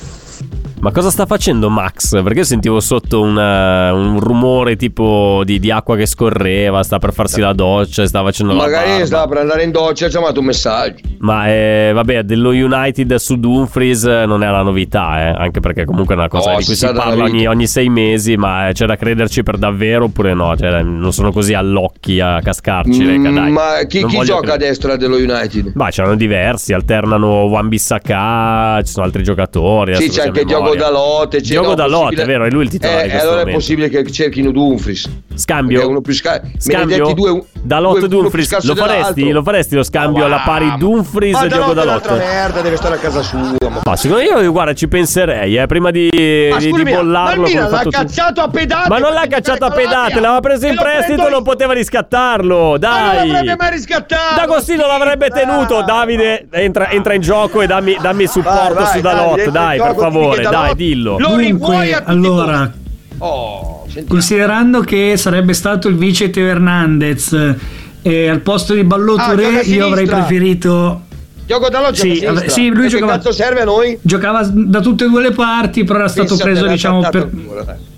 Ma 0.87 0.93
cosa 0.93 1.11
sta 1.11 1.27
facendo 1.27 1.69
Max? 1.69 2.23
Perché 2.23 2.45
sentivo 2.45 2.79
sotto 2.79 3.21
una- 3.21 3.93
un 3.93 4.21
rumore 4.21 4.77
tipo 4.77 5.43
di, 5.45 5.59
di 5.59 5.73
acqua 5.73 5.97
che 5.97 6.07
scorreva, 6.07 6.85
sta 6.85 6.99
per 6.99 7.13
farsi 7.13 7.41
la 7.41 7.53
doccia, 7.53 8.07
sta 8.07 8.23
facendo 8.23 8.53
la 8.55 8.63
Magari 8.63 9.05
stava 9.05 9.27
per 9.27 9.39
andare 9.39 9.65
in 9.65 9.73
doccia, 9.73 10.09
ci 10.09 10.17
ha 10.17 10.21
mandato 10.21 10.39
un 10.39 10.47
messaggio. 10.47 11.01
Ma 11.19 11.49
eh, 11.49 11.91
vabbè, 11.93 12.23
dello 12.23 12.51
United 12.51 13.17
su 13.17 13.37
Dumfries 13.37 14.05
non 14.05 14.45
è 14.45 14.49
una 14.49 14.63
novità, 14.63 15.23
eh, 15.23 15.43
anche 15.43 15.59
perché 15.59 15.85
comunque 15.85 16.15
è 16.15 16.19
una 16.19 16.29
cosa 16.29 16.53
Oh, 16.53 16.59
di 16.59 16.65
cui 16.65 16.77
si 16.77 16.87
parla 16.87 17.25
ogni, 17.25 17.47
ogni 17.49 17.67
sei 17.67 17.89
mesi, 17.89 18.37
ma 18.37 18.69
eh, 18.69 18.73
c'è 18.73 18.87
da 18.87 18.95
crederci 18.95 19.43
per 19.43 19.57
davvero 19.57 20.05
oppure 20.05 20.35
no? 20.35 20.57
Cioè, 20.57 20.83
non 20.83 21.13
sono 21.13 21.33
così 21.33 21.53
all'occhi 21.53 22.21
a 22.21 22.39
cascarci, 22.41 23.05
Reca, 23.05 23.31
dai. 23.31 23.51
Mm, 23.51 23.53
ma 23.53 23.63
chi, 23.89 24.05
chi 24.05 24.21
gioca 24.21 24.37
a 24.37 24.41
credere. 24.43 24.69
destra 24.69 24.97
dello 24.97 25.17
United? 25.17 25.73
Ma 25.75 25.91
c'erano 25.91 26.15
diversi, 26.15 26.73
alternano 26.73 27.47
Wan 27.47 27.67
Bissaka, 27.67 28.81
ci 28.85 28.93
sono 28.93 29.05
altri 29.05 29.25
giocatori. 29.25 29.97
Sì, 29.97 30.11
c'è 30.11 30.21
a 30.21 30.25
anche 30.27 30.45
Diogo 30.45 30.75
Dalot. 30.77 31.37
Diogo 31.39 31.75
Dalot, 31.75 32.01
possibile- 32.03 32.23
è 32.23 32.27
vero, 32.27 32.45
è 32.45 32.51
lui 32.51 32.63
il 32.65 32.69
titolare 32.71 33.07
Eh, 33.07 33.17
allora 33.17 33.35
è 33.35 33.39
momento. 33.39 33.59
possibile 33.59 33.89
che 33.89 34.11
cerchino 34.11 34.51
Dumfries. 34.51 35.09
Scambio? 35.35 35.81
È 35.81 35.85
uno 35.85 36.01
più 36.01 36.13
sca- 36.15 36.41
Scambio? 36.59 37.13
due, 37.13 37.43
Dalot 37.61 37.99
due- 37.99 38.09
Dumfries. 38.09 38.65
Lo 38.65 38.75
faresti? 38.75 39.31
Lo 39.31 39.43
faresti 39.43 39.75
lo 39.75 39.83
scambio 39.83 40.25
alla 40.25 40.43
pari 40.45 40.73
Dumfries 40.79 41.33
Ma 41.35 41.45
e 41.45 41.49
Diogo 41.49 41.73
Dalot 41.73 41.79
è 41.79 41.87
un'altra 41.89 42.15
Dalot? 42.17 42.33
merda, 42.33 42.61
deve 42.63 42.77
stare 42.77 42.95
a 42.95 42.99
casa 42.99 43.23
sua. 43.23 43.39
Ma, 43.69 43.81
Ma 43.85 43.97
secondo 43.97 44.23
me 44.23 44.41
io 44.43 44.53
guarda 44.53 44.73
ci 44.75 44.89
penserei 44.89 45.57
eh, 45.57 45.67
prima 45.67 45.91
di, 45.91 46.09
Ma 46.51 46.59
di, 46.59 46.73
di 46.73 46.83
ma 46.85 46.91
bollarlo 46.91 47.43
come 47.43 47.49
Milan 47.55 47.71
l'ha 47.71 47.83
cacciato 47.91 48.41
a 48.41 48.49
pedate. 48.49 48.89
Ma 48.89 48.99
non 48.99 49.13
l'ha 49.13 49.27
cacciato 49.29 49.65
a 49.65 49.71
pedate, 49.71 50.15
l'aveva 50.21 50.41
preso 50.41 50.67
in 50.67 50.75
prestito, 50.77 51.29
non 51.29 51.43
poteva 51.43 51.73
riscattarlo. 51.73 52.55
Ma 52.57 52.69
non 52.69 52.79
Dai. 52.79 53.29
l'avrebbe 53.29 53.57
mai 53.59 53.71
riscattato. 53.71 54.35
D'Agostino 54.37 54.87
l'avrebbe 54.87 55.29
tenuto. 55.31 55.83
Davide, 55.83 56.47
entra, 56.51 56.91
in 57.15 57.21
gioco 57.21 57.61
e 57.63 57.67
dammi, 57.67 58.27
supporto 58.27 58.85
su 58.87 59.01
dai, 59.01 59.03
Dalot. 59.03 59.49
Dai, 59.51 59.79
per 59.79 59.95
favore, 59.97 60.43
dai, 60.43 60.66
Dalot- 60.67 60.77
dillo. 60.77 61.19
Lo 61.19 61.37
rivuoi 61.37 61.93
a 61.93 61.99
tutti 61.99 62.11
allora, 62.11 62.73
Oh, 63.19 63.87
considerando 64.07 64.81
che 64.81 65.15
sarebbe 65.17 65.55
stato 65.55 65.89
il 65.89 65.97
vice 65.97 66.29
Teo 66.31 66.47
Hernandez 66.47 67.55
e 68.03 68.29
al 68.29 68.41
posto 68.41 68.75
di 68.75 68.81
Ah, 68.81 68.85
Balloture 68.85 69.43
gioca 69.45 69.59
a 69.59 69.63
io 69.63 69.87
avrei 69.87 70.07
preferito 70.07 71.06
Gioco 71.47 71.69
Dalot 71.69 71.93
gioca 71.93 71.95
Sì, 71.95 72.09
a 72.09 72.15
sinistra. 72.15 72.33
vabbè, 72.33 72.49
sì, 72.49 72.69
lui 72.69 72.79
E 72.81 72.83
che 72.83 72.89
giocava- 72.89 73.13
cazzo 73.13 73.33
serve 73.33 73.61
a 73.61 73.65
noi? 73.65 73.99
giocava 74.03 74.49
da 74.53 74.81
tutte 74.81 75.05
e 75.05 75.09
due 75.09 75.23
le 75.23 75.31
parti, 75.31 75.85
però 75.85 76.01
era 76.01 76.09
stato 76.09 76.29
Pensa 76.37 76.45
te, 76.45 76.51
preso 76.51 76.67
diciamo 76.67 77.09
per, 77.09 77.31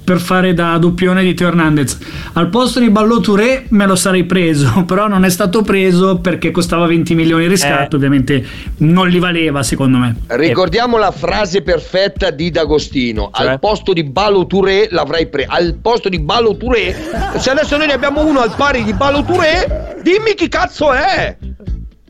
per 0.05 0.21
fare 0.21 0.53
da 0.55 0.77
doppione 0.77 1.23
di 1.23 1.33
Teo 1.35 1.49
Hernandez. 1.49 1.97
Al 2.35 2.49
posto 2.51 2.79
di 2.79 2.91
Balloture 2.91 3.65
me 3.71 3.87
lo 3.87 3.95
sarei 3.97 4.25
preso, 4.25 4.85
però 4.87 5.09
non 5.09 5.25
è 5.25 5.31
stato 5.31 5.63
preso 5.63 6.19
perché 6.19 6.51
costava 6.51 6.87
20 6.87 7.15
milioni 7.15 7.45
di 7.45 7.49
riscatto, 7.49 7.95
Eh. 7.95 7.99
ovviamente 7.99 8.45
non 8.79 9.09
li 9.09 9.19
valeva 9.19 9.63
secondo 9.63 9.97
me. 9.97 10.15
Ricordiamo 10.27 10.99
la 10.99 11.11
frase 11.11 11.63
perfetta 11.63 12.29
di 12.31 12.51
D'Agostino. 12.51 13.31
Cioè? 13.35 13.47
Al 13.47 13.59
posto 13.59 13.95
di 13.95 14.05
Balo 14.05 14.47
Touré 14.47 14.89
l'avrei 14.91 15.27
preso. 15.27 15.49
Al 15.51 15.75
posto 15.81 16.11
di 16.11 16.19
Balo 16.21 16.55
Touré. 16.59 16.95
Se 17.39 17.49
adesso 17.49 17.79
noi 17.79 17.87
ne 17.87 17.95
abbiamo 17.95 18.27
uno 18.27 18.41
al 18.41 18.53
pari 18.55 18.85
di 18.85 18.93
Balo 18.93 19.25
Touré, 19.25 19.97
dimmi 20.03 20.35
chi 20.35 20.49
cazzo 20.49 20.93
è. 20.93 21.37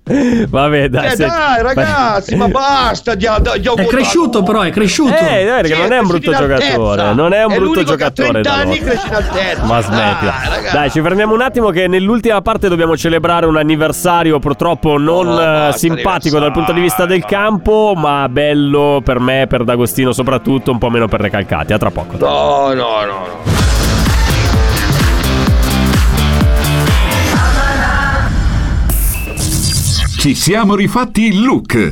Vabbè, 0.49 0.89
dai. 0.89 1.07
Eh, 1.07 1.11
se- 1.11 1.27
dai, 1.27 1.63
ragazzi, 1.63 2.35
ma 2.37 2.49
basta. 2.49 3.15
Di, 3.15 3.27
di, 3.27 3.61
di 3.61 3.71
È 3.75 3.87
cresciuto 3.87 4.43
però, 4.43 4.63
è 4.63 4.71
cresciuto. 4.71 5.15
Eh, 5.15 5.45
dai, 5.45 5.61
perché 5.63 5.75
Sì, 5.75 5.81
non 5.81 5.93
è 5.93 5.99
un 5.99 6.09
cresciuto 6.09 6.31
brutto 6.31 6.47
giocatore. 6.47 7.15
Non 7.15 7.33
è 7.33 7.45
un 7.45 7.53
È 7.53 7.57
brutto 7.57 7.83
giocatore. 7.85 8.29
30 8.43 8.53
anni 8.53 8.79
cresce 8.79 9.07
in 9.07 9.15
altezza. 9.15 9.65
Ma 9.65 9.81
smettila. 9.81 10.35
Dai, 10.41 10.49
ragazzi. 10.49 10.77
Dai, 10.77 10.91
ci 10.91 11.01
fermiamo 11.03 11.35
un 11.35 11.41
attimo 11.43 11.71
che 11.71 11.87
nell'ultima 11.87 12.41
parte 12.43 12.69
dobbiamo 12.69 12.97
celebrare 12.97 13.47
un 13.47 13.57
anniversario 13.57 14.39
purtroppo 14.39 14.97
non 14.99 15.27
No, 15.29 15.69
eh, 15.69 15.73
simpatico 15.75 16.39
dal 16.39 16.53
punto 16.53 16.73
di 16.73 16.81
vista 16.81 17.05
del 17.07 17.25
campo, 17.25 17.93
ma 17.97 18.29
bello 18.29 19.01
per 19.05 19.21
me, 19.21 19.47
per 19.49 19.65
D'Agostino 19.65 20.13
soprattutto, 20.13 20.71
un 20.71 20.79
po' 20.79 20.91
meno 20.91 21.07
per 21.09 21.21
Recalcati. 21.21 21.73
A 21.73 21.79
tra 21.79 21.91
poco. 21.91 22.17
No, 22.19 22.73
no, 22.73 22.75
no, 22.75 23.05
no. 23.05 23.58
Ci 30.29 30.35
siamo 30.35 30.75
rifatti 30.75 31.29
il 31.29 31.41
look. 31.41 31.89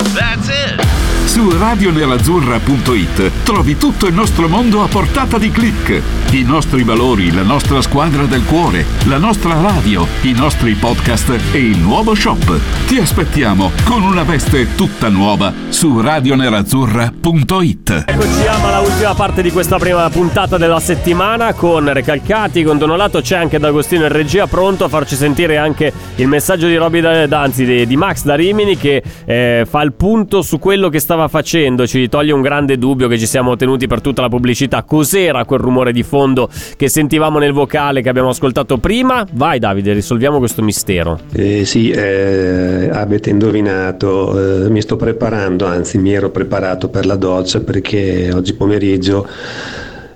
Su 1.36 1.50
radionerazzurra.it 1.50 3.30
trovi 3.44 3.76
tutto 3.76 4.06
il 4.06 4.14
nostro 4.14 4.48
mondo 4.48 4.82
a 4.82 4.88
portata 4.88 5.36
di 5.36 5.50
click. 5.50 6.00
I 6.30 6.42
nostri 6.44 6.82
valori, 6.82 7.30
la 7.30 7.42
nostra 7.42 7.82
squadra 7.82 8.24
del 8.24 8.42
cuore, 8.42 8.86
la 9.04 9.18
nostra 9.18 9.60
radio, 9.60 10.06
i 10.22 10.32
nostri 10.32 10.72
podcast 10.72 11.38
e 11.52 11.58
il 11.58 11.76
nuovo 11.76 12.14
shop. 12.14 12.58
Ti 12.86 12.96
aspettiamo 12.96 13.70
con 13.84 14.02
una 14.02 14.22
veste 14.22 14.74
tutta 14.76 15.10
nuova 15.10 15.52
su 15.68 16.00
radionerazzurra.it. 16.00 18.04
Eccoci 18.06 18.46
alla 18.46 18.80
ultima 18.80 19.14
parte 19.14 19.42
di 19.42 19.50
questa 19.50 19.76
prima 19.76 20.08
puntata 20.08 20.56
della 20.56 20.80
settimana 20.80 21.52
con 21.52 21.92
Recalcati, 21.92 22.62
con 22.62 22.78
Donolato 22.78 23.20
c'è 23.20 23.36
anche 23.36 23.58
D'Agostino 23.58 24.04
in 24.04 24.12
regia 24.12 24.46
pronto 24.46 24.84
a 24.84 24.88
farci 24.88 25.14
sentire 25.14 25.58
anche 25.58 25.92
il 26.14 26.28
messaggio 26.28 26.66
di 26.66 26.76
Roby 26.76 27.00
da- 27.00 27.26
Danzi 27.26 27.66
di, 27.66 27.86
di 27.86 27.96
Max 27.98 28.24
da 28.24 28.36
Rimini 28.36 28.78
che 28.78 29.02
eh, 29.26 29.66
fa 29.68 29.82
il 29.82 29.92
punto 29.92 30.40
su 30.40 30.58
quello 30.58 30.88
che 30.88 30.98
stava 30.98 31.24
facendo, 31.28 31.86
ci 31.86 32.08
toglie 32.08 32.32
un 32.32 32.42
grande 32.42 32.78
dubbio 32.78 33.08
che 33.08 33.18
ci 33.18 33.26
siamo 33.26 33.56
tenuti 33.56 33.86
per 33.86 34.00
tutta 34.00 34.22
la 34.22 34.28
pubblicità. 34.28 34.82
Cos'era 34.82 35.44
quel 35.44 35.60
rumore 35.60 35.92
di 35.92 36.02
fondo 36.02 36.48
che 36.76 36.88
sentivamo 36.88 37.38
nel 37.38 37.52
vocale 37.52 38.02
che 38.02 38.08
abbiamo 38.08 38.28
ascoltato 38.28 38.78
prima? 38.78 39.26
Vai 39.32 39.58
Davide, 39.58 39.92
risolviamo 39.92 40.38
questo 40.38 40.62
mistero. 40.62 41.18
Eh, 41.32 41.64
sì, 41.64 41.90
eh, 41.90 42.88
avete 42.92 43.30
indovinato, 43.30 44.64
eh, 44.64 44.70
mi 44.70 44.80
sto 44.80 44.96
preparando, 44.96 45.66
anzi 45.66 45.98
mi 45.98 46.12
ero 46.12 46.30
preparato 46.30 46.88
per 46.88 47.06
la 47.06 47.16
doccia 47.16 47.60
perché 47.60 48.30
oggi 48.32 48.54
pomeriggio 48.54 49.26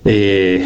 e, 0.02 0.62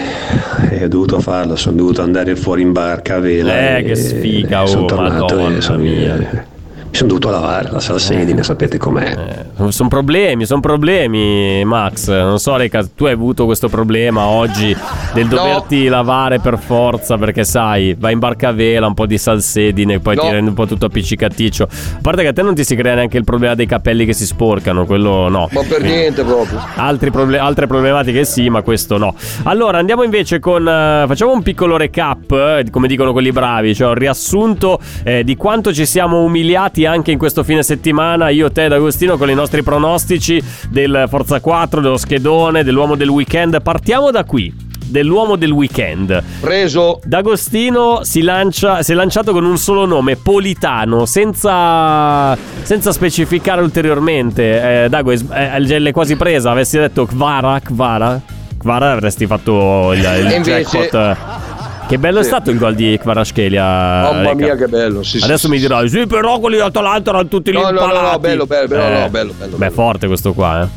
e 0.70 0.84
ho 0.84 0.88
dovuto 0.88 1.20
farlo, 1.20 1.56
sono 1.56 1.76
dovuto 1.76 2.02
andare 2.02 2.36
fuori 2.36 2.62
in 2.62 2.72
barca 2.72 3.16
a 3.16 3.20
vela. 3.20 3.76
Eh, 3.76 3.82
che 3.84 3.94
sfiga, 3.94 4.62
oh, 4.62 4.66
sono 4.66 4.84
tornato 4.86 5.34
Madonna 5.34 5.56
e 5.56 5.60
sono, 5.60 5.78
mia. 5.78 6.14
eh, 6.14 6.18
mi 6.18 6.53
sono 6.94 7.08
dovuto 7.08 7.30
lavare 7.30 7.70
la 7.72 7.80
salsedine, 7.80 8.42
sapete 8.44 8.78
com'è. 8.78 9.46
Sono 9.68 9.88
problemi, 9.88 10.46
sono 10.46 10.60
problemi, 10.60 11.64
Max. 11.64 12.08
Non 12.08 12.38
so, 12.38 12.54
Reca, 12.56 12.86
tu 12.94 13.06
hai 13.06 13.12
avuto 13.12 13.46
questo 13.46 13.68
problema 13.68 14.26
oggi 14.26 14.76
del 15.12 15.26
No. 15.34 15.36
doverti 15.36 15.88
lavare 15.88 16.38
per 16.38 16.56
forza 16.58 17.16
perché 17.18 17.42
sai, 17.44 17.96
vai 17.98 18.12
in 18.12 18.18
barca 18.20 18.48
a 18.48 18.52
vela, 18.52 18.86
un 18.86 18.94
po' 18.94 19.06
di 19.06 19.18
salsedine, 19.18 19.98
poi 19.98 20.16
ti 20.16 20.24
No. 20.24 20.30
rendi 20.30 20.48
un 20.50 20.54
po' 20.54 20.66
tutto 20.66 20.86
appiccicaticcio. 20.86 21.64
A 21.64 21.98
parte 22.00 22.22
che 22.22 22.28
a 22.28 22.32
te 22.32 22.42
non 22.42 22.54
ti 22.54 22.62
si 22.62 22.76
crea 22.76 22.94
neanche 22.94 23.16
il 23.18 23.24
problema 23.24 23.54
dei 23.56 23.66
capelli 23.66 24.04
che 24.04 24.12
si 24.12 24.24
sporcano, 24.26 24.86
quello 24.86 25.28
no. 25.28 25.48
Ma 25.50 25.62
per 25.68 25.82
niente 25.82 26.22
proprio. 26.22 26.60
Altri 26.76 27.10
proble- 27.10 27.38
altre 27.38 27.66
problematiche 27.66 28.24
sì, 28.24 28.48
ma 28.48 28.62
questo 28.62 28.98
no. 28.98 29.14
Allora 29.44 29.78
andiamo 29.78 30.04
invece 30.04 30.38
con. 30.38 30.66
eh, 30.68 31.04
facciamo 31.08 31.32
un 31.32 31.42
piccolo 31.42 31.76
recap, 31.76 32.30
eh, 32.30 32.64
come 32.70 32.86
dicono 32.86 33.10
quelli 33.12 33.32
bravi, 33.32 33.74
cioè 33.74 33.88
un 33.88 33.94
riassunto 33.94 34.78
eh, 35.02 35.24
di 35.24 35.34
quanto 35.36 35.72
ci 35.72 35.86
siamo 35.86 36.22
umiliati 36.22 36.83
anche 36.86 37.10
in 37.10 37.18
questo 37.18 37.42
fine 37.42 37.62
settimana, 37.62 38.28
io, 38.28 38.50
te 38.50 38.64
ed 38.64 38.72
Agostino, 38.72 39.16
con 39.16 39.30
i 39.30 39.34
nostri 39.34 39.62
pronostici 39.62 40.42
del 40.68 41.06
Forza 41.08 41.40
4, 41.40 41.80
dello 41.80 41.96
schedone, 41.96 42.64
dell'uomo 42.64 42.94
del 42.94 43.08
weekend. 43.08 43.60
Partiamo 43.62 44.10
da 44.10 44.24
qui. 44.24 44.52
Dell'uomo 44.86 45.36
del 45.36 45.50
weekend. 45.50 46.22
Preso. 46.40 47.00
D'Agostino 47.04 48.00
si, 48.04 48.22
lancia, 48.22 48.82
si 48.82 48.92
è 48.92 48.94
lanciato 48.94 49.32
con 49.32 49.44
un 49.44 49.56
solo 49.56 49.86
nome, 49.86 50.16
Politano, 50.16 51.06
senza, 51.06 52.36
senza 52.62 52.92
specificare 52.92 53.62
ulteriormente. 53.62 54.84
Eh, 54.84 54.88
Dago, 54.88 55.10
è, 55.10 55.58
l'hai 55.58 55.92
quasi 55.92 56.16
presa. 56.16 56.50
Avessi 56.50 56.78
detto 56.78 57.06
Kvara, 57.06 57.58
Kvara, 57.60 58.20
Kvara 58.58 58.92
avresti 58.92 59.26
fatto 59.26 59.92
il, 59.92 60.00
il 60.00 60.32
invece- 60.32 60.62
jackpot. 60.62 61.53
Che 61.86 61.98
bello 61.98 62.20
è 62.20 62.22
Sì. 62.22 62.28
stato 62.28 62.50
il 62.50 62.58
gol 62.58 62.74
di 62.74 62.98
Kvaratskhelia. 62.98 63.62
Mamma 63.62 64.20
Reca. 64.22 64.34
mia, 64.34 64.56
che 64.56 64.66
bello. 64.68 65.02
Sì, 65.02 65.18
Adesso 65.22 65.46
sì, 65.46 65.52
mi 65.52 65.58
dirai, 65.58 65.88
sì, 65.88 66.06
però 66.06 66.38
quelli 66.40 66.56
dell'Atalanta 66.56 67.10
erano 67.10 67.28
tutti 67.28 67.50
lì 67.50 67.58
No, 67.58 67.64
no, 67.64 67.70
no, 67.70 67.80
impalati. 67.84 68.10
no, 68.12 68.18
bello, 68.18 68.46
bello, 68.46 68.68
bello, 68.68 68.82
Eh, 68.96 69.00
no, 69.00 69.08
bello, 69.10 69.32
bello, 69.38 69.56
Beh, 69.58 69.70
forte 69.70 70.06
questo 70.06 70.32
qua, 70.32 70.62
eh. 70.62 70.68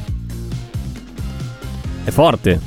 È 2.04 2.10
forte. 2.12 2.60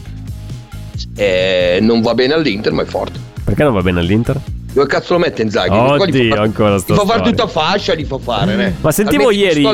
Eh, 1.16 1.78
non 1.82 2.00
va 2.00 2.14
bene 2.14 2.34
all'Inter, 2.34 2.72
ma 2.72 2.82
è 2.82 2.86
forte. 2.86 3.18
Perché 3.44 3.62
non 3.62 3.74
va 3.74 3.82
bene 3.82 4.00
all'Inter? 4.00 4.40
Dove 4.72 4.86
cazzo 4.86 5.14
lo 5.14 5.18
mette 5.18 5.42
Inzaghi? 5.42 5.74
Gli 5.74 5.78
Oddio, 5.78 6.34
fa 6.36 6.42
ancora 6.42 6.74
Gli 6.76 6.78
sta 6.78 6.94
fa 6.94 7.04
fare 7.04 7.22
tutta 7.22 7.46
fascia, 7.48 7.94
gli 7.94 8.04
fa 8.04 8.18
fare. 8.18 8.54
ne? 8.54 8.74
Ma 8.80 8.92
sentivo 8.92 9.28
Almeno 9.28 9.42
ieri, 9.42 9.66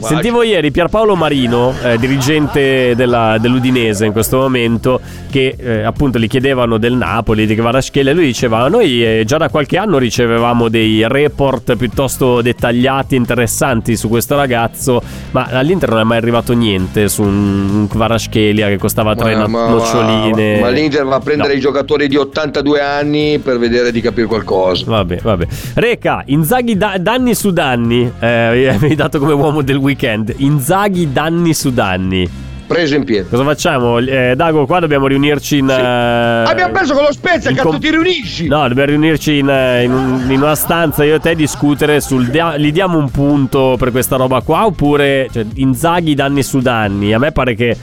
sentivo 0.00 0.42
ieri 0.42 0.70
Pierpaolo 0.70 1.14
Marino, 1.14 1.74
eh, 1.82 1.98
dirigente 1.98 2.94
della- 2.96 3.36
dell'Udinese 3.38 4.06
in 4.06 4.12
questo 4.12 4.38
momento, 4.38 5.00
che 5.30 5.54
eh, 5.58 5.82
appunto 5.82 6.18
gli 6.18 6.26
chiedevano 6.28 6.78
del 6.78 6.94
Napoli, 6.94 7.44
di 7.46 7.54
Kvaratskhelia, 7.54 8.10
e 8.12 8.14
lui 8.14 8.24
diceva 8.24 8.66
noi 8.68 9.04
eh, 9.04 9.24
già 9.26 9.36
da 9.36 9.48
qualche 9.50 9.76
anno 9.76 9.98
ricevevamo 9.98 10.68
dei 10.68 11.06
report 11.06 11.76
piuttosto 11.76 12.40
dettagliati, 12.40 13.16
interessanti 13.16 13.96
su 13.96 14.08
questo 14.08 14.34
ragazzo, 14.36 15.02
ma 15.32 15.46
all'Inter 15.52 15.90
non 15.90 16.00
è 16.00 16.04
mai 16.04 16.16
arrivato 16.16 16.54
niente 16.54 17.08
su 17.08 17.22
un, 17.22 17.86
Kvaratskhelia 17.88 18.68
che 18.68 18.78
costava 18.78 19.14
tre 19.14 19.34
Ma, 19.34 19.42
no- 19.42 19.48
ma- 19.48 19.68
noccioline. 19.68 20.54
ma- 20.54 20.66
ma 20.66 20.68
l'Inter 20.70 21.04
va 21.04 21.16
a 21.16 21.20
prendere 21.20 21.52
No. 21.52 21.58
i 21.58 21.60
giocatori 21.60 22.08
di 22.08 22.16
82 22.16 22.80
anni 22.80 23.38
per 23.38 23.58
vedere 23.58 23.92
di 23.92 24.00
capire 24.00 24.22
qualcosa. 24.26 24.36
Vabbè, 24.84 25.18
vabbè. 25.22 25.46
Reca, 25.74 26.22
Inzaghi 26.26 26.76
da- 26.76 26.96
danni 26.98 27.34
su 27.34 27.50
danni. 27.50 28.10
Eh, 28.18 28.76
mi 28.80 28.88
hai 28.88 28.94
dato 28.94 29.18
come 29.18 29.32
uomo 29.32 29.62
del 29.62 29.76
weekend. 29.76 30.34
Inzaghi 30.38 31.12
danni 31.12 31.54
su 31.54 31.70
danni. 31.72 32.28
Preso 32.68 32.96
in 32.96 33.04
piedi. 33.04 33.26
Cosa 33.30 33.44
facciamo? 33.44 33.96
Eh, 33.98 34.34
Dago, 34.36 34.66
qua 34.66 34.78
dobbiamo 34.80 35.06
riunirci 35.06 35.56
in. 35.56 35.70
eh, 35.70 36.44
Abbiamo 36.46 36.70
perso 36.72 36.92
con 36.92 37.04
lo 37.04 37.12
Spezia, 37.12 37.50
cazzo 37.52 37.68
com- 37.70 37.78
ti 37.80 37.90
riunisci? 37.90 38.46
No, 38.46 38.68
dobbiamo 38.68 38.90
riunirci 38.90 39.38
in, 39.38 39.48
eh, 39.48 39.84
in 39.84 39.92
un- 39.92 40.26
in 40.30 40.42
una 40.42 40.54
stanza 40.54 41.02
io 41.02 41.14
e 41.14 41.18
te 41.18 41.34
discutere 41.34 42.02
sul 42.02 42.26
dia- 42.28 42.58
gli 42.58 42.70
diamo 42.70 42.98
un 42.98 43.10
punto 43.10 43.76
per 43.78 43.90
questa 43.90 44.16
roba 44.16 44.42
qua 44.42 44.66
oppure 44.66 45.28
cioè, 45.32 45.46
Inzaghi 45.54 46.14
danni 46.14 46.42
su 46.42 46.58
danni. 46.60 47.14
A 47.14 47.18
me 47.18 47.32
pare 47.32 47.54
che 47.54 47.74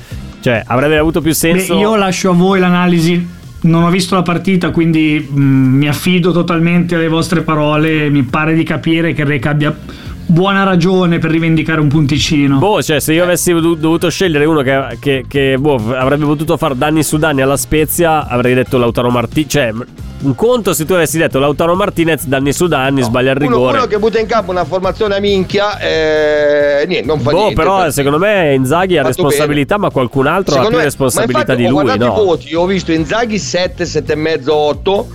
cioè, 0.42 0.62
avrebbe 0.68 1.00
avuto 1.00 1.20
più 1.20 1.32
Beh, 1.32 1.36
senso. 1.36 1.80
io 1.80 1.96
lascio 1.96 2.30
a 2.30 2.34
voi 2.34 2.60
l'analisi. 2.60 3.28
Non 3.66 3.84
ho 3.84 3.90
visto 3.90 4.16
la 4.16 4.22
partita, 4.22 4.70
quindi 4.70 5.28
mm, 5.30 5.78
mi 5.78 5.88
affido 5.88 6.32
totalmente 6.32 6.96
alle 6.96 7.08
vostre 7.08 7.42
parole. 7.42 8.10
Mi 8.10 8.24
pare 8.24 8.54
di 8.54 8.64
capire 8.64 9.14
che 9.14 9.22
il 9.22 9.28
Rec 9.28 9.46
abbia 9.46 9.76
buona 10.28 10.64
ragione 10.64 11.20
per 11.20 11.30
rivendicare 11.32 11.80
un 11.82 11.88
punticino. 11.88 12.58
Boh, 12.58 12.82
cioè, 12.82 13.00
se 13.00 13.14
io 13.14 13.24
avessi 13.24 13.54
dov- 13.54 13.78
dovuto 13.78 14.10
scegliere 14.10 14.46
uno 14.46 14.62
che, 14.62 14.98
che- 15.00 15.26
che, 15.28 15.56
boh, 15.60 15.76
avrebbe 15.96 16.26
potuto 16.26 16.58
fare 16.58 16.78
danni 16.78 17.04
su 17.04 17.18
danni 17.18 17.42
alla 17.42 17.58
Spezia, 17.58 18.28
avrei 18.28 18.54
detto 18.54 18.78
Lautaro 18.78 19.10
Martinez. 19.10 19.52
Cioè, 19.52 19.72
un 20.18 20.34
conto 20.34 20.74
se 20.74 20.86
tu 20.86 20.94
avessi 20.94 21.18
detto 21.20 21.38
Lautaro 21.40 21.76
Martinez, 21.76 22.26
danni 22.26 22.52
su 22.54 22.68
danni, 22.68 23.04
sbaglia 23.04 23.32
il 23.32 23.38
Uno, 23.42 23.48
rigore. 23.48 23.78
uno 23.78 23.88
che 23.88 24.00
butta 24.00 24.20
in 24.20 24.26
campo 24.26 24.52
una 24.52 24.66
formazione 24.66 25.16
a 25.16 25.20
minchia, 25.20 25.78
eh, 25.80 26.86
niente, 26.88 27.06
non 27.06 27.20
fa 27.20 27.30
boh, 27.32 27.38
niente. 27.38 27.56
però 27.56 27.82
per- 27.84 27.92
secondo 27.94 28.18
me 28.18 28.54
Inzaghi 28.56 28.98
ha 28.98 29.04
Fatto 29.04 29.08
responsabilità, 29.16 29.78
ma 29.78 29.90
qualcun 29.92 30.26
altro 30.28 30.54
ha 30.54 30.58
Secondo 30.58 30.70
più 30.70 30.78
me- 30.80 30.84
responsabilità 30.86 31.38
ma 31.38 31.44
infatti 31.44 31.62
di 31.62 31.68
ho 31.68 31.72
lui, 31.72 31.84
guardato 31.84 32.12
no? 32.16 32.22
i 32.22 32.26
voti, 32.26 32.56
ho 32.56 32.66
visto 32.66 32.92
Inzaghi 32.92 33.38
7, 33.38 33.84
7,5, 33.86 34.50
8 34.50 35.08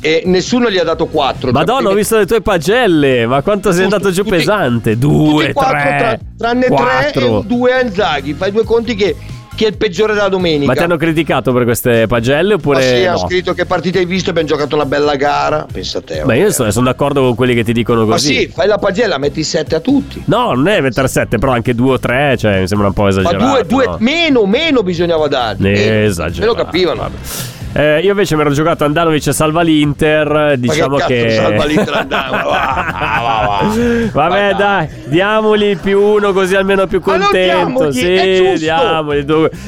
e 0.00 0.22
nessuno 0.26 0.70
gli 0.70 0.78
ha 0.78 0.84
dato 0.84 1.06
4. 1.06 1.50
Madonna, 1.52 1.88
ho 1.88 1.94
visto 1.94 2.16
le 2.18 2.26
tue 2.26 2.40
pagelle, 2.40 3.26
ma 3.26 3.42
quanto 3.42 3.72
sei 3.72 3.84
andato 3.84 4.10
giù 4.10 4.24
pesante? 4.24 4.96
Due, 4.98 5.52
tre, 5.52 6.20
tranne 6.36 6.66
3 6.66 6.74
e 6.74 6.76
quattro. 6.76 7.44
2 7.46 7.72
a 7.72 7.80
Inzaghi. 7.82 8.34
Fai 8.34 8.52
due 8.52 8.64
conti 8.64 8.94
che, 8.94 9.16
che 9.54 9.64
è 9.64 9.68
il 9.68 9.76
peggiore 9.76 10.12
della 10.14 10.28
domenica. 10.28 10.66
Ma 10.66 10.74
ti 10.74 10.82
hanno 10.84 10.96
criticato 10.96 11.52
per 11.52 11.64
queste 11.64 12.06
pagelle 12.06 12.54
oppure 12.54 12.78
Ma 12.78 12.82
sì, 12.84 13.04
ha 13.06 13.12
no? 13.12 13.18
scritto 13.18 13.52
che 13.54 13.64
partita 13.64 13.98
hai 13.98 14.04
visto, 14.04 14.30
abbiamo 14.30 14.48
giocato 14.48 14.74
una 14.76 14.84
bella 14.86 15.16
gara. 15.16 15.66
Pensa 15.72 15.98
a 15.98 16.02
te. 16.02 16.22
Beh, 16.24 16.36
io 16.38 16.50
sono, 16.52 16.70
sono 16.70 16.84
d'accordo 16.86 17.22
con 17.22 17.34
quelli 17.34 17.54
che 17.54 17.64
ti 17.64 17.72
dicono 17.72 18.04
Ma 18.04 18.12
così. 18.12 18.34
sì, 18.34 18.46
fai 18.48 18.68
la 18.68 18.78
pagella, 18.78 19.18
metti 19.18 19.42
7 19.42 19.74
a 19.74 19.80
tutti. 19.80 20.22
No, 20.26 20.52
non 20.52 20.68
è 20.68 20.80
mettere 20.80 21.08
7, 21.08 21.38
però 21.38 21.52
anche 21.52 21.74
2 21.74 21.92
o 21.92 21.98
3, 21.98 22.36
cioè 22.38 22.60
mi 22.60 22.68
sembra 22.68 22.88
un 22.88 22.92
po' 22.92 23.02
Ma 23.04 23.08
esagerato. 23.08 23.44
due, 23.44 23.64
due 23.66 23.86
no? 23.86 23.96
meno, 24.00 24.44
meno 24.46 24.82
bisognava 24.82 25.26
dargli. 25.26 25.68
Esagerato, 25.68 26.40
Me 26.40 26.46
lo 26.46 26.54
capivano. 26.64 27.10
Eh, 27.78 28.00
io 28.00 28.10
invece 28.10 28.34
mi 28.36 28.40
ero 28.40 28.50
giocato 28.52 28.84
Andanovic 28.84 29.26
e 29.26 29.32
salva 29.32 29.60
l'Inter. 29.60 30.54
Diciamo 30.56 30.96
Ma 30.96 31.04
che 31.04 31.24
che. 31.24 31.30
salva 31.34 31.64
l'Inter 31.66 32.06
va. 32.06 33.60
Vabbè, 34.12 34.54
dai, 34.54 34.88
diamogli 35.04 35.76
più 35.76 36.00
uno 36.00 36.32
così 36.32 36.54
almeno 36.54 36.86
più 36.86 37.00
contento. 37.00 37.36
diamogli, 37.90 37.92
sì, 37.92 38.52
diamogli. 38.58 39.24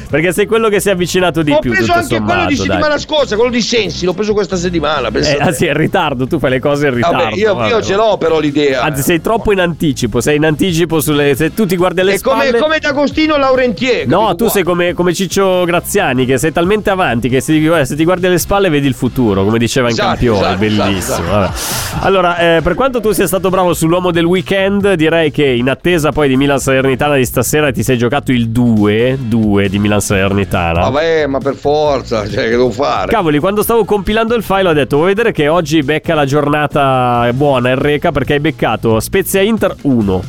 Perché 0.09 0.31
sei 0.33 0.45
quello 0.47 0.69
che 0.69 0.79
si 0.79 0.89
è 0.89 0.91
avvicinato 0.91 1.41
di 1.43 1.51
Ho 1.51 1.59
più. 1.59 1.69
preso 1.71 1.85
tutto 1.87 1.97
anche 1.99 2.15
sommato, 2.15 2.33
quello 2.33 2.47
di 2.49 2.55
dai. 2.55 2.65
settimana 2.65 2.97
scorsa, 2.97 3.35
quello 3.35 3.51
di 3.51 3.61
Sensi, 3.61 4.05
l'ho 4.05 4.13
preso 4.13 4.33
questa 4.33 4.55
settimana. 4.55 5.09
Eh, 5.09 5.19
a 5.19 5.21
te. 5.21 5.37
anzi, 5.37 5.65
è 5.65 5.69
in 5.71 5.77
ritardo, 5.77 6.25
tu 6.27 6.39
fai 6.39 6.49
le 6.51 6.59
cose 6.59 6.87
in 6.87 6.95
ritardo. 6.95 7.17
Vabbè, 7.23 7.35
io, 7.35 7.53
vabbè. 7.55 7.69
io 7.69 7.81
ce 7.83 7.95
l'ho 7.95 8.17
però 8.17 8.39
l'idea. 8.39 8.81
Anzi, 8.81 9.01
sei 9.03 9.21
troppo 9.21 9.51
in 9.51 9.59
anticipo. 9.59 10.19
Sei 10.21 10.37
in 10.37 10.45
anticipo 10.45 10.99
sulle. 10.99 11.35
Se 11.35 11.53
tu 11.53 11.65
ti 11.65 11.75
guardi 11.75 11.99
alle 12.01 12.13
È 12.13 12.19
come, 12.21 12.45
spalle. 12.45 12.59
come 12.59 12.79
D'Agostino 12.79 13.37
Laurentier. 13.37 14.07
No, 14.07 14.35
tu 14.35 14.47
sei 14.47 14.63
come, 14.63 14.93
come 14.93 15.13
Ciccio 15.13 15.63
Graziani, 15.65 16.25
che 16.25 16.37
sei 16.37 16.51
talmente 16.51 16.89
avanti 16.89 17.29
che 17.29 17.39
se, 17.41 17.53
ti- 17.53 17.85
se 17.85 17.95
ti 17.99 18.05
guardi 18.05 18.27
alle 18.27 18.37
spalle 18.39 18.69
vedi 18.69 18.87
il 18.87 18.93
futuro, 18.93 19.43
come 19.43 19.57
diceva 19.57 19.87
in 19.87 19.93
Esatto, 19.93 20.07
campione. 20.09 20.39
esatto, 20.39 20.57
bellissimo. 20.57 20.95
esatto. 20.97 21.23
vabbè. 21.29 21.49
Allora, 21.99 22.37
eh, 22.37 22.61
per 22.61 22.75
quanto 22.75 23.01
tu 23.01 23.11
sia 23.11 23.27
stato 23.27 23.49
bravo 23.49 23.73
sull'uomo 23.73 24.11
del 24.11 24.23
weekend, 24.23 24.93
direi 24.93 25.31
che 25.31 25.45
in 25.45 25.69
attesa 25.69 26.13
poi 26.13 26.29
di 26.29 26.37
Milan 26.37 26.59
Salernitana 26.59 27.15
di 27.15 27.25
stasera 27.25 27.71
ti 27.71 27.83
sei 27.83 27.97
giocato 27.97 28.31
il 28.31 28.49
2, 28.51 29.17
2 29.19 29.67
di 29.67 29.79
Milan 29.79 29.99
Salernitana. 29.99 30.89
Vabbè, 30.89 31.25
ma 31.27 31.39
per 31.39 31.55
forza, 31.55 32.25
cioè, 32.25 32.43
che 32.45 32.49
devo 32.51 32.71
fare? 32.71 33.11
Cavoli, 33.11 33.39
quando 33.39 33.63
stavo 33.63 33.83
compilando 33.83 34.33
il 34.33 34.43
file 34.43 34.69
ho 34.69 34.73
detto 34.73 34.95
vuoi 34.95 35.09
vedere 35.09 35.33
che 35.33 35.49
oggi 35.49 35.81
becca 35.83 36.13
la 36.13 36.25
giornata 36.25 37.29
buona 37.33 37.71
il 37.71 37.77
Reca 37.77 38.11
perché 38.13 38.33
hai 38.35 38.39
beccato 38.39 38.99
Spezia 39.01 39.41
Inter 39.41 39.75
1, 39.81 40.23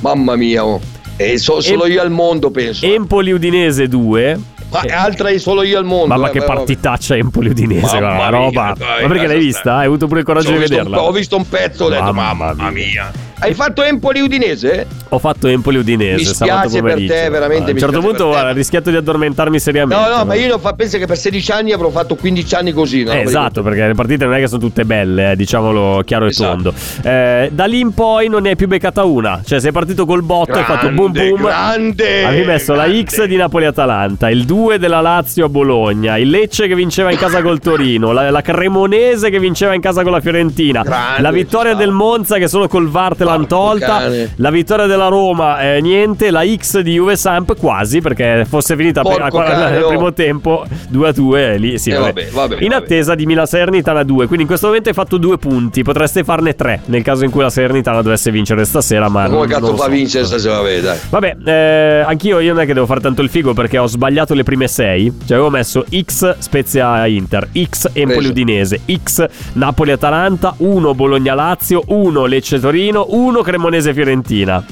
Mamma 0.00 0.34
mia, 0.34 0.64
oh. 0.64 0.80
E 1.16 1.38
so- 1.38 1.60
solo 1.60 1.86
io 1.86 2.00
al 2.02 2.10
mondo, 2.10 2.50
penso. 2.50 2.84
Empoli 2.84 3.30
Udinese 3.30 3.86
2, 3.86 4.40
Ma 4.72 4.80
è 4.80 4.92
altra 4.92 5.28
è 5.28 5.38
solo 5.38 5.62
io 5.62 5.78
al 5.78 5.84
mondo. 5.84 6.08
Mamma 6.08 6.28
eh, 6.28 6.32
che 6.32 6.38
beh, 6.40 6.46
partitaccia 6.46 7.16
Empoli 7.16 7.50
Udinese, 7.50 7.98
guarda, 7.98 8.14
mia, 8.14 8.28
roba. 8.28 8.74
dai, 8.76 9.02
Ma 9.02 9.08
perché 9.08 9.26
l'hai 9.26 9.38
vista? 9.38 9.76
Hai 9.76 9.86
avuto 9.86 10.06
pure 10.06 10.20
il 10.20 10.26
coraggio 10.26 10.50
di 10.50 10.58
visto, 10.58 10.72
un, 10.74 10.78
vederla? 10.78 11.02
ho 11.02 11.12
visto 11.12 11.36
un 11.36 11.48
pezzo, 11.48 11.84
ho 11.84 11.88
detto, 11.88 12.02
Mamma 12.02 12.32
mamma, 12.32 12.70
mia. 12.70 13.30
Hai 13.42 13.54
fatto 13.54 13.82
Empoli 13.82 14.20
Udinese? 14.20 14.86
Ho 15.08 15.18
fatto 15.18 15.48
Empoli 15.48 15.78
Udinese 15.78 16.16
Mi 16.16 16.24
spiace 16.24 16.80
per 16.80 16.94
te, 16.94 17.28
veramente 17.28 17.70
A 17.70 17.74
un 17.74 17.78
certo 17.80 17.98
punto 17.98 18.28
guarda, 18.28 18.50
ho 18.50 18.54
rischiato 18.54 18.88
di 18.90 18.94
addormentarmi 18.96 19.58
seriamente. 19.58 20.00
No, 20.08 20.16
no, 20.16 20.24
ma 20.24 20.34
io 20.34 20.46
non 20.46 20.60
fa- 20.60 20.74
penso 20.74 20.96
che 20.96 21.06
per 21.06 21.16
16 21.18 21.50
anni 21.50 21.72
avrò 21.72 21.90
fatto 21.90 22.14
15 22.14 22.54
anni 22.54 22.72
così. 22.72 23.02
No? 23.02 23.10
Eh, 23.10 23.22
esatto, 23.22 23.62
perché 23.62 23.88
le 23.88 23.94
partite 23.94 24.24
non 24.26 24.34
è 24.34 24.38
che 24.38 24.46
sono 24.46 24.60
tutte 24.60 24.84
belle, 24.84 25.32
eh, 25.32 25.36
diciamolo 25.36 26.02
chiaro 26.04 26.26
Esatto. 26.26 26.50
e 26.50 26.72
tondo. 26.72 26.74
Eh, 27.02 27.50
da 27.52 27.64
lì 27.64 27.80
in 27.80 27.92
poi 27.92 28.28
non 28.28 28.42
ne 28.42 28.50
hai 28.50 28.56
più 28.56 28.68
beccata 28.68 29.02
una. 29.02 29.40
Cioè, 29.44 29.58
sei 29.58 29.72
partito 29.72 30.06
col 30.06 30.22
botto, 30.22 30.52
hai 30.52 30.62
fatto 30.64 30.88
boom 30.90 31.10
Grande, 31.10 31.30
boom. 31.30 31.42
grande, 31.42 32.24
Avevi 32.24 32.46
messo 32.46 32.74
la 32.74 32.86
X 32.88 33.24
di 33.24 33.34
Napoli-Atalanta, 33.34 34.30
il 34.30 34.44
2 34.44 34.78
della 34.78 35.00
Lazio 35.00 35.46
a 35.46 35.48
Bologna, 35.48 36.16
il 36.16 36.30
Lecce 36.30 36.68
che 36.68 36.76
vinceva 36.76 37.10
in 37.10 37.18
casa 37.18 37.42
col 37.42 37.58
Torino, 37.58 38.12
la, 38.12 38.30
la 38.30 38.40
Cremonese 38.40 39.30
che 39.30 39.40
vinceva 39.40 39.74
in 39.74 39.80
casa 39.80 40.04
con 40.04 40.12
la 40.12 40.20
Fiorentina, 40.20 40.82
Grande, 40.82 41.20
la 41.22 41.30
vittoria 41.32 41.74
del 41.74 41.90
Monza 41.90 42.38
che 42.38 42.46
solo 42.46 42.68
col 42.68 42.88
VAR 42.88 43.16
te 43.16 43.24
l'hanno 43.34 43.46
tolta, 43.46 43.86
cane. 43.98 44.32
la 44.36 44.50
vittoria 44.50 44.86
della 44.86 45.08
Roma, 45.08 45.60
eh, 45.74 45.80
niente, 45.80 46.30
la 46.30 46.42
X 46.46 46.80
di 46.80 46.92
Juve 46.94 47.16
Samp 47.16 47.56
quasi 47.58 48.00
perché 48.00 48.44
fosse 48.48 48.76
finita 48.76 49.02
per- 49.02 49.20
al 49.22 49.82
oh. 49.82 49.88
primo 49.88 50.12
tempo 50.12 50.64
2 50.88 51.08
a 51.08 51.12
2 51.12 51.56
lì 51.58 51.78
sì, 51.78 51.90
Eh, 51.90 51.96
vabbè. 51.98 52.28
vabbè, 52.30 52.48
vabbè, 52.54 52.64
in 52.64 52.72
attesa 52.74 53.14
di 53.14 53.26
Milan 53.26 53.46
Salernitana 53.46 54.02
2 54.02 54.26
quindi 54.26 54.42
in 54.42 54.46
questo 54.48 54.66
momento 54.66 54.88
hai 54.88 54.94
fatto 54.94 55.16
due 55.16 55.38
punti 55.38 55.82
potreste 55.82 56.24
farne 56.24 56.54
tre 56.54 56.80
nel 56.86 57.02
caso 57.02 57.24
in 57.24 57.30
cui 57.30 57.42
la 57.42 57.50
Salernitana 57.50 58.02
dovesse 58.02 58.30
vincere 58.30 58.64
stasera 58.64 59.08
ma 59.08 59.22
Ma 59.22 59.26
come 59.28 59.38
non- 59.38 59.48
cazzo 59.48 59.66
non 59.66 59.76
fa 59.76 59.84
so. 59.84 59.90
vincere 59.90 60.24
stasera? 60.24 60.56
Vabbè, 60.56 60.80
dai. 60.80 60.98
Vabbè, 61.08 61.36
eh, 61.44 62.04
anch'io 62.06 62.40
io 62.40 62.52
non 62.52 62.62
è 62.62 62.66
che 62.66 62.74
devo 62.74 62.86
fare 62.86 63.00
tanto 63.00 63.22
il 63.22 63.28
figo 63.28 63.52
perché 63.52 63.78
ho 63.78 63.86
sbagliato 63.86 64.34
le 64.34 64.42
prime 64.42 64.66
6. 64.68 65.12
Cioè 65.26 65.36
avevo 65.36 65.50
messo 65.50 65.84
X 65.90 66.36
Spezia 66.38 67.06
Inter, 67.06 67.48
X 67.52 67.90
Empoli. 67.92 68.28
Udinese, 68.28 68.80
X 69.02 69.24
Napoli 69.54 69.90
Atalanta, 69.92 70.54
1 70.58 70.94
Bologna 70.94 71.34
Lazio, 71.34 71.82
1 71.86 72.24
Lecce 72.26 72.60
Torino, 72.60 73.06
1 73.10 73.21
Cremonese 73.30 73.94
Fiorentina. 73.94 74.64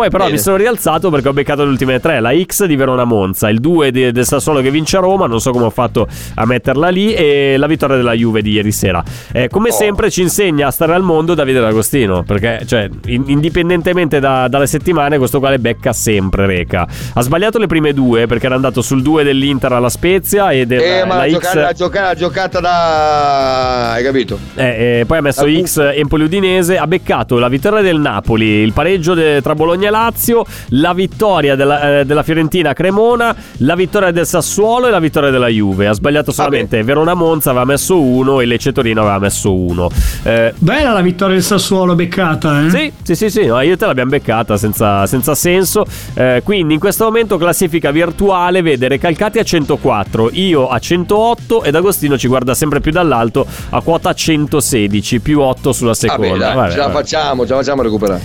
Poi 0.00 0.08
però 0.08 0.24
Bene. 0.24 0.36
mi 0.36 0.42
sono 0.42 0.56
rialzato 0.56 1.10
perché 1.10 1.28
ho 1.28 1.32
beccato 1.34 1.62
le 1.62 1.68
ultime 1.70 2.00
tre, 2.00 2.20
la 2.20 2.32
X 2.34 2.64
di 2.64 2.74
Verona 2.74 3.04
Monza, 3.04 3.50
il 3.50 3.60
2 3.60 3.90
di- 3.90 4.12
del 4.12 4.24
Sassuolo 4.24 4.62
che 4.62 4.70
vince 4.70 4.96
a 4.96 5.00
Roma, 5.00 5.26
non 5.26 5.40
so 5.40 5.50
come 5.50 5.66
ho 5.66 5.70
fatto 5.70 6.06
a 6.36 6.46
metterla 6.46 6.88
lì, 6.88 7.12
e 7.12 7.56
la 7.58 7.66
vittoria 7.66 7.96
della 7.96 8.14
Juve 8.14 8.40
di 8.40 8.52
ieri 8.52 8.72
sera. 8.72 9.02
Eh, 9.30 9.48
come 9.48 9.68
Oh. 9.68 9.72
sempre 9.72 10.10
ci 10.10 10.22
insegna 10.22 10.68
a 10.68 10.70
stare 10.70 10.94
al 10.94 11.02
mondo 11.02 11.34
Davide 11.34 11.60
D'Agostino, 11.60 12.22
perché 12.22 12.62
cioè, 12.66 12.88
in- 13.06 13.24
indipendentemente 13.26 14.20
da- 14.20 14.48
dalle 14.48 14.66
settimane 14.66 15.18
questo 15.18 15.38
qua 15.38 15.50
le 15.50 15.58
becca 15.58 15.92
sempre 15.92 16.46
Reca. 16.46 16.86
Ha 17.14 17.20
sbagliato 17.20 17.58
le 17.58 17.66
prime 17.66 17.92
due 17.92 18.26
perché 18.26 18.46
era 18.46 18.54
andato 18.54 18.80
sul 18.80 19.02
2 19.02 19.22
dell'Inter 19.22 19.72
alla 19.72 19.90
Spezia 19.90 20.50
e 20.50 20.64
della 20.64 20.82
Eh, 21.00 21.04
ma 21.04 21.16
la 21.16 21.26
la, 21.26 21.28
X... 21.28 21.32
giocata, 21.32 21.60
la, 21.60 21.72
giocata, 21.72 22.06
la 22.08 22.14
giocata 22.14 22.60
da. 22.60 23.92
Hai 23.92 24.02
capito? 24.04 24.38
Eh, 24.54 25.00
eh, 25.00 25.04
poi 25.06 25.18
ha 25.18 25.20
messo 25.20 25.44
Ah, 25.44 25.62
X 25.62 25.78
Empoli 25.94 26.24
Udinese, 26.24 26.78
ha 26.78 26.86
beccato 26.86 27.38
la 27.38 27.48
vittoria 27.48 27.80
del 27.82 27.98
Napoli, 27.98 28.46
il 28.46 28.72
pareggio 28.72 29.14
de- 29.14 29.40
tra 29.42 29.54
Bologna 29.54 29.88
e 29.88 29.89
Lazio, 29.90 30.44
la 30.70 30.92
vittoria 30.92 31.54
della, 31.56 32.00
eh, 32.00 32.04
della 32.04 32.22
Fiorentina 32.22 32.70
a 32.70 32.72
Cremona, 32.72 33.34
la 33.58 33.74
vittoria 33.74 34.10
del 34.10 34.26
Sassuolo 34.26 34.86
e 34.86 34.90
la 34.90 35.00
vittoria 35.00 35.30
della 35.30 35.48
Juve. 35.48 35.86
Ha 35.86 35.92
sbagliato 35.92 36.32
solamente 36.32 36.82
Verona 36.82 37.14
Monza, 37.14 37.50
aveva 37.50 37.64
messo 37.64 38.00
uno 38.00 38.40
e 38.40 38.46
Lecce 38.46 38.72
Torino 38.72 39.02
aveva 39.02 39.18
messo 39.18 39.54
uno. 39.54 39.88
Eh, 40.22 40.54
Bella 40.58 40.92
la 40.92 41.00
vittoria 41.00 41.34
del 41.34 41.42
Sassuolo 41.44 41.94
beccata, 41.94 42.66
eh? 42.66 42.70
sì, 42.70 42.92
sì, 43.02 43.14
sì, 43.14 43.30
sì, 43.30 43.46
no, 43.46 43.60
io 43.60 43.76
te 43.76 43.86
l'abbiamo 43.86 44.10
beccata 44.10 44.56
senza, 44.56 45.06
senza 45.06 45.34
senso. 45.34 45.84
Eh, 46.14 46.40
quindi 46.44 46.74
in 46.74 46.80
questo 46.80 47.04
momento 47.04 47.36
classifica 47.36 47.90
virtuale 47.90 48.62
vede 48.62 48.88
Recalcati 48.88 49.38
a 49.38 49.42
104, 49.42 50.30
io 50.32 50.68
a 50.68 50.78
108 50.78 51.62
ed 51.64 51.74
Agostino 51.74 52.16
ci 52.18 52.28
guarda 52.28 52.54
sempre 52.54 52.80
più 52.80 52.92
dall'alto 52.92 53.46
a 53.70 53.80
quota 53.80 54.12
116, 54.12 55.20
più 55.20 55.40
8 55.40 55.72
sulla 55.72 55.94
seconda. 55.94 56.28
Vabbè, 56.28 56.38
dai, 56.38 56.54
Vabbè, 56.54 56.70
ce 56.70 56.76
la 56.76 56.82
vabbè. 56.86 56.94
facciamo, 56.94 57.46
ce 57.46 57.52
la 57.52 57.58
facciamo 57.58 57.80
a 57.80 57.84
recuperare. 57.84 58.20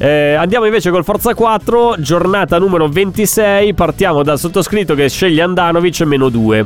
Eh, 0.00 0.34
andiamo 0.34 0.64
invece 0.64 0.90
col 0.90 1.02
Forza 1.04 1.34
4, 1.34 1.96
giornata 1.98 2.58
numero 2.58 2.86
26, 2.88 3.74
partiamo 3.74 4.22
dal 4.22 4.38
sottoscritto 4.38 4.94
che 4.94 5.08
sceglie 5.08 5.42
Andanovic 5.42 6.00
meno 6.02 6.28
2. 6.28 6.64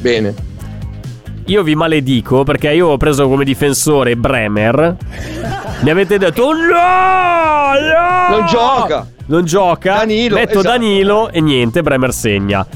Bene. 0.00 0.34
Io 1.48 1.62
vi 1.62 1.74
maledico 1.76 2.42
perché 2.44 2.72
io 2.72 2.88
ho 2.88 2.96
preso 2.96 3.28
come 3.28 3.44
difensore 3.44 4.16
Bremer. 4.16 4.96
Mi 5.80 5.90
avete 5.90 6.18
detto 6.18 6.50
no, 6.52 6.56
no! 6.58 8.36
Non 8.36 8.46
gioca. 8.46 9.06
Non 9.26 9.44
gioca. 9.44 9.94
Danilo, 9.96 10.36
Metto 10.36 10.58
esatto. 10.60 10.68
Danilo 10.68 11.30
e 11.30 11.40
niente, 11.40 11.82
Bremer 11.82 12.12
segna. 12.12 12.66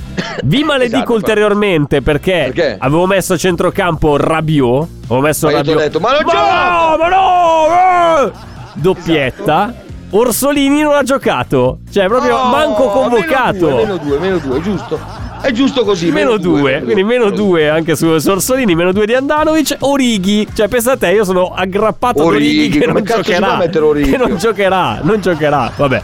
Vi 0.44 0.62
maledico 0.64 0.96
Esatto, 0.98 1.12
ulteriormente 1.14 2.02
perché, 2.02 2.50
Perché? 2.52 2.76
avevo 2.78 3.06
messo 3.06 3.32
a 3.32 3.36
centrocampo 3.36 4.16
Rabiot. 4.16 4.88
Avevo 5.06 5.20
messo 5.20 5.46
Ma 5.46 5.52
ho 5.52 5.56
Rabiot. 5.56 5.78
detto, 5.78 6.00
ma 6.00 6.10
non 6.12 6.20
ma 6.24 6.32
gioca! 6.32 6.70
no, 6.70 6.96
ma 6.98 7.08
no! 7.08 8.26
eh! 8.26 8.48
Doppietta. 8.74 9.74
Orsolini 10.12 10.82
non 10.82 10.94
ha 10.94 11.02
giocato. 11.02 11.78
Cioè, 11.90 12.06
proprio 12.06 12.36
Oh, 12.36 12.48
manco 12.48 12.88
convocato. 12.88 13.68
Meno 13.76 13.96
due, 13.96 14.18
meno 14.18 14.38
due, 14.38 14.58
è 14.58 14.60
giusto. 14.60 14.98
È 15.40 15.52
giusto 15.52 15.84
così. 15.84 16.10
Meno 16.10 16.36
due, 16.36 16.82
quindi 16.82 17.02
meno 17.02 17.30
due 17.30 17.70
anche 17.70 17.96
su 17.96 18.06
Orsolini, 18.06 18.74
meno 18.74 18.92
due 18.92 19.06
di 19.06 19.14
Andanovic. 19.14 19.76
Orighi, 19.80 20.46
cioè 20.52 20.68
pensa 20.68 20.92
a 20.92 20.96
te, 20.96 21.12
io 21.12 21.24
sono 21.24 21.54
aggrappato 21.54 22.20
ad 22.20 22.26
Orighi 22.26 22.58
Orighi, 22.58 22.78
che 22.80 22.86
non 22.86 23.02
giocherà. 23.04 23.58
Orighi? 23.80 24.10
Che 24.10 24.16
non 24.18 24.36
giocherà, 24.36 24.98
non 25.02 25.20
giocherà. 25.20 25.72
Vabbè. 25.74 26.02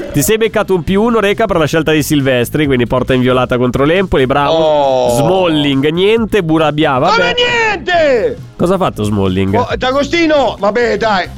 Eh. 0.00 0.10
Ti 0.12 0.22
sei 0.22 0.38
beccato 0.38 0.74
un 0.74 0.82
più 0.82 1.02
uno, 1.02 1.20
Reca, 1.20 1.44
per 1.44 1.58
la 1.58 1.66
scelta 1.66 1.92
di 1.92 2.02
Silvestri, 2.02 2.66
quindi 2.66 2.86
porta 2.86 3.14
inviolata 3.14 3.58
contro 3.58 3.84
l'Empoli, 3.84 4.26
bravo. 4.26 4.54
Oh. 4.54 5.16
Smalling, 5.18 5.88
niente, 5.90 6.42
Burabia, 6.42 6.98
Ma 6.98 7.10
vabbè. 7.10 7.34
niente! 7.34 8.36
Cosa 8.56 8.74
ha 8.74 8.78
fatto 8.78 9.04
Smalling? 9.04 9.54
Oh, 9.54 9.68
D'Agostino, 9.76 10.56
vabbè, 10.58 10.96
dai. 10.96 11.28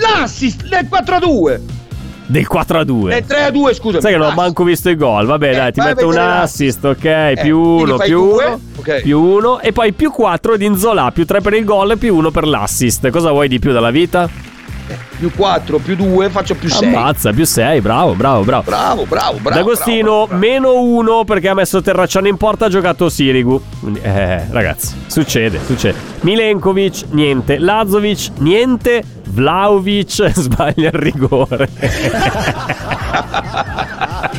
L'assist 0.00 0.66
del 0.66 0.86
4 0.88 1.14
a 1.14 1.18
2. 1.18 1.60
Del 2.26 2.46
4 2.46 2.78
a 2.80 2.84
2. 2.84 3.10
Del 3.10 3.24
3 3.24 3.42
a 3.44 3.50
2, 3.50 3.74
scusa. 3.74 4.00
Sai 4.00 4.12
che 4.12 4.18
non 4.18 4.32
ho 4.32 4.34
manco 4.34 4.64
visto 4.64 4.90
i 4.90 4.96
gol. 4.96 5.26
Vabbè, 5.26 5.54
dai, 5.54 5.72
ti 5.72 5.80
metto 5.80 6.08
un 6.08 6.16
assist, 6.16 6.84
ok? 6.84 7.04
Eh, 7.04 7.38
più 7.40 7.60
quindi 7.60 7.82
1, 7.90 7.96
fai 7.96 8.08
più 8.08 8.20
due, 8.20 8.44
1, 8.44 8.60
ok. 8.76 9.00
più 9.02 9.20
1 9.20 9.60
e 9.60 9.72
poi 9.72 9.92
più 9.92 10.10
4 10.10 10.56
di 10.56 10.64
Inzola, 10.66 11.10
più 11.12 11.24
3 11.24 11.40
per 11.40 11.54
il 11.54 11.64
gol 11.64 11.92
e 11.92 11.96
più 11.96 12.16
1 12.16 12.30
per 12.30 12.46
l'assist. 12.46 13.08
Cosa 13.10 13.30
vuoi 13.30 13.48
di 13.48 13.58
più 13.58 13.72
dalla 13.72 13.90
vita? 13.90 14.28
Più 15.18 15.32
4, 15.34 15.78
più 15.78 15.96
2, 15.96 16.28
faccio 16.28 16.54
più 16.54 16.68
6. 16.68 16.94
Ammazza, 16.94 17.32
più 17.32 17.44
6, 17.44 17.80
bravo, 17.80 18.12
bravo, 18.14 18.42
bravo. 18.44 18.62
Bravo, 18.64 19.04
bravo, 19.06 19.38
bravo. 19.38 19.58
D'Agostino, 19.58 20.28
meno 20.30 20.80
1 20.80 21.24
perché 21.24 21.48
ha 21.48 21.54
messo 21.54 21.80
Terracciano 21.80 22.28
in 22.28 22.36
porta, 22.36 22.66
ha 22.66 22.68
giocato 22.68 23.08
Sirigu. 23.08 23.60
Eh, 24.02 24.46
ragazzi, 24.50 24.94
succede, 25.06 25.58
succede. 25.64 25.96
Milenkovic, 26.20 27.04
niente. 27.10 27.58
Lazovic, 27.58 28.30
niente. 28.38 29.02
Vlaovic 29.36 30.28
sbaglia 30.32 30.88
il 30.88 30.98
rigore. 30.98 31.68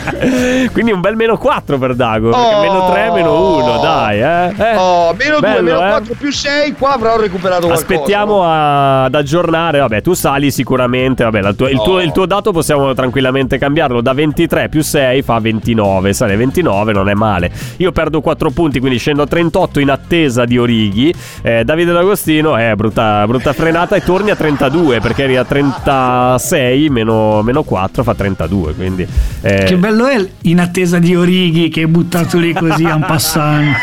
Quindi 0.73 0.91
un 0.91 0.99
bel 1.01 1.15
meno 1.15 1.37
4 1.37 1.77
per 1.77 1.95
Dago. 1.95 2.29
Perché 2.29 2.55
Oh. 2.55 2.61
meno 2.61 2.89
3, 2.91 3.11
meno 3.11 3.55
1, 3.57 3.79
dai, 3.81 4.21
eh. 4.21 4.53
Eh, 4.57 4.75
Oh, 4.77 5.13
meno 5.17 5.39
2, 5.39 5.41
bello, 5.41 5.61
meno 5.63 5.85
eh. 5.85 5.89
4, 5.89 6.13
più 6.17 6.31
6. 6.31 6.73
Qua 6.77 6.93
avrò 6.93 7.17
recuperato 7.19 7.67
qualcosa. 7.67 7.81
Aspettiamo 7.93 8.43
a- 8.43 9.03
ad 9.05 9.15
aggiornare. 9.15 9.79
Vabbè, 9.79 10.01
tu 10.01 10.13
sali 10.13 10.51
sicuramente. 10.51 11.23
Vabbè, 11.23 11.41
la 11.41 11.53
tua- 11.53 11.69
il, 11.69 11.81
tuo, 11.81 11.95
Oh. 11.95 12.01
il 12.01 12.11
tuo 12.11 12.25
dato 12.25 12.51
possiamo 12.51 12.93
tranquillamente 12.93 13.57
cambiarlo. 13.57 14.01
Da 14.01 14.13
23 14.13 14.69
più 14.69 14.81
6 14.81 15.21
fa 15.21 15.39
29. 15.39 16.13
Sale 16.13 16.35
29, 16.35 16.93
non 16.93 17.09
è 17.09 17.13
male. 17.13 17.51
Io 17.77 17.91
perdo 17.91 18.21
4 18.21 18.49
punti, 18.51 18.79
quindi 18.79 18.97
scendo 18.97 19.23
a 19.23 19.27
38 19.27 19.79
in 19.79 19.89
attesa 19.89 20.45
di 20.45 20.57
Orighi. 20.57 21.13
Eh, 21.41 21.63
Davide 21.63 21.91
D'Agostino, 21.91 22.57
eh, 22.57 22.75
brutta, 22.75 23.25
brutta 23.27 23.53
frenata. 23.53 23.95
E 23.95 24.01
torni 24.03 24.29
a 24.31 24.35
32 24.35 24.99
perché 24.99 25.23
eri 25.23 25.37
a 25.37 25.43
36 25.45 26.89
meno, 26.89 27.41
meno 27.41 27.63
4 27.63 28.03
fa 28.03 28.13
32. 28.13 28.73
Quindi, 28.73 29.07
eh, 29.41 29.63
Che 29.63 29.75
bello 29.77 29.96
è 30.05 30.27
in 30.43 30.59
attesa 30.59 30.99
di 30.99 31.15
Orighi 31.15 31.69
che 31.69 31.81
è 31.83 31.85
buttato 31.87 32.37
lì 32.37 32.53
così 32.53 32.85
a 32.85 32.95
un 32.95 33.05
passante. 33.05 33.77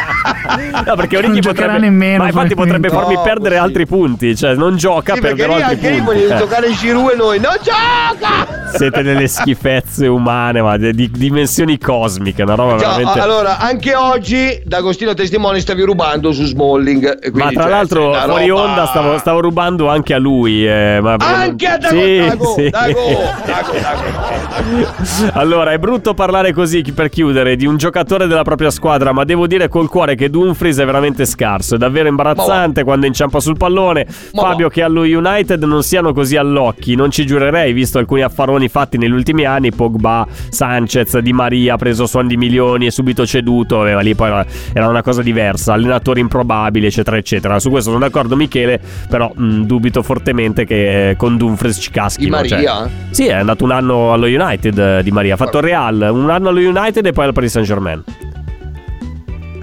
No, 0.87 0.95
perché 0.95 1.17
Non 1.17 1.25
Orighi 1.25 1.41
giocherà 1.41 1.67
potrebbe, 1.73 1.85
nemmeno, 1.91 2.19
ma 2.23 2.27
infatti 2.29 2.55
potrebbe 2.55 2.89
probabilmente. 2.89 2.89
farmi 2.91 3.15
No, 3.15 3.23
perdere 3.23 3.55
così. 3.57 3.67
altri 3.67 3.87
punti. 3.87 4.37
Cioè, 4.37 4.55
non 4.55 4.77
gioca, 4.77 5.15
Sì, 5.15 5.21
perché 5.21 5.37
perderò 5.37 5.57
lì 5.57 5.63
altri 5.63 5.75
anche 5.87 5.91
lì 5.91 5.97
punti. 6.03 6.15
vogliono 6.21 6.35
Eh. 6.35 6.39
giocare 6.39 6.71
Giroud 6.73 7.11
e 7.11 7.17
noi. 7.17 7.41
Non 7.41 7.53
gioca! 7.63 8.63
Siete 8.77 9.03
delle 9.03 9.29
schifezze 9.29 10.07
umane, 10.07 10.61
ma 10.63 10.77
di, 10.77 10.93
di 10.93 11.11
dimensioni 11.11 11.79
cosmiche, 11.79 12.43
una 12.43 12.55
roba 12.55 12.75
veramente. 12.77 13.21
allora, 13.21 13.59
anche 13.59 13.95
oggi 13.95 14.61
D'Agostino 14.65 15.15
Testimoni 15.15 15.61
stavi 15.61 15.83
rubando 15.83 16.33
su 16.33 16.45
Smalling. 16.45 17.31
ma 17.33 17.51
tra 17.51 17.63
cioè, 17.63 17.71
l'altro, 17.71 18.13
fuori 18.27 18.49
roba- 18.49 18.63
onda 18.63 18.87
stavo, 18.87 19.19
stavo 19.19 19.41
rubando 19.41 19.89
anche 19.89 20.13
a 20.15 20.19
lui. 20.19 20.67
eh, 20.67 20.99
ma 21.01 21.17
perché 21.17 21.33
non- 21.33 21.43
Anche 21.43 21.67
a 21.67 21.79
Dago, 21.79 21.95
Sì, 22.01 22.17
Dago, 22.27 22.55
sì. 22.57 22.71
Dago, 22.71 23.01
Dago, 23.45 23.73
Dago. 23.81 24.93
Allora, 25.39 25.73
è 25.73 25.79
brutto 25.79 26.04
parlare 26.13 26.53
così 26.53 26.83
per 26.95 27.09
chiudere 27.09 27.57
di 27.57 27.65
un 27.65 27.79
giocatore 27.79 28.27
della 28.27 28.43
propria 28.43 28.71
squadra, 28.71 29.13
ma 29.13 29.25
devo 29.25 29.47
dire 29.47 29.69
col 29.69 29.89
cuore 29.89 30.15
che 30.17 30.29
Dumfries 30.29 30.77
è 30.79 30.85
veramente 30.85 31.25
scarso. 31.25 31.77
È 31.77 31.79
davvero 31.79 32.09
imbarazzante 32.09 32.85
quando 32.85 33.07
inciampa 33.07 33.41
sul 33.41 33.57
pallone. 33.57 34.07
Ma 34.35 34.43
Fabio, 34.43 34.67
va. 34.67 34.73
che 34.73 34.83
allo 34.83 35.03
United 35.03 35.63
non 35.63 35.83
siano 35.83 36.13
così 36.13 36.37
all'occhi, 36.37 36.95
non 36.97 37.11
ci 37.11 37.25
giurerei, 37.25 37.73
visto 37.73 37.99
alcuni 37.99 38.21
affaroni 38.23 38.69
fatti 38.69 38.99
negli 38.99 39.13
ultimi 39.13 39.45
anni. 39.47 39.71
Pogba, 39.73 40.27
Sanchez, 40.51 41.19
Di 41.19 41.33
Maria, 41.33 41.77
preso 41.77 42.07
suon 42.07 42.27
di 42.27 42.37
milioni 42.37 42.87
e 42.87 42.91
subito 42.91 43.25
ceduto. 43.25 43.79
ma 43.79 44.01
lì 44.01 44.15
poi 44.15 44.45
era- 44.75 44.89
una 44.89 45.03
cosa 45.03 45.23
diversa. 45.23 45.73
Allenatori 45.73 46.21
improbabili, 46.21 46.87
eccetera, 46.87 47.17
eccetera. 47.17 47.59
Su 47.61 47.71
questo 47.71 47.91
sono 47.91 48.03
d'accordo, 48.05 48.37
Michele. 48.37 48.81
Però 49.09 49.33
mh, 49.35 49.61
dubito 49.63 50.03
fortemente 50.03 50.65
che 50.65 51.11
eh, 51.11 51.17
con 51.17 51.37
Dumfries 51.37 51.77
ci 51.81 51.91
caschi. 51.91 52.25
Di 52.25 52.31
Maria? 52.31 52.89
Sì, 53.11 53.27
è 53.27 53.33
andato 53.35 53.63
un 53.65 53.71
anno 53.71 54.13
allo 54.13 54.27
United 54.27 54.79
eh, 54.79 55.03
Di 55.03 55.11
Maria. 55.13 55.35
Ha 55.35 55.37
fatto 55.37 55.59
il 55.59 55.63
Un 56.03 56.31
anno 56.31 56.49
allo 56.49 56.61
United 56.61 57.05
e 57.07 57.13
poi 57.13 57.27
al 57.27 57.33
Paris 57.33 57.53
Saint 57.53 57.67
Germain. 57.67 58.03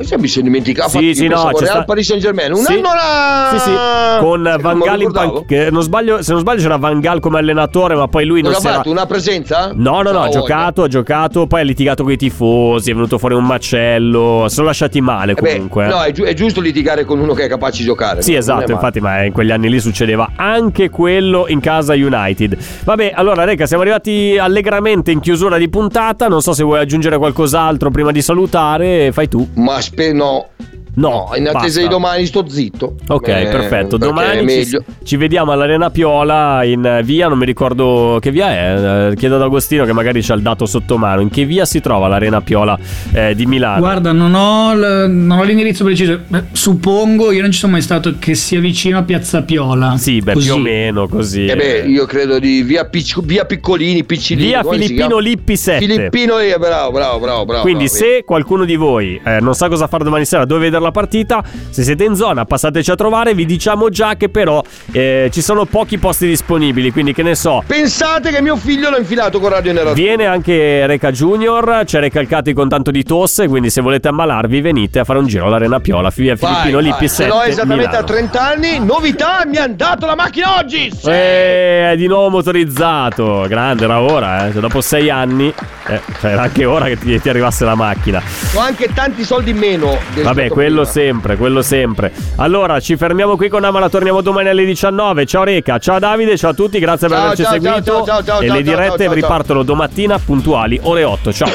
Questo 0.02 0.20
mi 0.20 0.28
sono 0.28 0.46
dimenticato. 0.46 0.90
Sì, 0.90 1.14
sì, 1.14 1.28
no, 1.28 1.50
c'è 1.54 1.60
Real 1.60 1.76
sta- 1.76 1.84
Paris 1.84 2.08
Saint 2.08 2.22
Germain. 2.22 2.52
Un 2.54 2.58
Sì. 2.64 2.74
anno 2.74 2.82
la. 2.94 3.50
Sì, 3.52 3.60
sì, 3.60 3.72
con 4.20 4.52
Sì, 4.56 4.62
Van 4.62 4.78
non 4.78 4.88
Gaal 4.88 5.02
in 5.02 5.12
panchina. 5.12 5.70
Non 5.70 5.84
se 6.24 6.32
non 6.32 6.40
sbaglio 6.42 6.62
c'era 6.62 6.78
Van 6.78 7.00
Gaal 7.00 7.20
come 7.20 7.38
allenatore, 7.40 7.96
ma 7.96 8.08
poi 8.08 8.26
lui 8.26 8.42
non 8.42 8.52
Cosa 8.52 8.60
si 8.62 8.68
ha 8.68 8.70
era... 8.70 8.78
fatto? 8.80 8.92
Una 8.92 9.06
presenza? 9.06 9.72
No, 9.74 10.02
no, 10.02 10.12
no, 10.12 10.22
ha 10.24 10.30
giocato, 10.30 10.84
ha 10.84 10.88
giocato, 10.88 11.48
poi 11.48 11.62
ha 11.62 11.64
litigato 11.64 12.04
con 12.04 12.12
i 12.12 12.18
tifosi, 12.18 12.92
è 12.92 12.94
venuto 12.94 13.18
fuori 13.18 13.36
un 13.36 13.46
macello, 13.46 14.46
sono 14.50 14.68
lasciati 14.68 15.02
male 15.02 15.34
Eh 15.34 15.42
beh, 15.42 15.54
comunque. 15.54 15.86
eh. 15.86 15.90
no, 15.90 16.02
è, 16.02 16.12
giu- 16.12 16.26
è 16.26 16.34
giusto 16.34 16.62
litigare 16.62 17.06
con 17.06 17.20
uno 17.20 17.34
che 17.34 17.46
è 17.46 17.48
capace 17.48 17.80
di 17.80 17.86
giocare. 17.86 18.22
Sì, 18.22 18.32
non 18.32 18.40
esatto, 18.40 18.72
infatti, 18.72 19.00
ma 19.00 19.24
in 19.24 19.32
quegli 19.34 19.52
anni 19.52 19.70
lì 19.70 19.80
succedeva 19.80 20.32
anche 20.36 20.90
quello 20.90 21.46
in 21.48 21.60
casa 21.60 21.94
United. 21.94 22.58
Vabbè, 22.84 23.12
allora, 23.16 23.44
Reca, 23.44 23.66
siamo 23.66 23.84
arrivati 23.84 24.38
allegramente 24.40 25.12
in 25.12 25.20
chiusura 25.20 25.58
di 25.58 25.70
puntata. 25.70 26.28
Non 26.28 26.42
so 26.42 26.54
se 26.54 26.64
vuoi 26.64 26.80
aggiungere 26.80 27.18
qualcos'altro 27.18 27.90
prima 27.92 28.12
di 28.12 28.22
salutare, 28.22 29.12
fai 29.12 29.28
tu. 29.28 29.48
Ma 29.56 29.80
spe- 29.92 30.14
no. 30.14 30.50
No, 30.94 31.32
in 31.36 31.48
attesa 31.48 31.54
basta. 31.64 31.82
di 31.82 31.88
domani 31.88 32.26
sto 32.26 32.46
zitto. 32.50 32.96
Ok, 33.08 33.28
Eh, 33.30 33.48
perfetto. 33.50 33.98
Domani 33.98 34.66
ci, 34.66 34.78
ci 35.04 35.16
vediamo 35.16 35.52
all'Arena 35.54 35.90
Piola 35.90 36.64
in 36.66 36.86
eh, 36.86 37.02
via, 37.04 37.28
non 37.30 37.38
mi 37.38 37.46
ricordo 37.46 38.18
che 38.20 38.30
via 38.32 38.50
è. 38.50 39.10
eh, 39.12 39.16
Chiedo 39.16 39.36
ad 39.36 39.42
Agostino 39.44 39.86
che 39.86 39.94
magari 39.94 40.22
c'ha 40.22 40.34
il 40.34 40.42
dato 40.42 40.66
sotto 40.66 40.98
mano. 40.98 41.22
In 41.22 41.30
che 41.30 41.46
via 41.46 41.64
si 41.66 41.80
trova 41.80 42.08
l'Arena 42.10 42.42
Piola 42.42 42.78
eh, 43.14 43.34
di 43.36 43.46
Milano? 43.46 43.80
Guarda, 43.80 44.12
non 44.12 44.34
ho, 44.34 44.74
l- 44.76 45.10
non 45.10 45.40
ho 45.40 45.44
l'indirizzo 45.44 45.84
preciso. 45.86 46.20
Beh, 46.28 46.44
suppongo, 46.52 47.32
io 47.32 47.42
non 47.42 47.52
ci 47.52 47.60
sono 47.60 47.72
mai 47.72 47.82
stato, 47.82 48.16
che 48.20 48.36
sia 48.36 48.60
vicino 48.60 48.98
a 48.98 49.04
Piazza 49.04 49.44
Piola. 49.44 49.96
Sì, 49.98 50.20
beh, 50.20 50.34
Così. 50.34 50.46
più 50.48 50.56
o 50.56 50.60
meno 50.60 51.08
così. 51.08 51.46
Eh 51.46 51.56
beh, 51.56 51.80
io 51.88 52.06
credo 52.06 52.38
di 52.40 52.64
via, 52.64 52.86
Picc- 52.86 53.24
via 53.24 53.46
Piccolini, 53.46 54.04
Piccilini. 54.04 54.48
Via 54.48 54.64
Filippino? 54.64 55.20
Lippi 55.20 55.56
7. 55.56 55.86
Filippino 55.86 56.38
Lippi, 56.38 56.60
bravo, 56.60 56.92
bravo, 56.92 57.20
bravo, 57.20 57.46
bravo. 57.46 57.62
Quindi, 57.62 57.86
bravo, 57.86 57.98
se 58.00 58.24
qualcuno 58.26 58.66
di 58.66 58.76
voi 58.76 59.20
eh, 59.24 59.40
non 59.40 59.54
sa 59.56 59.70
cosa 59.70 59.88
fare 59.88 60.04
domani 60.04 60.26
sera, 60.26 60.44
dove 60.46 60.70
vedere 60.82 60.84
la 60.84 60.92
partita, 60.92 61.44
se 61.70 61.84
siete 61.84 62.04
in 62.04 62.16
zona, 62.16 62.46
passateci 62.46 62.92
a 62.92 62.96
trovare. 62.96 63.34
Vi 63.34 63.46
diciamo 63.46 63.90
già 63.90 64.16
che, 64.16 64.30
però, 64.30 64.62
eh, 64.92 65.30
ci 65.32 65.42
sono 65.42 65.66
pochi 65.66 65.98
posti 65.98 66.28
disponibili. 66.28 66.92
Quindi, 66.92 67.14
che 67.14 67.24
ne 67.24 67.36
so. 67.36 67.64
Pensate 67.66 68.32
che 68.32 68.42
mio 68.42 68.56
figlio 68.56 68.90
l'ha 68.90 68.98
infilato 68.98 69.40
con 69.40 69.50
Radio 69.50 69.72
Nera. 69.74 69.94
Viene 69.94 70.26
anche 70.26 70.86
Reca 70.88 71.12
Junior, 71.12 71.84
c'è 71.86 72.00
Recalcati 72.00 72.54
con 72.54 72.68
tanto 72.68 72.92
di 72.92 73.04
tosse, 73.04 73.48
quindi 73.48 73.70
se 73.70 73.82
volete 73.82 74.08
ammalarvi 74.08 74.62
venite 74.62 75.00
a 75.00 75.04
fare 75.04 75.20
un 75.20 75.28
giro 75.28 75.46
all'Arena 75.46 75.80
Piola, 75.80 76.12
via 76.16 76.36
Filippino 76.36 76.78
Vai, 76.78 76.84
Lippi 76.86 77.00
vai. 77.00 77.08
7 77.08 77.24
Ce 77.24 77.28
l'ho 77.28 77.42
esattamente 77.44 77.88
Milano. 77.88 78.04
a 78.04 78.08
30 78.08 78.42
anni. 78.42 78.80
Novità, 78.84 79.44
mi 79.46 79.58
hanno 79.58 79.76
dato 79.76 80.06
la 80.06 80.16
macchina 80.16 80.58
oggi. 80.58 80.92
Sì. 80.92 81.10
Eh, 81.10 81.92
è 81.92 81.96
di 81.96 82.08
nuovo 82.08 82.30
motorizzato, 82.30 83.46
grande, 83.48 83.84
era 83.84 84.02
ora, 84.02 84.48
eh. 84.48 84.52
Cioè, 84.52 84.62
dopo 84.62 84.82
sei 84.82 85.10
anni, 85.10 85.54
eh, 85.88 86.02
cioè, 86.20 86.32
era 86.32 86.44
anche 86.44 86.66
ora 86.66 86.86
che 86.86 86.98
ti, 86.98 87.20
ti 87.20 87.30
arrivasse 87.30 87.66
la 87.66 87.76
macchina. 87.76 88.22
Ho 88.56 88.60
anche 88.60 88.90
tanti 88.94 89.24
soldi 89.24 89.52
in 89.52 89.58
meno. 89.58 89.98
Vabbè, 90.14 90.46
stato 90.46 90.54
quello 90.72 90.86
sempre, 90.86 91.36
quello 91.36 91.62
sempre. 91.62 92.14
Allora, 92.38 92.80
ci 92.80 92.96
fermiamo 92.96 93.36
qui 93.36 93.50
con 93.50 93.64
Amala, 93.64 93.90
torniamo 93.90 94.22
domani 94.22 94.48
alle 94.48 94.64
19. 94.64 95.26
Ciao 95.26 95.44
Reca, 95.44 95.78
ciao 95.80 96.00
Davide, 96.00 96.38
ciao 96.38 96.52
a 96.52 96.54
tutti, 96.54 96.80
grazie 96.80 97.08
per 97.10 97.18
Ciao, 97.18 97.26
averci 97.26 97.44
ciao, 97.44 97.52
seguito. 97.52 97.82
ciao, 97.82 98.06
ciao, 98.06 98.24
ciao, 98.24 98.42
e 98.42 98.48
ciao, 98.48 98.56
le 98.56 98.64
dirette 98.64 98.90
ciao, 98.90 98.98
ciao. 98.98 99.14
ripartono 99.14 99.64
domattina 99.64 100.18
puntuali, 100.18 100.80
ore 100.84 101.04
8. 101.04 101.34
Ciao. 101.34 101.50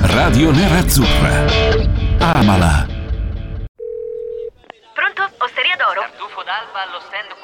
Radio 0.00 0.50
Nerazzurra. 0.50 1.44
Amala. 2.20 2.86
Pronto? 4.94 5.22
Osteria 5.38 5.76
d'oro? 5.76 6.00
Tartufo 6.00 6.42
d'alba 6.42 6.82
allo 6.88 7.00
stand 7.00 7.28
4. 7.38 7.43